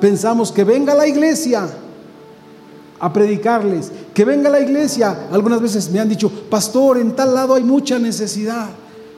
Pensamos 0.00 0.50
que 0.50 0.64
venga 0.64 0.94
la 0.94 1.06
iglesia 1.06 1.68
a 2.98 3.12
predicarles, 3.12 3.92
que 4.14 4.24
venga 4.24 4.48
la 4.48 4.60
iglesia. 4.60 5.28
Algunas 5.30 5.60
veces 5.60 5.90
me 5.90 6.00
han 6.00 6.08
dicho, 6.08 6.30
pastor, 6.50 6.98
en 6.98 7.14
tal 7.14 7.34
lado 7.34 7.54
hay 7.54 7.62
mucha 7.62 7.98
necesidad, 7.98 8.70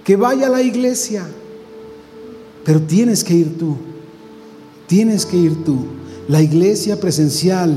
que 0.04 0.16
vaya 0.16 0.48
a 0.48 0.50
la 0.50 0.62
iglesia. 0.62 1.26
Pero 2.64 2.82
tienes 2.82 3.24
que 3.24 3.34
ir 3.34 3.58
tú, 3.58 3.76
tienes 4.86 5.24
que 5.24 5.36
ir 5.36 5.64
tú. 5.64 5.86
La 6.28 6.42
iglesia 6.42 7.00
presencial 7.00 7.76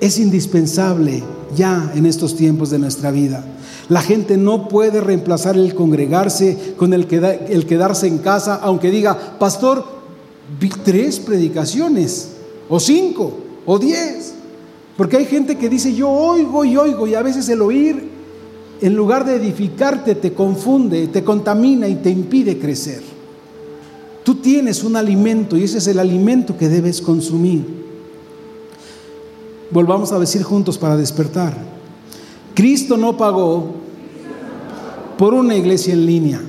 es 0.00 0.18
indispensable 0.18 1.22
ya 1.54 1.92
en 1.94 2.06
estos 2.06 2.36
tiempos 2.36 2.70
de 2.70 2.78
nuestra 2.78 3.10
vida. 3.10 3.44
La 3.88 4.00
gente 4.00 4.36
no 4.36 4.68
puede 4.68 5.00
reemplazar 5.00 5.56
el 5.56 5.74
congregarse 5.74 6.74
con 6.76 6.92
el, 6.92 7.06
quedarse 7.06 8.08
en 8.08 8.18
casa, 8.18 8.56
aunque 8.56 8.90
diga, 8.90 9.38
pastor, 9.38 9.84
vi 10.58 10.70
tres 10.84 11.20
predicaciones, 11.20 12.32
o 12.68 12.80
cinco, 12.80 13.32
o 13.64 13.78
diez. 13.78 14.34
Porque 14.96 15.18
hay 15.18 15.26
gente 15.26 15.56
que 15.56 15.68
dice, 15.68 15.94
yo 15.94 16.10
oigo 16.10 16.64
y 16.64 16.76
oigo, 16.76 17.06
y 17.06 17.14
a 17.14 17.22
veces 17.22 17.48
el 17.48 17.62
oír, 17.62 18.10
en 18.80 18.96
lugar 18.96 19.24
de 19.24 19.36
edificarte, 19.36 20.16
te 20.16 20.32
confunde, 20.32 21.06
te 21.06 21.22
contamina 21.22 21.86
y 21.86 21.96
te 21.96 22.10
impide 22.10 22.58
crecer. 22.58 23.02
Tú 24.24 24.34
tienes 24.34 24.82
un 24.82 24.96
alimento 24.96 25.56
y 25.56 25.62
ese 25.62 25.78
es 25.78 25.86
el 25.86 26.00
alimento 26.00 26.58
que 26.58 26.68
debes 26.68 27.00
consumir. 27.00 27.64
Volvamos 29.70 30.10
a 30.10 30.18
decir 30.18 30.42
juntos 30.42 30.76
para 30.78 30.96
despertar. 30.96 31.75
Cristo 32.56 32.96
no 32.96 33.18
pagó 33.18 33.66
por 35.18 35.34
una 35.34 35.54
iglesia 35.54 35.92
en 35.92 36.06
línea. 36.06 36.40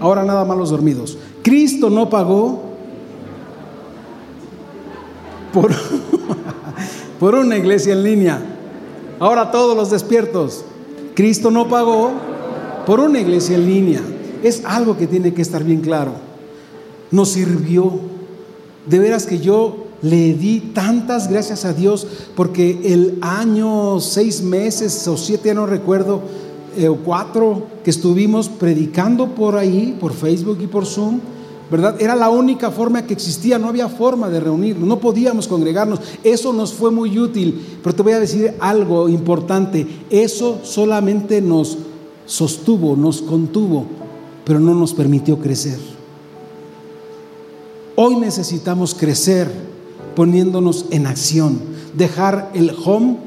Ahora 0.00 0.24
nada 0.24 0.44
más 0.44 0.58
los 0.58 0.70
dormidos. 0.70 1.16
Cristo 1.44 1.88
no 1.88 2.10
pagó 2.10 2.64
por, 5.52 5.70
por 7.20 7.36
una 7.36 7.56
iglesia 7.56 7.92
en 7.92 8.02
línea. 8.02 8.42
Ahora 9.20 9.52
todos 9.52 9.76
los 9.76 9.88
despiertos. 9.88 10.64
Cristo 11.14 11.52
no 11.52 11.68
pagó 11.68 12.10
por 12.84 12.98
una 12.98 13.20
iglesia 13.20 13.54
en 13.54 13.66
línea. 13.66 14.00
Es 14.42 14.64
algo 14.64 14.96
que 14.96 15.06
tiene 15.06 15.32
que 15.32 15.42
estar 15.42 15.62
bien 15.62 15.80
claro. 15.80 16.10
Nos 17.12 17.28
sirvió. 17.28 18.00
De 18.84 18.98
veras 18.98 19.26
que 19.26 19.38
yo 19.38 19.87
le 20.02 20.34
di 20.34 20.60
tantas 20.60 21.28
gracias 21.28 21.64
a 21.64 21.72
Dios 21.72 22.06
porque 22.36 22.80
el 22.84 23.18
año, 23.20 24.00
seis 24.00 24.42
meses 24.42 25.06
o 25.08 25.16
siete, 25.16 25.48
ya 25.48 25.54
no 25.54 25.66
recuerdo, 25.66 26.22
eh, 26.76 26.88
o 26.88 26.96
cuatro 26.96 27.66
que 27.82 27.90
estuvimos 27.90 28.48
predicando 28.48 29.34
por 29.34 29.56
ahí, 29.56 29.96
por 29.98 30.12
Facebook 30.12 30.58
y 30.62 30.66
por 30.66 30.86
Zoom, 30.86 31.18
¿verdad? 31.70 32.00
Era 32.00 32.14
la 32.14 32.30
única 32.30 32.70
forma 32.70 33.02
que 33.02 33.14
existía, 33.14 33.58
no 33.58 33.68
había 33.68 33.88
forma 33.88 34.28
de 34.28 34.40
reunirnos, 34.40 34.86
no 34.86 35.00
podíamos 35.00 35.48
congregarnos. 35.48 36.00
Eso 36.22 36.52
nos 36.52 36.72
fue 36.72 36.90
muy 36.90 37.18
útil, 37.18 37.78
pero 37.82 37.94
te 37.94 38.02
voy 38.02 38.12
a 38.12 38.20
decir 38.20 38.54
algo 38.60 39.08
importante, 39.08 39.86
eso 40.10 40.60
solamente 40.62 41.40
nos 41.40 41.78
sostuvo, 42.26 42.94
nos 42.94 43.22
contuvo, 43.22 43.86
pero 44.44 44.60
no 44.60 44.74
nos 44.74 44.94
permitió 44.94 45.38
crecer. 45.38 45.78
Hoy 47.96 48.16
necesitamos 48.16 48.94
crecer 48.94 49.67
poniéndonos 50.18 50.86
en 50.90 51.06
acción, 51.06 51.60
dejar 51.96 52.50
el 52.52 52.72
home 52.84 53.18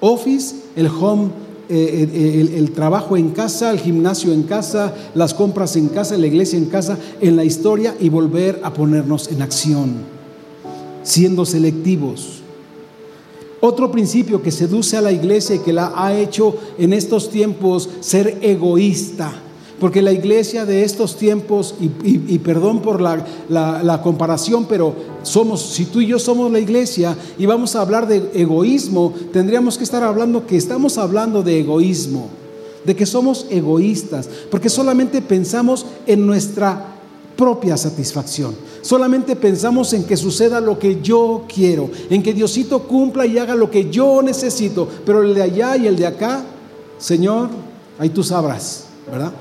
office, 0.00 0.56
el 0.76 0.86
home 0.86 1.28
eh, 1.68 2.08
eh, 2.10 2.56
el, 2.56 2.70
trabajo 2.72 3.18
en 3.18 3.32
casa, 3.32 3.70
el 3.70 3.78
gimnasio 3.78 4.32
en 4.32 4.44
casa, 4.44 4.94
las 5.14 5.34
compras 5.34 5.76
en 5.76 5.88
casa, 5.88 6.16
la 6.16 6.26
iglesia 6.26 6.58
en 6.58 6.64
casa, 6.64 6.96
en 7.20 7.36
la 7.36 7.44
historia 7.44 7.94
y 8.00 8.08
volver 8.08 8.62
a 8.64 8.72
ponernos 8.72 9.30
en 9.30 9.42
acción, 9.42 9.96
siendo 11.02 11.44
selectivos. 11.44 12.40
Otro 13.60 13.92
principio 13.92 14.40
que 14.40 14.50
seduce 14.50 14.96
a 14.96 15.02
la 15.02 15.12
iglesia 15.12 15.56
y 15.56 15.58
que 15.58 15.74
la 15.74 15.92
ha 15.94 16.18
hecho 16.18 16.56
en 16.78 16.94
estos 16.94 17.28
tiempos 17.28 17.90
ser 18.00 18.38
egoísta 18.40 19.42
porque 19.80 20.02
la 20.02 20.12
iglesia 20.12 20.64
de 20.64 20.82
estos 20.82 21.16
tiempos, 21.16 21.74
y, 21.80 22.38
perdón 22.38 22.82
por 22.82 23.00
la, 23.00 24.00
comparación, 24.02 24.66
pero 24.66 24.94
somos, 25.22 25.62
si 25.62 25.84
tú 25.84 26.00
y 26.00 26.06
yo 26.06 26.18
somos 26.18 26.50
la 26.50 26.58
iglesia 26.58 27.16
y 27.38 27.46
vamos 27.46 27.76
a 27.76 27.82
hablar 27.82 28.08
de 28.08 28.30
egoísmo, 28.34 29.14
tendríamos 29.32 29.78
que 29.78 29.84
estar 29.84 30.02
hablando 30.02 30.46
que 30.46 30.56
estamos 30.56 30.98
hablando 30.98 31.42
de 31.42 31.60
egoísmo, 31.60 32.28
de 32.84 32.96
que 32.96 33.06
somos 33.06 33.46
egoístas, 33.50 34.28
porque 34.50 34.68
solamente 34.68 35.22
pensamos 35.22 35.86
en 36.06 36.26
nuestra 36.26 36.94
propia 37.36 37.76
satisfacción. 37.76 38.56
Solamente 38.82 39.36
pensamos 39.36 39.92
en 39.92 40.04
que 40.04 40.16
suceda 40.16 40.60
lo 40.60 40.78
que 40.78 41.00
yo 41.00 41.44
quiero, 41.52 41.88
en 42.10 42.22
que 42.22 42.34
Diosito 42.34 42.80
cumpla 42.80 43.26
y 43.26 43.38
haga 43.38 43.54
lo 43.54 43.70
que 43.70 43.90
yo 43.90 44.22
necesito, 44.22 44.88
pero 45.06 45.22
el 45.22 45.34
de 45.34 45.42
allá 45.42 45.76
y 45.76 45.86
el 45.86 45.96
de 45.96 46.06
acá, 46.06 46.44
Señor, 46.98 47.50
ahí 47.98 48.08
tú 48.08 48.24
sabrás, 48.24 48.86
¿verdad? 49.08 49.32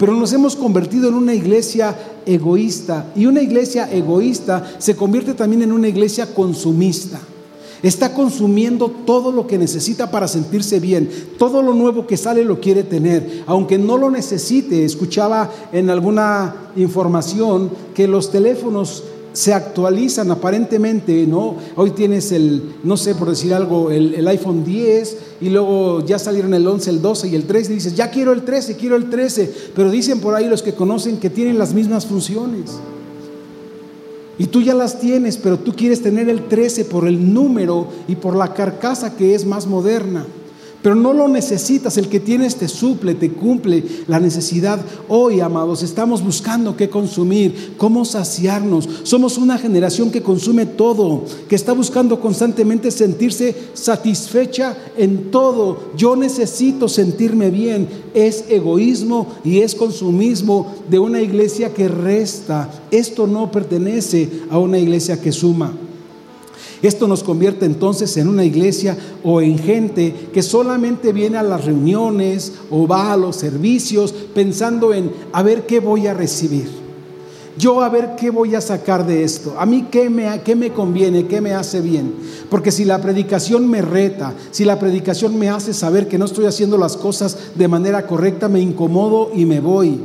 Pero 0.00 0.14
nos 0.14 0.32
hemos 0.32 0.56
convertido 0.56 1.10
en 1.10 1.14
una 1.14 1.34
iglesia 1.34 1.94
egoísta 2.24 3.12
y 3.14 3.26
una 3.26 3.42
iglesia 3.42 3.86
egoísta 3.92 4.76
se 4.78 4.96
convierte 4.96 5.34
también 5.34 5.60
en 5.60 5.72
una 5.72 5.88
iglesia 5.88 6.32
consumista. 6.34 7.20
Está 7.82 8.14
consumiendo 8.14 8.88
todo 8.88 9.30
lo 9.30 9.46
que 9.46 9.58
necesita 9.58 10.10
para 10.10 10.26
sentirse 10.26 10.80
bien. 10.80 11.10
Todo 11.38 11.60
lo 11.60 11.74
nuevo 11.74 12.06
que 12.06 12.16
sale 12.16 12.46
lo 12.46 12.60
quiere 12.60 12.82
tener. 12.82 13.44
Aunque 13.46 13.76
no 13.76 13.98
lo 13.98 14.10
necesite, 14.10 14.86
escuchaba 14.86 15.50
en 15.70 15.90
alguna 15.90 16.54
información 16.76 17.70
que 17.94 18.08
los 18.08 18.30
teléfonos 18.30 19.04
se 19.32 19.54
actualizan 19.54 20.30
aparentemente, 20.30 21.26
¿no? 21.26 21.56
Hoy 21.76 21.92
tienes 21.92 22.32
el, 22.32 22.74
no 22.82 22.96
sé 22.96 23.14
por 23.14 23.30
decir 23.30 23.54
algo, 23.54 23.90
el, 23.90 24.26
iPhone 24.26 24.64
10 24.64 25.16
y 25.40 25.50
luego 25.50 26.04
ya 26.04 26.18
salieron 26.18 26.52
el 26.54 26.66
11, 26.66 26.90
el 26.90 27.02
12 27.02 27.28
y 27.28 27.34
el 27.34 27.44
13 27.44 27.72
y 27.72 27.74
dices, 27.76 27.94
ya 27.94 28.10
quiero 28.10 28.32
el 28.32 28.42
13, 28.42 28.76
quiero 28.76 28.96
el 28.96 29.08
13, 29.08 29.52
pero 29.74 29.90
dicen 29.90 30.20
por 30.20 30.34
ahí 30.34 30.48
los 30.48 30.62
que 30.62 30.74
conocen 30.74 31.18
que 31.18 31.30
tienen 31.30 31.58
las 31.58 31.72
mismas 31.72 32.06
funciones. 32.06 32.72
Y 34.38 34.46
tú 34.46 34.62
ya 34.62 34.74
las 34.74 34.98
tienes, 34.98 35.36
pero 35.36 35.58
tú 35.58 35.74
quieres 35.74 36.02
tener 36.02 36.28
el 36.28 36.48
13 36.48 36.86
por 36.86 37.06
el 37.06 37.32
número 37.34 37.88
y 38.08 38.16
por 38.16 38.34
la 38.34 38.54
carcasa 38.54 39.14
que 39.14 39.34
es 39.34 39.44
más 39.44 39.66
moderna. 39.66 40.26
Pero 40.82 40.94
no 40.94 41.12
lo 41.12 41.28
necesitas, 41.28 41.98
el 41.98 42.08
que 42.08 42.20
tienes 42.20 42.56
te 42.56 42.66
suple, 42.66 43.14
te 43.14 43.32
cumple 43.32 43.84
la 44.06 44.18
necesidad. 44.18 44.80
Hoy, 45.08 45.40
amados, 45.40 45.82
estamos 45.82 46.24
buscando 46.24 46.74
qué 46.74 46.88
consumir, 46.88 47.74
cómo 47.76 48.06
saciarnos. 48.06 48.88
Somos 49.02 49.36
una 49.36 49.58
generación 49.58 50.10
que 50.10 50.22
consume 50.22 50.64
todo, 50.64 51.24
que 51.48 51.56
está 51.56 51.74
buscando 51.74 52.18
constantemente 52.18 52.90
sentirse 52.90 53.54
satisfecha 53.74 54.76
en 54.96 55.30
todo. 55.30 55.90
Yo 55.98 56.16
necesito 56.16 56.88
sentirme 56.88 57.50
bien. 57.50 57.86
Es 58.14 58.46
egoísmo 58.48 59.26
y 59.44 59.60
es 59.60 59.74
consumismo 59.74 60.74
de 60.88 60.98
una 60.98 61.20
iglesia 61.20 61.74
que 61.74 61.88
resta. 61.88 62.70
Esto 62.90 63.26
no 63.26 63.50
pertenece 63.50 64.30
a 64.48 64.58
una 64.58 64.78
iglesia 64.78 65.20
que 65.20 65.30
suma. 65.30 65.74
Esto 66.82 67.06
nos 67.06 67.22
convierte 67.22 67.66
entonces 67.66 68.16
en 68.16 68.28
una 68.28 68.44
iglesia 68.44 68.96
o 69.22 69.42
en 69.42 69.58
gente 69.58 70.14
que 70.32 70.42
solamente 70.42 71.12
viene 71.12 71.36
a 71.36 71.42
las 71.42 71.64
reuniones 71.64 72.54
o 72.70 72.86
va 72.86 73.12
a 73.12 73.16
los 73.16 73.36
servicios 73.36 74.14
pensando 74.34 74.94
en 74.94 75.12
a 75.32 75.42
ver 75.42 75.66
qué 75.66 75.80
voy 75.80 76.06
a 76.06 76.14
recibir. 76.14 76.80
Yo 77.58 77.82
a 77.82 77.90
ver 77.90 78.14
qué 78.16 78.30
voy 78.30 78.54
a 78.54 78.60
sacar 78.62 79.06
de 79.06 79.22
esto. 79.22 79.54
A 79.58 79.66
mí 79.66 79.88
qué 79.90 80.08
me, 80.08 80.40
qué 80.42 80.54
me 80.56 80.72
conviene, 80.72 81.26
qué 81.26 81.42
me 81.42 81.52
hace 81.52 81.82
bien. 81.82 82.14
Porque 82.48 82.70
si 82.70 82.86
la 82.86 83.02
predicación 83.02 83.68
me 83.68 83.82
reta, 83.82 84.32
si 84.50 84.64
la 84.64 84.78
predicación 84.78 85.38
me 85.38 85.50
hace 85.50 85.74
saber 85.74 86.08
que 86.08 86.16
no 86.16 86.24
estoy 86.24 86.46
haciendo 86.46 86.78
las 86.78 86.96
cosas 86.96 87.36
de 87.56 87.68
manera 87.68 88.06
correcta, 88.06 88.48
me 88.48 88.60
incomodo 88.60 89.30
y 89.34 89.44
me 89.44 89.60
voy. 89.60 90.00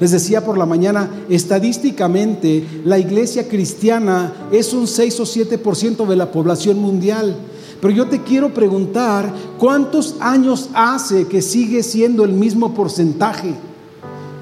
Les 0.00 0.10
decía 0.10 0.44
por 0.44 0.58
la 0.58 0.66
mañana, 0.66 1.08
estadísticamente 1.28 2.66
la 2.84 2.98
iglesia 2.98 3.48
cristiana 3.48 4.32
es 4.50 4.72
un 4.72 4.86
6 4.86 5.20
o 5.20 5.24
7% 5.24 6.06
de 6.06 6.16
la 6.16 6.32
población 6.32 6.78
mundial. 6.78 7.36
Pero 7.80 7.94
yo 7.94 8.08
te 8.08 8.22
quiero 8.22 8.52
preguntar, 8.52 9.32
¿cuántos 9.58 10.16
años 10.20 10.70
hace 10.74 11.26
que 11.26 11.42
sigue 11.42 11.82
siendo 11.82 12.24
el 12.24 12.32
mismo 12.32 12.74
porcentaje? 12.74 13.54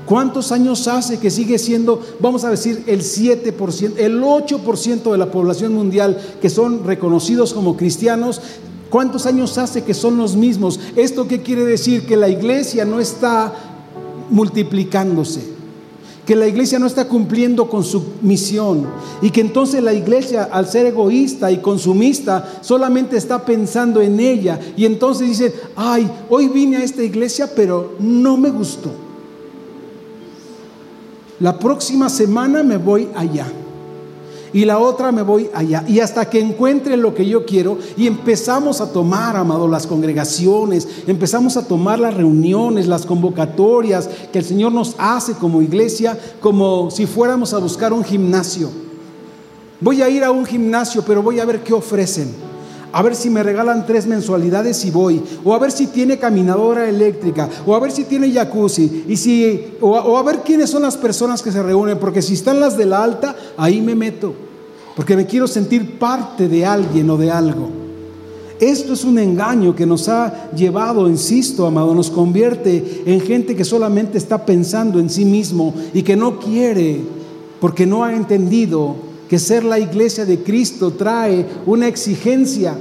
¿Cuántos 0.07 0.53
años 0.53 0.89
hace 0.89 1.19
que 1.19 1.31
sigue 1.31 1.59
siendo, 1.59 2.01
vamos 2.21 2.45
a 2.45 2.51
decir, 2.51 2.83
el 2.87 3.03
7%, 3.03 3.95
el 3.99 4.21
8% 4.21 5.13
de 5.13 5.19
la 5.19 5.31
población 5.31 5.75
mundial 5.75 6.21
que 6.41 6.51
son 6.51 6.85
reconocidos 6.85 7.53
como 7.53 7.77
cristianos? 7.77 8.41
¿Cuántos 8.91 9.25
años 9.27 9.57
hace 9.57 9.85
que 9.85 9.95
son 9.95 10.19
los 10.19 10.37
mismos? 10.37 10.79
¿Esto 10.97 11.27
qué 11.27 11.41
quiere 11.41 11.65
decir? 11.65 12.05
Que 12.07 12.17
la 12.17 12.29
iglesia 12.29 12.85
no 12.85 13.01
está 13.01 13.72
multiplicándose, 14.33 15.41
que 16.27 16.35
la 16.35 16.49
iglesia 16.49 16.79
no 16.79 16.87
está 16.87 17.07
cumpliendo 17.07 17.69
con 17.69 17.85
su 17.85 18.03
misión 18.23 18.87
y 19.21 19.31
que 19.31 19.41
entonces 19.41 19.83
la 19.83 19.93
iglesia 19.93 20.45
al 20.45 20.67
ser 20.67 20.87
egoísta 20.87 21.51
y 21.51 21.59
consumista 21.59 22.61
solamente 22.61 23.17
está 23.17 23.45
pensando 23.45 24.01
en 24.01 24.19
ella 24.19 24.59
y 24.77 24.85
entonces 24.85 25.29
dice, 25.29 25.55
ay, 25.77 26.11
hoy 26.31 26.49
vine 26.49 26.79
a 26.79 26.85
esta 26.85 27.03
iglesia 27.03 27.51
pero 27.55 27.97
no 28.01 28.37
me 28.37 28.51
gustó. 28.51 28.91
La 31.41 31.59
próxima 31.59 32.09
semana 32.09 32.63
me 32.63 32.77
voy 32.77 33.09
allá 33.15 33.47
y 34.53 34.65
la 34.65 34.79
otra 34.79 35.13
me 35.13 35.23
voy 35.23 35.51
allá. 35.55 35.85
Y 35.87 36.01
hasta 36.01 36.29
que 36.29 36.41
encuentre 36.41 36.97
lo 36.97 37.15
que 37.15 37.27
yo 37.27 37.45
quiero 37.45 37.79
y 37.97 38.07
empezamos 38.07 38.81
a 38.81 38.93
tomar, 38.93 39.37
amado, 39.37 39.69
las 39.69 39.87
congregaciones, 39.87 40.89
empezamos 41.07 41.57
a 41.57 41.67
tomar 41.67 41.99
las 41.99 42.15
reuniones, 42.15 42.87
las 42.87 43.07
convocatorias 43.07 44.09
que 44.33 44.39
el 44.39 44.45
Señor 44.45 44.73
nos 44.73 44.95
hace 44.99 45.35
como 45.35 45.63
iglesia, 45.63 46.19
como 46.41 46.91
si 46.91 47.07
fuéramos 47.07 47.55
a 47.55 47.59
buscar 47.59 47.93
un 47.93 48.05
gimnasio. 48.05 48.71
Voy 49.81 50.03
a 50.03 50.09
ir 50.09 50.23
a 50.23 50.31
un 50.31 50.45
gimnasio, 50.45 51.03
pero 51.07 51.23
voy 51.23 51.41
a 51.41 51.45
ver 51.45 51.65
qué 51.65 51.73
ofrecen 51.73 52.52
a 52.93 53.03
ver 53.03 53.17
si 53.17 53.31
me 53.31 53.43
regalan 53.43 53.87
tres 53.87 54.07
mensualidades 54.07 54.85
y 54.85 54.91
voy, 54.91 55.23
o 55.45 55.55
a 55.55 55.59
ver 55.59 55.73
si 55.73 55.87
tiene 55.87 56.19
caminadora 56.19 56.89
eléctrica, 56.89 57.49
o 57.67 57.75
a 57.75 57.81
ver 57.81 57.91
si 57.91 58.05
tiene 58.05 58.31
jacuzzi, 58.31 59.05
y 59.09 59.17
si, 59.17 59.75
o, 59.81 60.17
a 60.17 60.23
ver 60.23 60.41
quiénes 60.41 60.71
son 60.71 60.83
las 60.83 60.97
personas 60.97 61.43
que 61.43 61.51
se 61.51 61.63
reúnen, 61.63 61.99
porque 61.99 62.21
si 62.21 62.35
están 62.35 62.61
las 62.61 62.77
de 62.77 62.87
la 62.87 63.03
alta, 63.03 63.35
ahí 63.57 63.81
me 63.81 63.95
meto, 63.95 64.35
porque 64.95 65.17
me 65.17 65.27
quiero 65.27 65.47
sentir 65.47 65.99
parte 65.99 66.49
de 66.49 66.67
alguien 66.67 67.09
o 67.09 67.17
de 67.17 67.31
algo. 67.31 67.71
Esto 68.61 68.93
es 68.93 69.05
un 69.05 69.19
engaño 69.19 69.75
que 69.75 69.87
nos 69.87 70.09
ha 70.09 70.53
llevado, 70.53 71.09
insisto, 71.09 71.67
amado, 71.67 71.95
nos 71.95 72.11
convierte 72.11 73.03
en 73.07 73.21
gente 73.21 73.57
que 73.57 73.65
solamente 73.65 74.19
está 74.19 74.45
pensando 74.47 75.01
en 75.01 75.11
sí 75.11 75.25
mismo 75.25 75.75
y 75.93 76.03
que 76.03 76.15
no 76.15 76.39
quiere, 76.39 77.01
porque 77.59 77.87
no 77.87 78.05
ha 78.05 78.15
entendido 78.15 79.12
que 79.33 79.39
ser 79.39 79.65
la 79.65 79.79
iglesia 79.79 80.27
de 80.27 80.43
Cristo 80.43 80.91
trae 80.91 81.47
una 81.65 81.89
exigencia. 81.89 82.77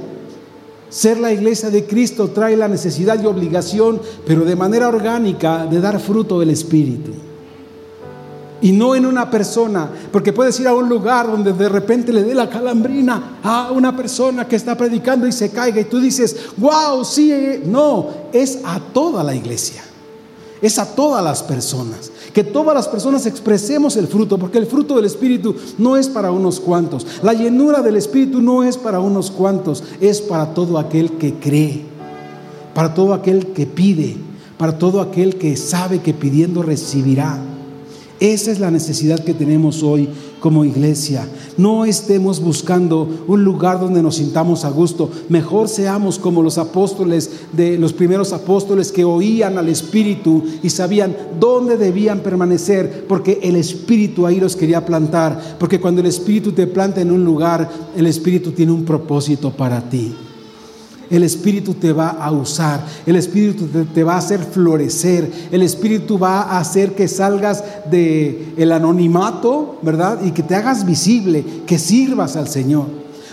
Ser 0.90 1.18
la 1.18 1.32
iglesia 1.32 1.70
de 1.70 1.86
Cristo 1.86 2.28
trae 2.28 2.58
la 2.58 2.68
necesidad 2.68 3.18
y 3.22 3.24
obligación, 3.24 3.98
pero 4.26 4.44
de 4.44 4.54
manera 4.54 4.88
orgánica, 4.88 5.64
de 5.64 5.80
dar 5.80 5.98
fruto 5.98 6.38
del 6.38 6.50
Espíritu. 6.50 7.12
Y 8.60 8.72
no 8.72 8.94
en 8.94 9.06
una 9.06 9.30
persona, 9.30 9.88
porque 10.12 10.34
puedes 10.34 10.60
ir 10.60 10.68
a 10.68 10.74
un 10.74 10.90
lugar 10.90 11.26
donde 11.26 11.54
de 11.54 11.70
repente 11.70 12.12
le 12.12 12.22
dé 12.22 12.34
la 12.34 12.50
calambrina 12.50 13.38
a 13.42 13.70
una 13.72 13.96
persona 13.96 14.46
que 14.46 14.56
está 14.56 14.76
predicando 14.76 15.26
y 15.26 15.32
se 15.32 15.52
caiga 15.52 15.80
y 15.80 15.84
tú 15.84 16.00
dices, 16.00 16.36
wow, 16.58 17.02
sí, 17.02 17.62
no, 17.64 18.08
es 18.30 18.58
a 18.62 18.78
toda 18.92 19.24
la 19.24 19.34
iglesia, 19.34 19.82
es 20.60 20.78
a 20.78 20.94
todas 20.94 21.24
las 21.24 21.42
personas 21.42 22.12
que 22.32 22.44
todas 22.44 22.74
las 22.74 22.88
personas 22.88 23.26
expresemos 23.26 23.96
el 23.96 24.06
fruto, 24.06 24.38
porque 24.38 24.58
el 24.58 24.66
fruto 24.66 24.96
del 24.96 25.04
Espíritu 25.04 25.54
no 25.78 25.96
es 25.96 26.08
para 26.08 26.30
unos 26.30 26.60
cuantos. 26.60 27.06
La 27.22 27.34
llenura 27.34 27.82
del 27.82 27.96
Espíritu 27.96 28.40
no 28.40 28.62
es 28.62 28.76
para 28.78 29.00
unos 29.00 29.30
cuantos, 29.30 29.84
es 30.00 30.20
para 30.20 30.54
todo 30.54 30.78
aquel 30.78 31.12
que 31.12 31.34
cree, 31.34 31.82
para 32.74 32.94
todo 32.94 33.14
aquel 33.14 33.48
que 33.48 33.66
pide, 33.66 34.16
para 34.56 34.78
todo 34.78 35.00
aquel 35.00 35.36
que 35.36 35.56
sabe 35.56 36.00
que 36.00 36.14
pidiendo 36.14 36.62
recibirá. 36.62 37.38
Esa 38.20 38.52
es 38.52 38.60
la 38.60 38.70
necesidad 38.70 39.18
que 39.20 39.34
tenemos 39.34 39.82
hoy 39.82 40.08
como 40.42 40.64
iglesia. 40.64 41.26
No 41.56 41.84
estemos 41.84 42.40
buscando 42.40 43.24
un 43.28 43.44
lugar 43.44 43.78
donde 43.78 44.02
nos 44.02 44.16
sintamos 44.16 44.64
a 44.64 44.70
gusto. 44.70 45.08
Mejor 45.28 45.68
seamos 45.68 46.18
como 46.18 46.42
los 46.42 46.58
apóstoles 46.58 47.30
de 47.52 47.78
los 47.78 47.92
primeros 47.92 48.32
apóstoles 48.32 48.90
que 48.90 49.04
oían 49.04 49.56
al 49.56 49.68
Espíritu 49.68 50.42
y 50.62 50.68
sabían 50.68 51.16
dónde 51.38 51.76
debían 51.76 52.20
permanecer, 52.20 53.06
porque 53.08 53.38
el 53.42 53.54
Espíritu 53.54 54.26
ahí 54.26 54.40
los 54.40 54.56
quería 54.56 54.84
plantar. 54.84 55.56
Porque 55.60 55.80
cuando 55.80 56.00
el 56.00 56.08
Espíritu 56.08 56.50
te 56.50 56.66
planta 56.66 57.00
en 57.00 57.12
un 57.12 57.24
lugar, 57.24 57.70
el 57.96 58.06
Espíritu 58.06 58.50
tiene 58.50 58.72
un 58.72 58.84
propósito 58.84 59.50
para 59.50 59.88
ti. 59.88 60.12
El 61.12 61.24
Espíritu 61.24 61.74
te 61.74 61.92
va 61.92 62.08
a 62.08 62.32
usar, 62.32 62.86
el 63.04 63.16
Espíritu 63.16 63.68
te, 63.94 64.02
va 64.02 64.14
a 64.14 64.18
hacer 64.18 64.40
florecer, 64.40 65.30
el 65.52 65.62
Espíritu 65.62 66.18
va 66.18 66.40
a 66.40 66.58
hacer 66.58 66.94
que 66.94 67.06
salgas 67.06 67.62
de 67.90 68.54
el 68.56 68.72
anonimato, 68.72 69.78
¿verdad? 69.82 70.20
Y 70.24 70.30
que 70.30 70.42
te 70.42 70.54
hagas 70.54 70.86
visible, 70.86 71.44
que 71.66 71.78
sirvas 71.78 72.34
al 72.36 72.48
Señor. 72.48 72.86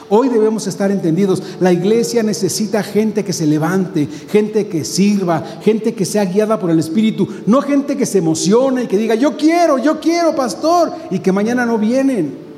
Hoy 0.09 0.27
debemos 0.27 0.67
estar 0.67 0.91
entendidos. 0.91 1.41
La 1.61 1.71
iglesia 1.71 2.21
necesita 2.21 2.83
gente 2.83 3.23
que 3.23 3.31
se 3.31 3.47
levante, 3.47 4.09
gente 4.29 4.67
que 4.67 4.83
sirva, 4.83 5.41
gente 5.61 5.93
que 5.93 6.03
sea 6.03 6.25
guiada 6.25 6.59
por 6.59 6.71
el 6.71 6.79
Espíritu, 6.79 7.29
no 7.45 7.61
gente 7.61 7.95
que 7.95 8.05
se 8.05 8.17
emocione 8.17 8.83
y 8.83 8.87
que 8.87 8.97
diga, 8.97 9.15
yo 9.15 9.37
quiero, 9.37 9.77
yo 9.77 10.01
quiero, 10.01 10.35
pastor, 10.35 10.91
y 11.11 11.19
que 11.19 11.31
mañana 11.31 11.65
no 11.65 11.77
vienen. 11.77 12.48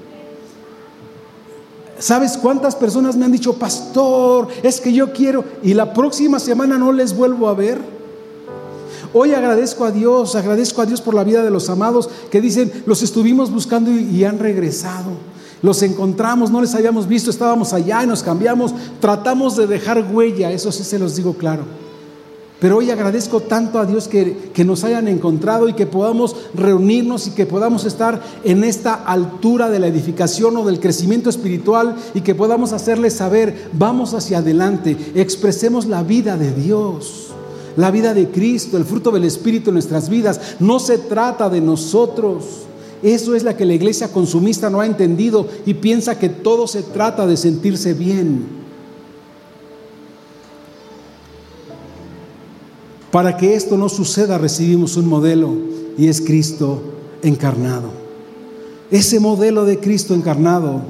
¿Sabes 2.01 2.35
cuántas 2.35 2.75
personas 2.75 3.15
me 3.15 3.25
han 3.25 3.31
dicho, 3.31 3.53
pastor, 3.53 4.47
es 4.63 4.81
que 4.81 4.91
yo 4.91 5.13
quiero, 5.13 5.45
y 5.61 5.75
la 5.75 5.93
próxima 5.93 6.39
semana 6.39 6.79
no 6.79 6.91
les 6.91 7.15
vuelvo 7.15 7.47
a 7.47 7.53
ver? 7.53 7.79
Hoy 9.13 9.35
agradezco 9.35 9.85
a 9.85 9.91
Dios, 9.91 10.35
agradezco 10.35 10.81
a 10.81 10.87
Dios 10.87 10.99
por 10.99 11.13
la 11.13 11.23
vida 11.23 11.43
de 11.43 11.51
los 11.51 11.69
amados 11.69 12.09
que 12.31 12.41
dicen, 12.41 12.71
los 12.87 13.03
estuvimos 13.03 13.51
buscando 13.51 13.91
y, 13.91 14.23
han 14.23 14.39
regresado. 14.39 15.11
Los 15.61 15.83
encontramos, 15.83 16.49
no 16.49 16.61
les 16.61 16.73
habíamos 16.73 17.07
visto, 17.07 17.29
estábamos 17.29 17.71
allá 17.71 18.03
y 18.03 18.07
nos 18.07 18.23
cambiamos. 18.23 18.73
Tratamos 18.99 19.55
de 19.55 19.67
dejar 19.67 20.03
huella, 20.11 20.51
eso 20.51 20.71
sí 20.71 20.83
se 20.83 20.97
los 20.97 21.15
digo 21.15 21.35
claro. 21.35 21.65
Pero 22.61 22.77
hoy 22.77 22.91
agradezco 22.91 23.39
tanto 23.39 23.79
a 23.79 23.87
Dios 23.87 24.07
que, 24.07 24.51
que, 24.53 24.63
nos 24.63 24.83
hayan 24.83 25.07
encontrado 25.07 25.67
y 25.67 25.73
que 25.73 25.87
podamos 25.87 26.35
reunirnos 26.53 27.25
y 27.25 27.31
que 27.31 27.47
podamos 27.47 27.85
estar 27.85 28.21
en 28.43 28.63
esta 28.63 28.93
altura 28.93 29.71
de 29.71 29.79
la 29.79 29.87
edificación 29.87 30.55
o 30.57 30.63
del 30.63 30.79
crecimiento 30.79 31.31
espiritual 31.31 31.95
y 32.13 32.21
que 32.21 32.35
podamos 32.35 32.71
hacerles 32.71 33.15
saber, 33.15 33.71
vamos 33.73 34.13
hacia 34.13 34.37
adelante, 34.37 34.95
expresemos 35.15 35.87
la 35.87 36.03
vida 36.03 36.37
de 36.37 36.53
Dios, 36.53 37.29
la 37.77 37.89
vida 37.89 38.13
de 38.13 38.29
Cristo, 38.29 38.77
el 38.77 38.85
fruto 38.85 39.09
del 39.09 39.23
Espíritu 39.23 39.71
en 39.71 39.73
nuestras 39.73 40.07
vidas. 40.07 40.39
No 40.59 40.77
se 40.79 40.99
trata 40.99 41.49
de 41.49 41.61
nosotros. 41.61 42.45
Eso 43.01 43.33
es 43.33 43.43
la 43.43 43.57
que 43.57 43.65
la 43.65 43.73
iglesia 43.73 44.13
consumista 44.13 44.69
no 44.69 44.81
ha 44.81 44.85
entendido 44.85 45.47
y 45.65 45.73
piensa 45.73 46.19
que 46.19 46.29
todo 46.29 46.67
se 46.67 46.83
trata 46.83 47.25
de 47.25 47.37
sentirse 47.37 47.95
bien. 47.95 48.60
Para 53.11 53.35
que 53.35 53.55
esto 53.55 53.77
no 53.77 53.89
suceda 53.89 54.37
recibimos 54.37 54.95
un 54.95 55.07
modelo 55.07 55.53
y 55.97 56.07
es 56.07 56.21
Cristo 56.21 56.81
encarnado. 57.21 57.89
Ese 58.89 59.19
modelo 59.19 59.65
de 59.65 59.79
Cristo 59.79 60.13
encarnado 60.13 60.81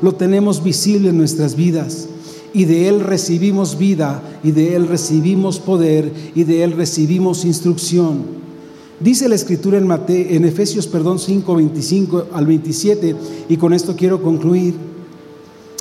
lo 0.00 0.14
tenemos 0.14 0.62
visible 0.62 1.10
en 1.10 1.18
nuestras 1.18 1.54
vidas 1.54 2.08
y 2.54 2.64
de 2.64 2.88
Él 2.88 3.00
recibimos 3.00 3.76
vida 3.76 4.22
y 4.42 4.52
de 4.52 4.74
Él 4.74 4.88
recibimos 4.88 5.58
poder 5.58 6.10
y 6.34 6.44
de 6.44 6.64
Él 6.64 6.72
recibimos 6.72 7.44
instrucción. 7.44 8.24
Dice 8.98 9.28
la 9.28 9.34
escritura 9.34 9.76
en, 9.76 9.90
en 10.08 10.44
Efesios 10.46 10.86
perdón, 10.86 11.18
5, 11.18 11.54
25 11.54 12.26
al 12.32 12.46
27, 12.46 13.16
y 13.50 13.56
con 13.58 13.74
esto 13.74 13.94
quiero 13.94 14.22
concluir. 14.22 14.74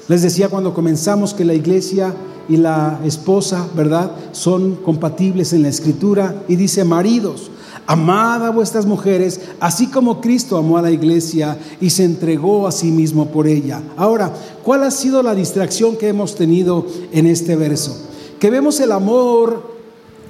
Les 0.10 0.22
decía 0.22 0.50
cuando 0.50 0.74
comenzamos 0.74 1.34
que 1.34 1.46
la 1.46 1.54
iglesia 1.54 2.14
y 2.48 2.58
la 2.58 3.00
esposa, 3.04 3.68
¿verdad?, 3.76 4.12
son 4.32 4.76
compatibles 4.76 5.54
en 5.54 5.64
la 5.64 5.70
escritura, 5.70 6.44
y 6.48 6.56
dice, 6.56 6.84
maridos, 6.84 7.52
amad 7.88 8.46
a 8.46 8.50
vuestras 8.50 8.86
mujeres, 8.86 9.42
así 9.60 9.88
como 9.88 10.22
Cristo 10.22 10.58
amó 10.58 10.78
a 10.78 10.82
la 10.82 10.92
iglesia 10.92 11.58
y 11.80 11.90
se 11.90 12.04
entregó 12.04 12.68
a 12.68 12.72
sí 12.72 12.92
mismo 12.92 13.28
por 13.28 13.48
ella. 13.48 13.82
Ahora, 13.96 14.34
¿cuál 14.64 14.84
ha 14.84 14.92
sido 14.92 15.22
la 15.22 15.36
distracción 15.36 15.96
que 15.96 16.08
hemos 16.08 16.36
tenido 16.36 16.86
en 17.12 17.28
este 17.28 17.56
verso? 17.56 17.96
Que 18.40 18.50
vemos 18.50 18.80
el 18.80 18.92
amor 18.92 19.76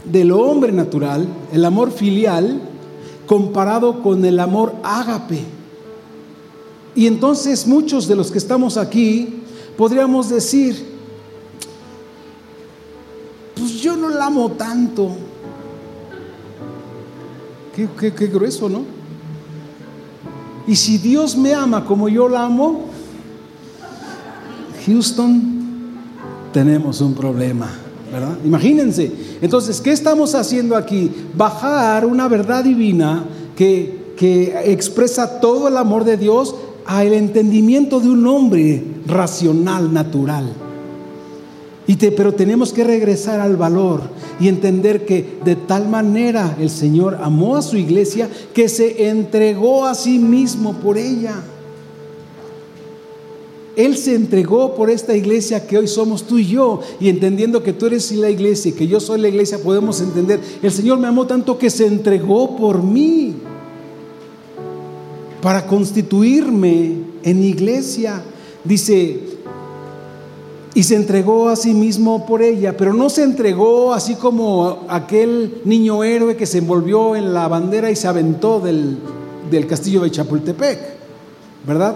del 0.03 0.31
hombre 0.31 0.71
natural, 0.71 1.27
el 1.51 1.65
amor 1.65 1.91
filial, 1.91 2.61
comparado 3.25 4.03
con 4.03 4.23
el 4.25 4.39
amor 4.39 4.75
ágape. 4.83 5.39
Y 6.93 7.07
entonces 7.07 7.65
muchos 7.67 8.07
de 8.07 8.15
los 8.15 8.31
que 8.31 8.37
estamos 8.37 8.77
aquí 8.77 9.41
podríamos 9.77 10.29
decir, 10.29 10.94
amo 14.25 14.51
tanto. 14.51 15.11
Qué, 17.75 18.27
grueso, 18.27 18.69
¿no? 18.69 18.83
Y 20.67 20.75
si 20.75 20.97
Dios 20.97 21.35
me 21.35 21.53
ama 21.53 21.85
como 21.85 22.07
yo 22.07 22.29
la 22.29 22.45
amo, 22.45 22.85
Houston, 24.85 25.41
tenemos 26.53 27.01
un 27.01 27.13
problema. 27.13 27.69
¿verdad? 28.11 28.37
Imagínense. 28.45 29.11
Entonces, 29.41 29.81
¿qué 29.81 29.91
estamos 29.91 30.35
haciendo 30.35 30.75
aquí? 30.77 31.11
Bajar 31.35 32.05
una 32.05 32.27
verdad 32.27 32.63
divina 32.63 33.25
que, 33.57 34.13
que 34.17 34.71
expresa 34.71 35.41
todo 35.41 35.67
el 35.67 35.75
amor 35.75 36.05
de 36.05 36.15
Dios 36.15 36.55
al 36.85 37.13
entendimiento 37.13 37.99
de 37.99 38.09
un 38.09 38.25
hombre 38.25 38.83
racional, 39.05 39.93
natural. 39.93 40.64
Y 41.87 41.97
te, 41.97 42.11
pero 42.11 42.33
tenemos 42.33 42.73
que 42.73 42.83
regresar 42.83 43.39
al 43.39 43.57
valor 43.57 44.01
y 44.39 44.47
entender 44.47 45.05
que 45.05 45.37
de 45.43 45.55
tal 45.55 45.87
manera 45.87 46.57
el 46.59 46.69
Señor 46.69 47.19
amó 47.21 47.57
a 47.57 47.61
su 47.61 47.77
iglesia 47.77 48.27
que 48.53 48.69
se 48.69 49.07
entregó 49.07 49.85
a 49.85 49.93
sí 49.93 50.17
mismo 50.17 50.73
por 50.73 50.97
ella. 50.97 51.43
Él 53.75 53.97
se 53.97 54.15
entregó 54.15 54.73
por 54.73 54.89
esta 54.89 55.15
iglesia 55.15 55.67
que 55.67 55.77
hoy 55.77 55.87
somos 55.87 56.23
tú 56.23 56.37
y 56.37 56.47
yo. 56.47 56.79
Y 56.99 57.09
entendiendo 57.09 57.61
que 57.61 57.73
tú 57.73 57.87
eres 57.87 58.11
la 58.13 58.29
iglesia 58.29 58.69
y 58.69 58.73
que 58.73 58.87
yo 58.87 58.99
soy 58.99 59.19
la 59.19 59.27
iglesia, 59.27 59.59
podemos 59.59 59.99
entender, 60.01 60.39
el 60.61 60.71
Señor 60.71 60.97
me 60.97 61.07
amó 61.07 61.27
tanto 61.27 61.57
que 61.57 61.69
se 61.69 61.85
entregó 61.85 62.55
por 62.55 62.81
mí 62.81 63.35
para 65.41 65.67
constituirme 65.67 66.93
en 67.21 67.43
iglesia. 67.43 68.23
Dice, 68.63 69.34
y 70.75 70.83
se 70.83 70.95
entregó 70.95 71.49
a 71.49 71.55
sí 71.55 71.73
mismo 71.73 72.27
por 72.27 72.43
ella, 72.43 72.77
pero 72.77 72.93
no 72.93 73.09
se 73.09 73.23
entregó 73.23 73.93
así 73.93 74.13
como 74.13 74.85
aquel 74.89 75.61
niño 75.65 76.03
héroe 76.03 76.35
que 76.35 76.45
se 76.45 76.59
envolvió 76.59 77.15
en 77.15 77.33
la 77.33 77.47
bandera 77.47 77.89
y 77.89 77.95
se 77.95 78.07
aventó 78.07 78.59
del, 78.59 78.99
del 79.49 79.65
castillo 79.65 80.01
de 80.01 80.11
Chapultepec, 80.11 80.79
¿verdad? 81.65 81.95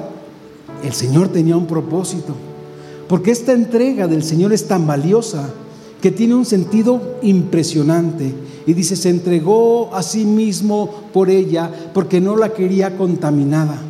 el 0.84 0.93
Señor 0.93 1.30
tenía 1.30 1.57
un 1.57 1.67
propósito. 1.67 2.36
Porque 3.07 3.32
esta 3.32 3.53
entrega 3.53 4.07
del 4.07 4.23
Señor 4.23 4.53
es 4.53 4.67
tan 4.67 4.86
valiosa 4.86 5.49
que 6.01 6.11
tiene 6.11 6.36
un 6.36 6.45
sentido 6.45 7.17
impresionante. 7.21 8.34
Y 8.65 8.73
dice, 8.73 8.95
se 8.95 9.09
entregó 9.09 9.93
a 9.95 10.03
sí 10.03 10.25
mismo 10.25 10.89
por 11.11 11.30
ella 11.30 11.71
porque 11.93 12.21
no 12.21 12.38
la 12.38 12.53
quería 12.53 12.97
contaminada, 12.97 13.82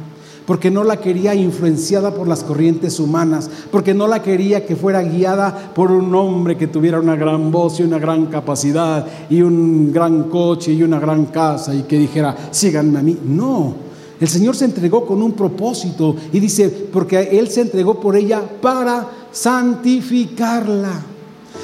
porque 0.49 0.71
no 0.71 0.83
la 0.83 0.97
quería 0.97 1.35
influenciada 1.35 2.11
por 2.11 2.27
las 2.27 2.43
corrientes 2.43 2.99
humanas, 2.99 3.51
porque 3.71 3.93
no 3.93 4.07
la 4.07 4.23
quería 4.23 4.65
que 4.65 4.75
fuera 4.75 5.03
guiada 5.03 5.73
por 5.75 5.91
un 5.91 6.15
hombre 6.15 6.57
que 6.57 6.65
tuviera 6.65 6.99
una 6.99 7.15
gran 7.15 7.51
voz 7.51 7.79
y 7.79 7.83
una 7.83 7.99
gran 7.99 8.25
capacidad 8.25 9.05
y 9.29 9.43
un 9.43 9.93
gran 9.93 10.23
coche 10.23 10.73
y 10.73 10.81
una 10.81 10.99
gran 10.99 11.27
casa 11.27 11.75
y 11.75 11.83
que 11.83 11.99
dijera, 11.99 12.35
síganme 12.49 12.97
a 12.97 13.03
mí. 13.03 13.15
No, 13.25 13.75
el 14.19 14.27
Señor 14.27 14.55
se 14.55 14.65
entregó 14.65 15.05
con 15.05 15.21
un 15.21 15.33
propósito 15.33 16.15
y 16.33 16.39
dice, 16.39 16.67
porque 16.91 17.29
Él 17.37 17.49
se 17.49 17.61
entregó 17.61 17.99
por 17.99 18.15
ella 18.15 18.41
para 18.59 19.07
santificarla. 19.31 20.99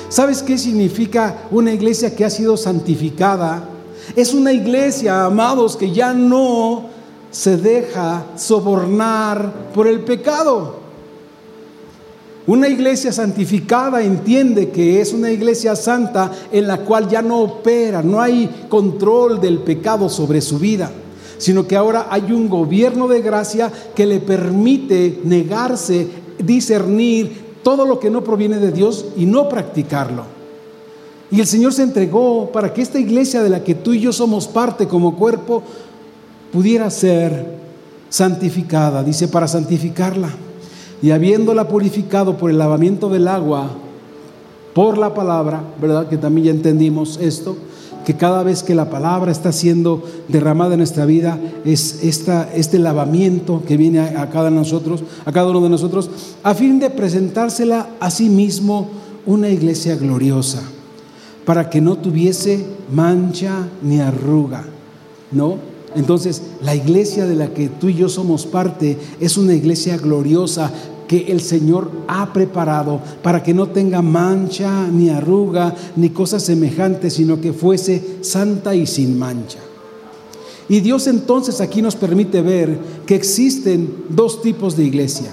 ¿Sabes 0.10 0.44
qué 0.44 0.60
significa 0.60 1.48
una 1.50 1.74
iglesia 1.74 2.16
que 2.16 2.24
ha 2.24 2.30
sido 2.30 2.56
santificada? 2.56 3.68
Es 4.16 4.36
una 4.36 4.54
iglesia, 4.54 5.26
amados, 5.26 5.76
que 5.76 5.92
ya 5.92 6.14
no 6.14 6.94
se 7.36 7.58
deja 7.58 8.28
sobornar 8.38 9.52
por 9.74 9.88
el 9.88 10.00
pecado. 10.00 10.78
Una 12.48 12.70
iglesia 12.70 13.12
santificada 13.12 14.02
entiende 14.02 14.70
que 14.70 15.02
es 15.02 15.12
una 15.12 15.30
iglesia 15.30 15.76
santa 15.76 16.32
en 16.50 16.66
la 16.66 16.78
cual 16.78 17.10
ya 17.10 17.22
no 17.22 17.42
opera, 17.42 18.02
no 18.02 18.22
hay 18.22 18.68
control 18.70 19.42
del 19.42 19.60
pecado 19.60 20.08
sobre 20.08 20.40
su 20.40 20.60
vida 20.60 20.90
sino 21.38 21.68
que 21.68 21.76
ahora 21.76 22.08
hay 22.10 22.32
un 22.32 22.48
gobierno 22.48 23.10
de 23.10 23.22
gracia 23.22 23.70
que 23.94 24.06
le 24.06 24.22
permite 24.22 25.20
negarse, 25.26 26.08
discernir 26.40 27.58
todo 27.62 27.86
lo 27.86 28.00
que 28.00 28.10
no 28.10 28.24
proviene 28.24 28.58
de 28.58 28.72
Dios 28.72 29.08
y 29.18 29.26
no 29.26 29.50
practicarlo. 29.50 30.24
Y 31.32 31.42
el 31.42 31.48
Señor 31.48 31.74
se 31.74 31.84
entregó 31.84 32.52
para 32.52 32.74
que 32.74 32.82
esta 32.82 33.00
iglesia 33.00 33.44
de 33.44 33.50
la 33.50 33.64
que 33.64 33.76
tú 33.76 33.94
y 33.94 34.00
yo 34.00 34.14
somos 34.14 34.48
parte 34.48 34.88
como 34.88 35.18
cuerpo 35.18 35.64
pudiera 36.52 36.90
ser 36.90 37.56
santificada, 38.10 39.04
dice, 39.04 39.28
para 39.28 39.48
santificarla. 39.48 40.30
Y 41.02 41.12
habiéndola 41.12 41.68
purificado 41.68 42.38
por 42.38 42.50
el 42.50 42.58
lavamiento 42.58 43.10
del 43.10 43.28
agua, 43.28 43.70
por 44.74 44.98
la 44.98 45.14
palabra, 45.14 45.64
¿verdad? 45.82 46.08
Que 46.08 46.18
también 46.18 46.46
ya 46.46 46.52
entendimos 46.52 47.20
esto 47.22 47.58
que 48.06 48.16
cada 48.16 48.44
vez 48.44 48.64
que 48.64 48.76
la 48.76 48.90
palabra 48.90 49.32
está 49.32 49.52
siendo 49.52 50.04
derramada 50.28 50.76
en 50.76 50.80
nuestra 50.80 51.06
vida 51.06 51.40
es 51.66 52.04
esta, 52.04 52.50
este 52.54 52.80
lavamiento 52.80 53.64
que 53.68 53.76
viene 53.76 54.00
a, 54.00 54.30
cada 54.30 54.52
nosotros, 54.52 55.04
a 55.26 55.32
cada 55.32 55.50
uno 55.50 55.62
de 55.62 55.70
nosotros, 55.70 56.10
a 56.44 56.54
fin 56.54 56.80
de 56.80 56.92
presentársela 56.92 57.90
a 58.00 58.12
sí 58.12 58.30
mismo 58.30 58.90
una 59.26 59.50
iglesia 59.50 59.96
gloriosa, 59.96 60.62
para 61.46 61.70
que 61.70 61.82
no 61.82 61.98
tuviese 61.98 62.66
mancha 62.94 63.68
ni 63.82 64.00
arruga, 64.00 64.64
¿no? 65.32 65.75
Entonces, 65.96 66.42
la 66.62 66.76
iglesia 66.76 67.26
de 67.26 67.36
la 67.36 67.54
que 67.54 67.70
tú 67.70 67.90
y 67.90 67.96
yo 67.96 68.10
somos 68.10 68.46
parte 68.46 68.98
es 69.20 69.38
una 69.38 69.54
iglesia 69.54 69.98
gloriosa 69.98 70.72
que 71.08 71.32
el 71.32 71.42
Señor 71.42 71.92
ha 72.08 72.34
preparado 72.34 73.00
para 73.22 73.44
que 73.44 73.54
no 73.54 73.68
tenga 73.68 74.02
mancha, 74.02 74.88
ni 74.88 75.10
arruga, 75.10 75.76
ni 75.96 76.10
cosas 76.10 76.44
semejantes, 76.44 77.14
sino 77.14 77.40
que 77.40 77.54
fuese 77.54 78.18
santa 78.22 78.76
y 78.76 78.88
sin 78.88 79.18
mancha. 79.18 79.60
Y 80.68 80.80
Dios 80.80 81.08
entonces 81.08 81.62
aquí 81.62 81.82
nos 81.82 81.96
permite 81.96 82.42
ver 82.42 82.80
que 83.06 83.16
existen 83.16 84.06
dos 84.10 84.42
tipos 84.42 84.76
de 84.76 84.84
iglesia. 84.84 85.30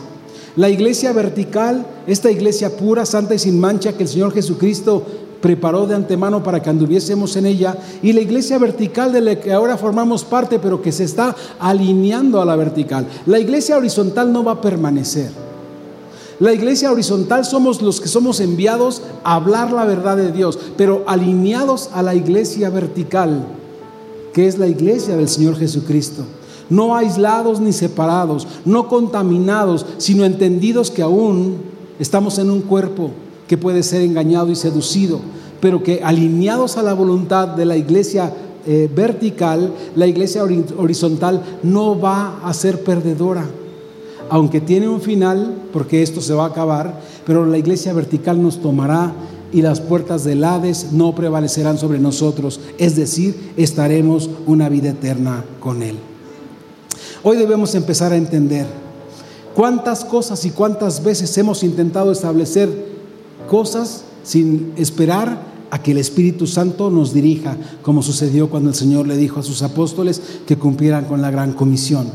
La 0.56 0.68
iglesia 0.68 1.12
vertical, 1.12 1.86
esta 2.06 2.30
iglesia 2.30 2.76
pura, 2.76 3.06
santa 3.06 3.34
y 3.34 3.38
sin 3.38 3.58
mancha 3.58 3.96
que 3.96 4.02
el 4.02 4.08
Señor 4.08 4.34
Jesucristo 4.34 5.06
preparó 5.42 5.86
de 5.86 5.96
antemano 5.96 6.42
para 6.42 6.62
que 6.62 6.70
anduviésemos 6.70 7.36
en 7.36 7.46
ella, 7.46 7.76
y 8.00 8.12
la 8.12 8.20
iglesia 8.22 8.58
vertical 8.58 9.12
de 9.12 9.20
la 9.20 9.40
que 9.40 9.52
ahora 9.52 9.76
formamos 9.76 10.24
parte, 10.24 10.58
pero 10.58 10.80
que 10.80 10.92
se 10.92 11.04
está 11.04 11.36
alineando 11.58 12.40
a 12.40 12.46
la 12.46 12.56
vertical. 12.56 13.06
La 13.26 13.40
iglesia 13.40 13.76
horizontal 13.76 14.32
no 14.32 14.44
va 14.44 14.52
a 14.52 14.60
permanecer. 14.60 15.30
La 16.38 16.52
iglesia 16.52 16.90
horizontal 16.90 17.44
somos 17.44 17.82
los 17.82 18.00
que 18.00 18.08
somos 18.08 18.40
enviados 18.40 19.02
a 19.24 19.34
hablar 19.34 19.72
la 19.72 19.84
verdad 19.84 20.16
de 20.16 20.32
Dios, 20.32 20.58
pero 20.76 21.02
alineados 21.06 21.90
a 21.92 22.02
la 22.02 22.14
iglesia 22.14 22.70
vertical, 22.70 23.44
que 24.32 24.46
es 24.46 24.58
la 24.58 24.68
iglesia 24.68 25.16
del 25.16 25.28
Señor 25.28 25.56
Jesucristo. 25.56 26.22
No 26.70 26.94
aislados 26.96 27.60
ni 27.60 27.72
separados, 27.72 28.46
no 28.64 28.88
contaminados, 28.88 29.84
sino 29.98 30.24
entendidos 30.24 30.90
que 30.90 31.02
aún 31.02 31.56
estamos 31.98 32.38
en 32.38 32.50
un 32.50 32.62
cuerpo 32.62 33.10
que 33.52 33.58
puede 33.58 33.82
ser 33.82 34.00
engañado 34.00 34.50
y 34.50 34.56
seducido, 34.56 35.20
pero 35.60 35.82
que 35.82 36.00
alineados 36.02 36.78
a 36.78 36.82
la 36.82 36.94
voluntad 36.94 37.48
de 37.48 37.66
la 37.66 37.76
iglesia 37.76 38.32
eh, 38.66 38.88
vertical, 38.96 39.74
la 39.94 40.06
iglesia 40.06 40.42
horizontal 40.42 41.42
no 41.62 42.00
va 42.00 42.40
a 42.42 42.54
ser 42.54 42.82
perdedora. 42.82 43.44
Aunque 44.30 44.62
tiene 44.62 44.88
un 44.88 45.02
final, 45.02 45.64
porque 45.70 46.02
esto 46.02 46.22
se 46.22 46.32
va 46.32 46.44
a 46.44 46.48
acabar, 46.48 46.98
pero 47.26 47.44
la 47.44 47.58
iglesia 47.58 47.92
vertical 47.92 48.42
nos 48.42 48.56
tomará 48.58 49.12
y 49.52 49.60
las 49.60 49.82
puertas 49.82 50.24
del 50.24 50.44
Hades 50.44 50.90
no 50.90 51.14
prevalecerán 51.14 51.76
sobre 51.76 51.98
nosotros, 51.98 52.58
es 52.78 52.96
decir, 52.96 53.52
estaremos 53.58 54.30
una 54.46 54.70
vida 54.70 54.88
eterna 54.88 55.44
con 55.60 55.82
Él. 55.82 55.98
Hoy 57.22 57.36
debemos 57.36 57.74
empezar 57.74 58.12
a 58.12 58.16
entender 58.16 58.64
cuántas 59.54 60.06
cosas 60.06 60.42
y 60.46 60.52
cuántas 60.52 61.04
veces 61.04 61.36
hemos 61.36 61.62
intentado 61.62 62.12
establecer 62.12 62.91
cosas 63.52 64.04
sin 64.24 64.72
esperar 64.78 65.42
a 65.70 65.82
que 65.82 65.90
el 65.90 65.98
Espíritu 65.98 66.46
Santo 66.46 66.88
nos 66.88 67.12
dirija, 67.12 67.54
como 67.82 68.02
sucedió 68.02 68.48
cuando 68.48 68.70
el 68.70 68.74
Señor 68.74 69.06
le 69.06 69.18
dijo 69.18 69.40
a 69.40 69.42
sus 69.42 69.62
apóstoles 69.62 70.22
que 70.46 70.56
cumplieran 70.56 71.04
con 71.04 71.20
la 71.20 71.30
gran 71.30 71.52
comisión. 71.52 72.06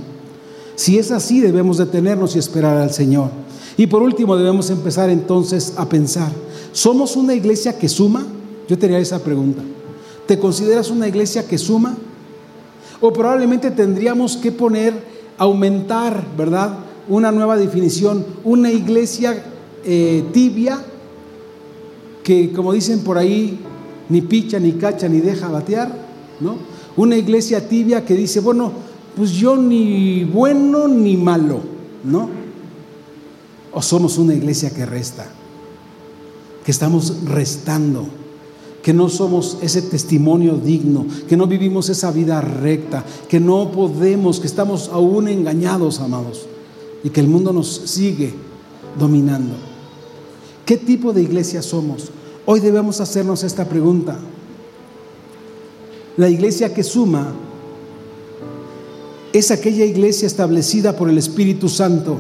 Si 0.76 0.98
es 0.98 1.12
así, 1.12 1.40
debemos 1.40 1.78
detenernos 1.78 2.36
y 2.36 2.40
esperar 2.40 2.78
al 2.78 2.92
Señor. 2.92 3.30
Y 3.78 3.86
por 3.86 4.02
último, 4.02 4.36
debemos 4.36 4.72
empezar 4.72 5.12
entonces 5.12 5.76
a 5.78 5.88
pensar, 5.88 6.32
¿somos 6.72 7.16
una 7.16 7.36
iglesia 7.36 7.78
que 7.78 7.88
suma? 7.88 8.26
Yo 8.68 8.80
tenía 8.80 8.98
esa 8.98 9.20
pregunta. 9.20 9.62
¿Te 10.26 10.40
consideras 10.40 10.90
una 10.90 11.08
iglesia 11.08 11.48
que 11.48 11.60
suma? 11.60 11.96
O 13.00 13.14
probablemente 13.14 13.70
tendríamos 13.70 14.38
que 14.38 14.52
poner, 14.52 14.96
aumentar, 15.38 16.26
¿verdad? 16.36 16.80
Una 17.08 17.32
nueva 17.32 17.58
definición, 17.58 18.26
una 18.44 18.72
iglesia 18.72 19.44
eh, 19.86 20.24
tibia 20.34 20.84
que 22.28 22.51
como 22.51 22.73
dicen 22.73 22.99
por 23.05 23.17
ahí, 23.17 23.57
ni 24.09 24.19
picha, 24.19 24.59
ni 24.59 24.73
cacha, 24.73 25.07
ni 25.07 25.21
deja 25.21 25.47
batear, 25.47 25.89
¿no? 26.41 26.57
Una 26.97 27.15
iglesia 27.15 27.69
tibia 27.69 28.03
que 28.03 28.15
dice, 28.15 28.41
bueno, 28.41 28.69
pues 29.15 29.32
yo 29.32 29.55
ni 29.55 30.25
bueno 30.25 30.89
ni 30.89 31.15
malo, 31.15 31.61
¿no? 32.03 32.30
O 33.71 33.82
somos 33.82 34.17
una 34.17 34.34
iglesia 34.34 34.71
que 34.71 34.86
resta, 34.86 35.25
que 36.65 36.71
estamos 36.71 37.23
restando, 37.23 38.05
que 38.84 38.93
no 38.93 39.07
somos 39.07 39.59
ese 39.61 39.84
testimonio 39.84 40.57
digno, 40.57 41.05
que 41.30 41.38
no 41.38 41.47
vivimos 41.47 41.88
esa 41.88 42.11
vida 42.11 42.41
recta, 42.41 43.05
que 43.30 43.39
no 43.39 43.71
podemos, 43.71 44.41
que 44.41 44.47
estamos 44.47 44.89
aún 44.91 45.30
engañados, 45.30 46.01
amados, 46.01 46.45
y 47.05 47.09
que 47.09 47.21
el 47.21 47.28
mundo 47.30 47.53
nos 47.53 47.69
sigue 47.86 48.34
dominando. 48.99 49.55
¿Qué 50.65 50.75
tipo 50.75 51.13
de 51.13 51.21
iglesia 51.21 51.61
somos? 51.61 52.11
Hoy 52.50 52.62
debemos 52.62 53.02
hacernos 53.02 53.43
esta 53.43 53.66
pregunta. 53.66 54.18
La 56.16 56.30
iglesia 56.30 56.74
que 56.74 56.82
suma 56.82 57.34
es 59.34 59.52
aquella 59.52 59.84
iglesia 59.84 60.28
establecida 60.28 60.95
por 60.95 61.10
el 61.10 61.18
Espíritu 61.18 61.68
Santo. 61.68 62.18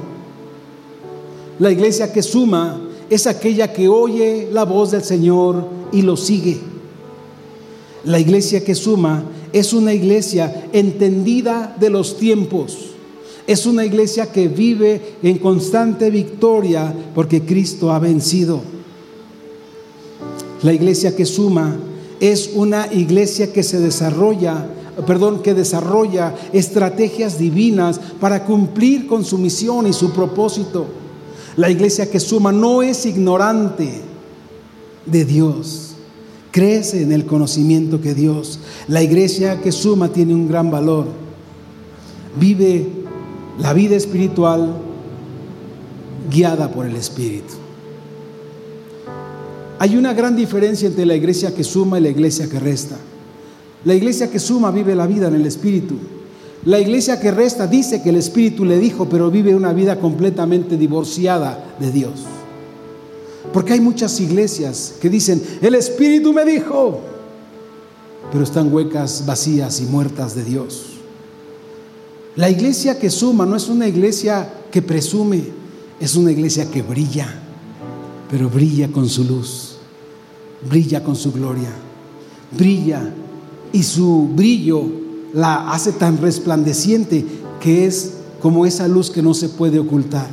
La 1.59 1.71
iglesia 1.71 2.11
que 2.11 2.21
suma 2.21 2.77
es 3.09 3.25
aquella 3.25 3.71
que 3.71 3.87
oye 3.87 4.49
la 4.51 4.65
voz 4.65 4.91
del 4.91 5.05
Señor 5.05 5.65
y 5.93 6.01
lo 6.01 6.17
sigue. 6.17 6.59
La 8.03 8.19
iglesia 8.19 8.65
que 8.65 8.75
suma 8.75 9.23
es 9.53 9.71
una 9.71 9.93
iglesia 9.93 10.67
entendida 10.73 11.73
de 11.79 11.89
los 11.89 12.17
tiempos. 12.17 12.77
Es 13.47 13.65
una 13.65 13.85
iglesia 13.85 14.29
que 14.29 14.49
vive 14.49 15.15
en 15.23 15.37
constante 15.37 16.09
victoria 16.09 16.93
porque 17.15 17.43
Cristo 17.43 17.93
ha 17.93 17.99
vencido. 17.99 18.75
La 20.63 20.73
iglesia 20.73 21.15
que 21.15 21.25
suma 21.25 21.75
es 22.19 22.51
una 22.55 22.91
iglesia 22.91 23.53
que 23.53 23.63
se 23.63 23.79
desarrolla, 23.79 24.67
perdón, 25.05 25.41
que 25.43 25.53
desarrolla 25.53 26.33
estrategias 26.53 27.37
divinas 27.37 27.99
para 28.19 28.45
cumplir 28.45 29.07
con 29.07 29.23
su 29.23 29.37
misión 29.37 29.85
y 29.87 29.93
su 29.93 30.11
propósito. 30.11 30.87
La 31.55 31.69
iglesia 31.69 32.09
que 32.09 32.19
suma 32.19 32.51
no 32.51 32.81
es 32.81 33.05
ignorante 33.05 34.01
de 35.05 35.25
Dios. 35.25 35.95
Crece 36.51 37.03
en 37.03 37.11
el 37.11 37.25
conocimiento 37.25 38.01
que 38.01 38.13
Dios. 38.13 38.59
La 38.87 39.03
iglesia 39.03 39.61
que 39.61 39.71
suma 39.71 40.09
tiene 40.09 40.33
un 40.33 40.47
gran 40.47 40.71
valor. 40.71 41.05
Vive 42.39 42.87
la 43.59 43.73
vida 43.73 43.95
espiritual 43.95 44.75
guiada 46.31 46.71
por 46.71 46.85
el 46.85 46.95
Espíritu. 46.95 47.66
Hay 49.79 49.95
una 49.95 50.13
gran 50.13 50.35
diferencia 50.35 50.87
entre 50.87 51.05
la 51.05 51.15
iglesia 51.15 51.53
que 51.53 51.63
suma 51.63 51.99
y 51.99 52.03
la 52.03 52.09
iglesia 52.09 52.49
que 52.49 52.59
resta. 52.59 52.97
La 53.85 53.93
iglesia 53.93 54.29
que 54.29 54.39
suma 54.39 54.71
vive 54.71 54.95
la 54.95 55.05
vida 55.05 55.27
en 55.27 55.35
el 55.35 55.45
Espíritu. 55.45 55.95
La 56.65 56.79
iglesia 56.79 57.19
que 57.19 57.31
resta 57.31 57.67
dice 57.67 58.01
que 58.01 58.09
el 58.09 58.15
Espíritu 58.15 58.65
le 58.65 58.79
dijo, 58.79 59.07
pero 59.07 59.29
vive 59.29 59.55
una 59.55 59.73
vida 59.73 59.99
completamente 59.99 60.77
divorciada 60.77 61.75
de 61.79 61.91
Dios. 61.91 62.23
Porque 63.53 63.73
hay 63.73 63.79
muchas 63.79 64.19
iglesias 64.19 64.95
que 64.99 65.09
dicen, 65.09 65.41
el 65.61 65.75
Espíritu 65.75 66.33
me 66.33 66.43
dijo, 66.43 66.99
pero 68.31 68.43
están 68.43 68.73
huecas, 68.73 69.25
vacías 69.25 69.79
y 69.79 69.85
muertas 69.85 70.35
de 70.35 70.43
Dios. 70.43 70.97
La 72.35 72.49
iglesia 72.49 72.99
que 72.99 73.09
suma 73.09 73.45
no 73.45 73.55
es 73.55 73.69
una 73.69 73.87
iglesia 73.87 74.49
que 74.71 74.81
presume, 74.81 75.43
es 75.99 76.15
una 76.15 76.31
iglesia 76.31 76.69
que 76.69 76.81
brilla, 76.81 77.46
pero 78.29 78.49
brilla 78.49 78.89
con 78.89 79.07
su 79.07 79.23
luz, 79.23 79.77
brilla 80.69 81.03
con 81.03 81.15
su 81.15 81.31
gloria, 81.31 81.69
brilla 82.57 83.13
y 83.71 83.83
su 83.83 84.29
brillo 84.35 84.83
la 85.33 85.71
hace 85.71 85.91
tan 85.91 86.17
resplandeciente 86.17 87.25
que 87.59 87.85
es 87.85 88.13
como 88.41 88.65
esa 88.65 88.87
luz 88.87 89.09
que 89.09 89.21
no 89.21 89.33
se 89.33 89.49
puede 89.49 89.79
ocultar. 89.79 90.27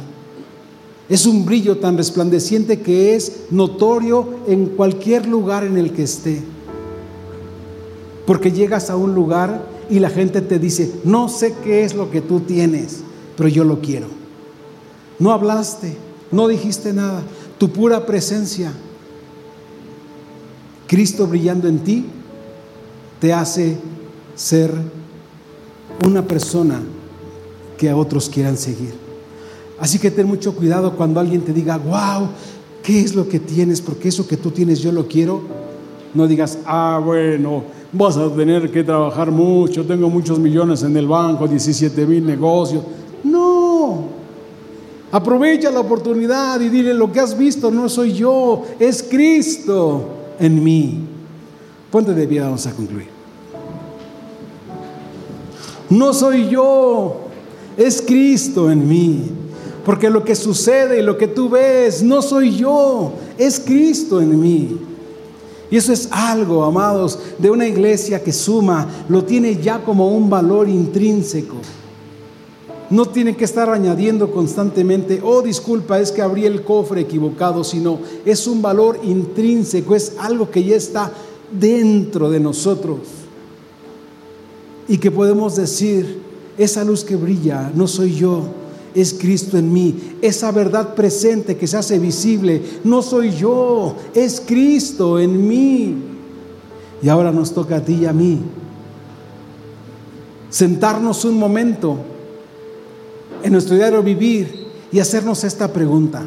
Es 1.09 1.27
un 1.27 1.45
brillo 1.45 1.79
tan 1.79 1.97
resplandeciente 1.97 2.81
que 2.81 3.15
es 3.15 3.45
notorio 3.51 4.41
en 4.47 4.67
cualquier 4.67 5.27
lugar 5.27 5.65
en 5.65 5.77
el 5.77 5.93
que 5.93 6.05
esté. 6.05 6.43
Porque 8.27 8.53
llegas 8.53 8.89
a 8.89 8.97
un 8.97 9.15
lugar 9.15 9.69
y 9.91 9.99
la 9.99 10.09
gente 10.09 10.41
te 10.41 10.59
dice, 10.59 10.91
no 11.05 11.29
sé 11.29 11.55
qué 11.63 11.85
es 11.85 11.95
lo 11.95 12.11
que 12.11 12.23
tú 12.23 12.41
tienes, 12.41 13.01
pero 13.37 13.51
yo 13.51 13.65
lo 13.65 13.81
quiero. 13.81 14.07
No 15.19 15.31
hablaste, 15.31 15.97
no 16.31 16.49
dijiste 16.49 16.95
nada, 16.95 17.23
tu 17.65 17.71
pura 17.71 18.05
presencia, 18.05 18.71
Cristo 20.87 21.27
brillando 21.27 21.67
en 21.67 21.79
ti, 21.79 22.05
te 23.19 23.33
hace 23.33 23.79
ser 24.35 24.71
una 26.07 26.29
persona 26.29 26.83
que 27.79 27.89
a 27.89 27.97
otros 27.97 28.29
quieran 28.29 28.59
seguir. 28.59 28.93
Así 29.81 29.99
que 29.99 30.11
ten 30.11 30.27
mucho 30.27 30.55
cuidado 30.55 30.95
cuando 30.95 31.21
alguien 31.21 31.41
te 31.41 31.55
diga, 31.55 31.79
wow, 31.79 32.29
¿qué 32.83 33.01
es 33.01 33.15
lo 33.15 33.27
que 33.27 33.41
tienes? 33.41 33.81
Porque 33.81 34.09
eso 34.09 34.29
que 34.29 34.37
tú 34.37 34.51
tienes 34.51 34.81
yo 34.81 34.93
lo 34.93 35.09
quiero. 35.09 35.41
No 36.13 36.27
digas, 36.27 36.59
ah, 36.67 37.01
bueno, 37.03 37.65
vas 37.95 38.19
a 38.19 38.29
tener 38.29 38.71
que 38.71 38.85
trabajar 38.85 39.31
mucho, 39.31 39.87
tengo 39.87 40.11
muchos 40.11 40.39
millones 40.39 40.83
en 40.83 40.95
el 40.99 41.09
banco, 41.09 41.49
17 41.49 42.05
mil 42.05 42.27
negocios. 42.27 42.85
Aprovecha 45.15 45.71
la 45.71 45.79
oportunidad 45.79 46.61
y 46.61 46.69
dile, 46.69 46.93
lo 46.93 47.13
que 47.13 47.21
has 47.21 47.39
visto 47.39 47.71
no 47.71 47.89
soy 47.89 48.15
yo, 48.15 48.65
es 48.81 49.01
Cristo 49.01 50.09
en 50.41 50.65
mí. 50.65 51.07
Ponte 51.89 52.13
de 52.13 52.27
pie, 52.27 52.41
vamos 52.41 52.67
a 52.67 52.73
concluir. 52.73 53.07
No 55.89 56.13
soy 56.13 56.49
yo, 56.49 57.29
es 57.77 58.03
Cristo 58.03 58.69
en 58.69 58.89
mí. 58.89 59.23
Porque 59.85 60.11
lo 60.11 60.25
que 60.25 60.35
sucede 60.35 60.99
y 60.99 61.03
lo 61.05 61.17
que 61.17 61.29
tú 61.29 61.49
ves 61.49 62.03
no 62.03 62.21
soy 62.21 62.57
yo, 62.57 63.13
es 63.39 63.61
Cristo 63.61 64.21
en 64.21 64.41
mí. 64.41 64.81
Y 65.71 65.77
eso 65.77 65.93
es 65.93 66.09
algo, 66.11 66.65
amados, 66.65 67.21
de 67.39 67.53
una 67.53 67.69
iglesia 67.69 68.21
que 68.21 68.33
suma, 68.33 68.89
lo 69.09 69.23
tiene 69.23 69.63
ya 69.63 69.79
como 69.79 70.09
un 70.09 70.29
valor 70.29 70.69
intrínseco. 70.69 71.59
No 72.91 73.07
tiene 73.07 73.35
que 73.35 73.45
estar 73.45 73.71
añadiendo 73.71 74.31
constantemente, 74.31 75.21
oh 75.23 75.43
disculpa, 75.43 76.01
es 76.01 76.13
que 76.13 76.23
abrí 76.23 76.45
el 76.45 76.63
cofre 76.63 77.01
equivocado, 77.01 77.65
sino 77.65 77.99
es 78.25 78.47
un 78.47 78.61
valor 78.61 79.01
intrínseco, 79.03 79.95
es 79.95 80.17
algo 80.19 80.51
que 80.51 80.63
ya 80.63 80.77
está 80.77 81.11
dentro 81.51 82.31
de 82.31 82.41
nosotros. 82.41 82.99
Y 84.87 84.99
que 84.99 85.11
podemos 85.11 85.57
decir, 85.57 86.21
esa 86.59 86.85
luz 86.85 87.05
que 87.05 87.17
brilla 87.17 87.73
no 87.75 87.87
soy 87.87 88.15
yo, 88.15 88.43
es 88.95 89.15
Cristo 89.15 89.57
en 89.57 89.73
mí. 89.73 90.17
Esa 90.21 90.53
verdad 90.53 90.95
presente 90.95 91.57
que 91.57 91.67
se 91.67 91.79
hace 91.79 91.99
visible, 91.99 92.63
no 92.85 93.03
soy 93.03 93.33
yo, 93.33 93.97
es 94.15 94.43
Cristo 94.47 95.19
en 95.19 95.49
mí. 95.49 95.95
Y 97.03 97.09
ahora 97.09 97.33
nos 97.33 97.53
toca 97.53 97.77
a 97.77 97.85
ti 97.85 97.95
y 98.03 98.07
a 98.07 98.13
mí 98.13 98.41
sentarnos 100.55 101.25
un 101.25 101.37
momento 101.37 101.97
en 103.45 103.53
nuestro 103.53 103.77
diario 103.77 104.03
vivir 104.03 104.67
y 104.91 104.99
hacernos 104.99 105.45
esta 105.45 105.71
pregunta. 105.71 106.23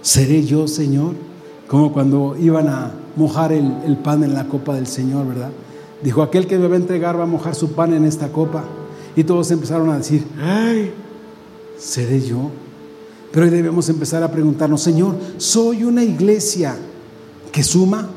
¿Seré 0.00 0.42
yo, 0.42 0.66
Señor? 0.66 1.14
Como 1.68 1.92
cuando 1.92 2.34
iban 2.40 2.66
a 2.68 2.90
mojar 3.14 3.52
el, 3.52 3.98
pan 4.02 4.24
en 4.24 4.32
la 4.32 4.48
copa 4.48 4.74
del 4.74 4.86
Señor, 4.86 5.26
¿verdad? 5.28 5.50
Dijo, 6.02 6.22
aquel 6.22 6.46
que 6.46 6.58
me 6.58 6.66
va 6.66 6.74
a 6.74 6.78
entregar 6.78 7.18
va 7.18 7.24
a 7.24 7.26
mojar 7.26 7.54
su 7.54 7.72
pan 7.72 7.92
en 7.92 8.06
esta 8.06 8.32
copa. 8.32 8.64
Y 9.14 9.22
todos 9.22 9.50
empezaron 9.50 9.90
a 9.90 9.98
decir, 9.98 10.26
ay, 10.42 10.94
¿seré 11.78 12.22
yo? 12.22 12.50
Pero 13.30 13.44
hoy 13.44 13.50
debemos 13.50 13.86
empezar 13.90 14.22
a 14.22 14.30
preguntarnos, 14.30 14.80
Señor, 14.80 15.14
¿soy 15.36 15.84
una 15.84 16.02
iglesia 16.02 16.74
que 17.52 17.62
suma? 17.62 18.08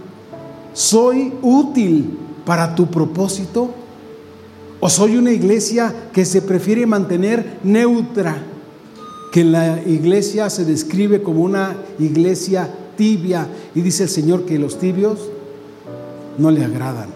¿Soy 0.72 1.34
útil 1.42 2.18
para 2.46 2.74
tu 2.74 2.88
propósito? 2.88 3.83
¿O 4.86 4.90
soy 4.90 5.16
una 5.16 5.32
iglesia 5.32 6.10
que 6.12 6.26
se 6.26 6.42
prefiere 6.42 6.86
mantener 6.86 7.60
neutra? 7.64 8.36
Que 9.32 9.46
la 9.46 9.82
iglesia 9.82 10.50
se 10.50 10.66
describe 10.66 11.24
como 11.24 11.42
una 11.42 11.78
iglesia 12.00 12.70
tibia 12.98 13.48
y 13.74 13.80
dice 13.80 14.04
el 14.04 14.10
Señor 14.10 14.44
que 14.44 14.60
los 14.60 14.80
tibios 14.80 15.30
no 16.38 16.52
le 16.52 16.66
agradan. 16.66 17.08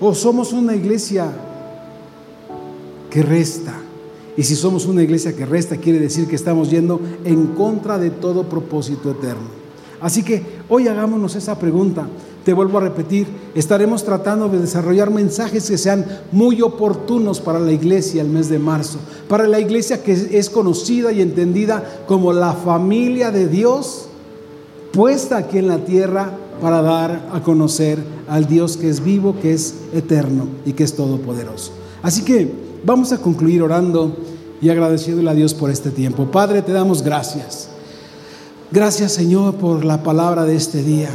¿O 0.00 0.12
somos 0.12 0.52
una 0.52 0.74
iglesia 0.74 1.30
que 3.10 3.22
resta. 3.22 3.74
Y 4.36 4.42
si 4.42 4.56
somos 4.56 4.86
una 4.86 5.04
iglesia 5.04 5.36
que 5.36 5.46
resta, 5.46 5.76
quiere 5.76 6.00
decir 6.00 6.26
que 6.26 6.34
estamos 6.34 6.68
yendo 6.68 7.00
en 7.24 7.46
contra 7.54 7.96
de 7.96 8.10
todo 8.10 8.48
propósito 8.48 9.12
eterno. 9.12 9.66
Así 10.00 10.24
que 10.24 10.42
hoy 10.68 10.88
hagámonos 10.88 11.36
esa 11.36 11.56
pregunta. 11.60 12.08
Te 12.46 12.54
vuelvo 12.54 12.78
a 12.78 12.80
repetir, 12.80 13.26
estaremos 13.54 14.04
tratando 14.04 14.48
de 14.48 14.60
desarrollar 14.60 15.10
mensajes 15.10 15.68
que 15.68 15.76
sean 15.76 16.06
muy 16.32 16.62
oportunos 16.62 17.40
para 17.40 17.58
la 17.58 17.72
iglesia 17.72 18.22
el 18.22 18.28
mes 18.28 18.48
de 18.48 18.58
marzo, 18.58 18.98
para 19.28 19.46
la 19.46 19.60
iglesia 19.60 20.02
que 20.02 20.12
es 20.12 20.48
conocida 20.48 21.12
y 21.12 21.20
entendida 21.20 22.04
como 22.06 22.32
la 22.32 22.54
familia 22.54 23.30
de 23.30 23.48
Dios, 23.48 24.06
puesta 24.92 25.36
aquí 25.36 25.58
en 25.58 25.68
la 25.68 25.84
tierra 25.84 26.30
para 26.62 26.80
dar 26.80 27.28
a 27.30 27.42
conocer 27.42 27.98
al 28.28 28.46
Dios 28.46 28.78
que 28.78 28.88
es 28.88 29.04
vivo, 29.04 29.36
que 29.42 29.52
es 29.52 29.74
eterno 29.92 30.46
y 30.64 30.72
que 30.72 30.84
es 30.84 30.94
todopoderoso. 30.96 31.72
Así 32.02 32.22
que 32.22 32.66
Vamos 32.86 33.10
a 33.10 33.18
concluir 33.18 33.62
orando 33.62 34.16
y 34.62 34.68
agradeciéndole 34.68 35.28
a 35.28 35.34
Dios 35.34 35.54
por 35.54 35.72
este 35.72 35.90
tiempo. 35.90 36.30
Padre, 36.30 36.62
te 36.62 36.72
damos 36.72 37.02
gracias. 37.02 37.68
Gracias 38.70 39.10
Señor 39.10 39.56
por 39.56 39.84
la 39.84 40.04
palabra 40.04 40.44
de 40.44 40.54
este 40.54 40.84
día. 40.84 41.10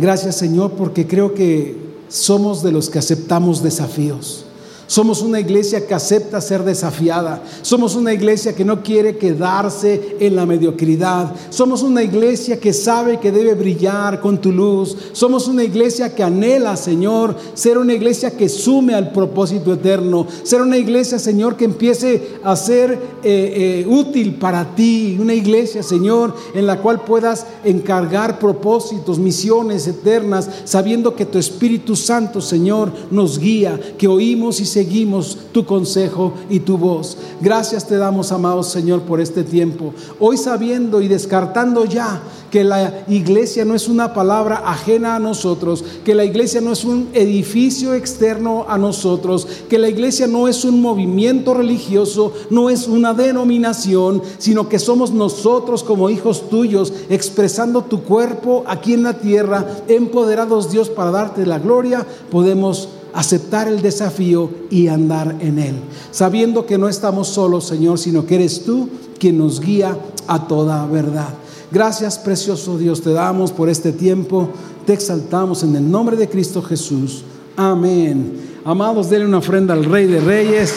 Gracias 0.00 0.36
Señor 0.36 0.72
porque 0.78 1.06
creo 1.06 1.34
que 1.34 1.76
somos 2.08 2.62
de 2.62 2.72
los 2.72 2.88
que 2.88 2.98
aceptamos 2.98 3.62
desafíos. 3.62 4.46
Somos 4.90 5.22
una 5.22 5.38
iglesia 5.38 5.86
que 5.86 5.94
acepta 5.94 6.40
ser 6.40 6.64
desafiada. 6.64 7.44
Somos 7.62 7.94
una 7.94 8.12
iglesia 8.12 8.56
que 8.56 8.64
no 8.64 8.82
quiere 8.82 9.16
quedarse 9.16 10.16
en 10.18 10.34
la 10.34 10.46
mediocridad. 10.46 11.32
Somos 11.50 11.84
una 11.84 12.02
iglesia 12.02 12.58
que 12.58 12.72
sabe 12.72 13.20
que 13.20 13.30
debe 13.30 13.54
brillar 13.54 14.20
con 14.20 14.40
tu 14.40 14.50
luz. 14.50 14.96
Somos 15.12 15.46
una 15.46 15.62
iglesia 15.62 16.12
que 16.12 16.24
anhela, 16.24 16.76
Señor, 16.76 17.36
ser 17.54 17.78
una 17.78 17.94
iglesia 17.94 18.36
que 18.36 18.48
sume 18.48 18.94
al 18.94 19.12
propósito 19.12 19.72
eterno. 19.72 20.26
Ser 20.42 20.60
una 20.60 20.76
iglesia, 20.76 21.20
Señor, 21.20 21.56
que 21.56 21.66
empiece 21.66 22.40
a 22.42 22.56
ser 22.56 22.90
eh, 22.90 22.98
eh, 23.22 23.86
útil 23.88 24.34
para 24.40 24.74
ti. 24.74 25.16
Una 25.20 25.34
iglesia, 25.34 25.84
Señor, 25.84 26.34
en 26.52 26.66
la 26.66 26.80
cual 26.80 27.04
puedas 27.04 27.46
encargar 27.62 28.40
propósitos, 28.40 29.20
misiones 29.20 29.86
eternas, 29.86 30.50
sabiendo 30.64 31.14
que 31.14 31.26
tu 31.26 31.38
Espíritu 31.38 31.94
Santo, 31.94 32.40
Señor, 32.40 32.90
nos 33.12 33.38
guía, 33.38 33.78
que 33.96 34.08
oímos 34.08 34.58
y 34.58 34.66
se 34.66 34.79
seguimos 34.80 35.36
tu 35.52 35.66
consejo 35.66 36.32
y 36.48 36.60
tu 36.60 36.78
voz. 36.78 37.18
Gracias 37.42 37.86
te 37.86 37.98
damos, 37.98 38.32
amado 38.32 38.62
Señor, 38.62 39.02
por 39.02 39.20
este 39.20 39.44
tiempo. 39.44 39.92
Hoy 40.18 40.38
sabiendo 40.38 41.02
y 41.02 41.08
descartando 41.08 41.84
ya 41.84 42.22
que 42.50 42.64
la 42.64 43.04
iglesia 43.06 43.66
no 43.66 43.74
es 43.74 43.88
una 43.88 44.14
palabra 44.14 44.62
ajena 44.64 45.16
a 45.16 45.18
nosotros, 45.18 45.84
que 46.02 46.14
la 46.14 46.24
iglesia 46.24 46.62
no 46.62 46.72
es 46.72 46.84
un 46.84 47.10
edificio 47.12 47.92
externo 47.92 48.64
a 48.70 48.78
nosotros, 48.78 49.46
que 49.68 49.78
la 49.78 49.90
iglesia 49.90 50.26
no 50.26 50.48
es 50.48 50.64
un 50.64 50.80
movimiento 50.80 51.52
religioso, 51.52 52.32
no 52.48 52.70
es 52.70 52.88
una 52.88 53.12
denominación, 53.12 54.22
sino 54.38 54.70
que 54.70 54.78
somos 54.78 55.12
nosotros 55.12 55.84
como 55.84 56.08
hijos 56.08 56.48
tuyos 56.48 56.90
expresando 57.10 57.82
tu 57.82 58.02
cuerpo 58.02 58.64
aquí 58.66 58.94
en 58.94 59.02
la 59.02 59.18
tierra, 59.18 59.66
empoderados 59.88 60.70
Dios 60.70 60.88
para 60.88 61.10
darte 61.10 61.44
la 61.44 61.58
gloria, 61.58 62.06
podemos 62.30 62.88
aceptar 63.14 63.68
el 63.68 63.82
desafío 63.82 64.50
y 64.70 64.88
andar 64.88 65.36
en 65.40 65.58
él, 65.58 65.76
sabiendo 66.10 66.66
que 66.66 66.78
no 66.78 66.88
estamos 66.88 67.28
solos, 67.28 67.66
Señor, 67.66 67.98
sino 67.98 68.26
que 68.26 68.36
eres 68.36 68.64
tú 68.64 68.88
quien 69.18 69.38
nos 69.38 69.60
guía 69.60 69.96
a 70.26 70.46
toda 70.46 70.86
verdad. 70.86 71.34
Gracias, 71.70 72.18
precioso 72.18 72.78
Dios, 72.78 73.02
te 73.02 73.12
damos 73.12 73.52
por 73.52 73.68
este 73.68 73.92
tiempo, 73.92 74.50
te 74.86 74.92
exaltamos 74.92 75.62
en 75.62 75.76
el 75.76 75.90
nombre 75.90 76.16
de 76.16 76.28
Cristo 76.28 76.62
Jesús. 76.62 77.22
Amén. 77.56 78.60
Amados, 78.64 79.10
denle 79.10 79.26
una 79.26 79.38
ofrenda 79.38 79.74
al 79.74 79.84
Rey 79.84 80.06
de 80.06 80.20
Reyes. 80.20 80.74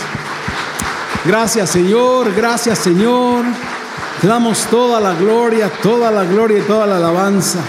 Gracias, 1.25 1.69
Señor, 1.69 2.34
gracias, 2.36 2.79
Señor. 2.79 3.45
Te 4.21 4.27
damos 4.27 4.65
toda 4.67 4.99
la 4.99 5.15
gloria, 5.15 5.71
toda 5.81 6.11
la 6.11 6.23
gloria 6.23 6.59
y 6.59 6.61
toda 6.61 6.86
la 6.86 6.97
alabanza 6.97 7.59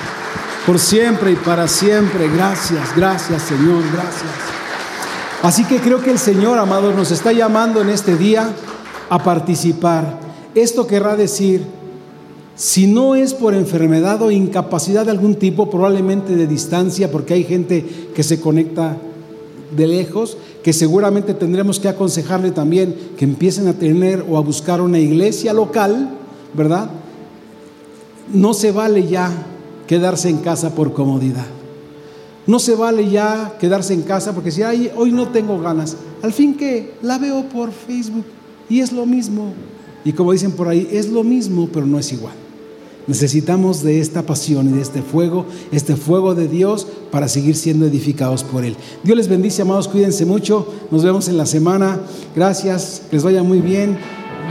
por 0.67 0.79
siempre 0.79 1.33
y 1.33 1.37
para 1.37 1.69
siempre. 1.69 2.29
Gracias, 2.29 2.95
gracias 2.97 3.43
Señor, 3.43 3.83
gracias. 3.93 4.54
Así 5.45 5.63
que 5.65 5.77
creo 5.77 6.01
que 6.01 6.11
el 6.11 6.19
Señor, 6.19 6.59
amados, 6.59 6.97
nos 6.97 7.11
está 7.11 7.31
llamando 7.31 7.83
en 7.83 7.91
este 7.91 8.17
día 8.17 8.49
a 9.11 9.23
participar. 9.23 10.19
Esto 10.55 10.87
querrá 10.87 11.17
decir, 11.17 11.67
si 12.57 12.87
no 12.87 13.15
es 13.15 13.35
por 13.35 13.53
enfermedad 13.53 14.23
o 14.23 14.31
incapacidad 14.31 15.05
de 15.05 15.11
algún 15.11 15.35
tipo, 15.35 15.69
probablemente 15.69 16.35
de 16.35 16.47
distancia, 16.47 17.13
porque 17.13 17.35
hay 17.35 17.45
gente 17.45 17.85
que 18.15 18.23
se 18.23 18.41
conecta 18.41 18.97
de 19.77 19.87
lejos, 19.87 20.39
que 20.63 20.73
seguramente 20.73 21.35
tendremos 21.35 21.79
que 21.79 21.89
aconsejarle 21.89 22.51
también 22.51 22.97
que 23.19 23.27
empiecen 23.27 23.69
a 23.69 23.75
tener 23.75 24.25
o 24.27 24.39
a 24.39 24.41
buscar 24.41 24.81
una 24.81 24.99
iglesia 24.99 25.53
local, 25.53 26.09
¿verdad? 26.55 26.89
No 28.33 28.55
se 28.55 28.73
vale 28.73 29.07
ya 29.07 29.31
quedarse 29.87 30.31
en 30.31 30.39
casa 30.39 30.75
por 30.75 30.95
comodidad. 30.95 31.45
No 32.47 32.59
se 32.59 32.75
vale 32.75 33.09
ya 33.11 33.57
quedarse 33.59 33.95
en 33.95 34.03
casa 34.03 34.35
porque 34.35 34.51
si 34.51 34.63
Ay, 34.63 34.91
hoy 34.97 35.13
no 35.13 35.29
tengo 35.29 35.61
ganas, 35.61 35.97
al 36.23 36.33
fin 36.33 36.55
que 36.55 36.95
la 37.03 37.19
veo 37.19 37.45
por 37.49 37.73
Facebook 37.73 38.25
y 38.69 38.81
es 38.81 38.93
lo 38.93 39.07
mismo. 39.07 39.53
Y 40.05 40.13
como 40.13 40.33
dicen 40.33 40.53
por 40.53 40.69
ahí, 40.69 40.89
es 40.93 41.09
lo 41.09 41.25
mismo, 41.25 41.69
pero 41.73 41.87
no 41.87 41.99
es 41.99 42.13
igual. 42.13 42.35
Necesitamos 43.07 43.83
de 43.83 44.01
esta 44.01 44.23
pasión 44.23 44.69
y 44.71 44.73
de 44.73 44.83
este 44.83 45.03
fuego, 45.03 45.45
este 45.73 45.95
fuego 45.97 46.35
de 46.35 46.49
Dios 46.49 46.87
para 47.11 47.29
seguir 47.29 47.55
siendo 47.55 47.87
edificados 47.87 48.45
por 48.45 48.65
Él. 48.65 48.77
Dios 49.03 49.17
les 49.17 49.29
bendice, 49.29 49.63
amados, 49.63 49.89
cuídense 49.89 50.25
mucho. 50.25 50.73
Nos 50.91 51.05
vemos 51.05 51.29
en 51.29 51.37
la 51.37 51.45
semana. 51.45 52.01
Gracias, 52.35 53.03
les 53.11 53.23
vaya 53.23 53.43
muy 53.43 53.61
bien. 53.61 53.99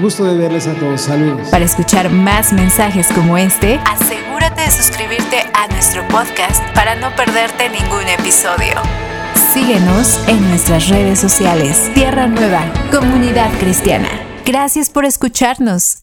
Gusto 0.01 0.23
de 0.23 0.35
verles 0.35 0.67
a 0.67 0.73
todos. 0.73 1.01
Saludos. 1.01 1.47
Para 1.49 1.65
escuchar 1.65 2.11
más 2.11 2.53
mensajes 2.53 3.07
como 3.13 3.37
este, 3.37 3.79
asegúrate 4.43 4.61
de 4.61 4.71
suscribirte 4.71 5.37
a 5.53 5.67
nuestro 5.67 6.05
podcast 6.09 6.61
para 6.73 6.95
no 6.95 7.15
perderte 7.15 7.69
ningún 7.69 8.07
episodio. 8.07 8.75
Síguenos 9.53 10.19
en 10.27 10.41
nuestras 10.49 10.89
redes 10.89 11.19
sociales. 11.19 11.89
Tierra 11.93 12.27
Nueva, 12.27 12.65
Comunidad 12.91 13.51
Cristiana. 13.59 14.09
Gracias 14.45 14.89
por 14.89 15.05
escucharnos. 15.05 16.02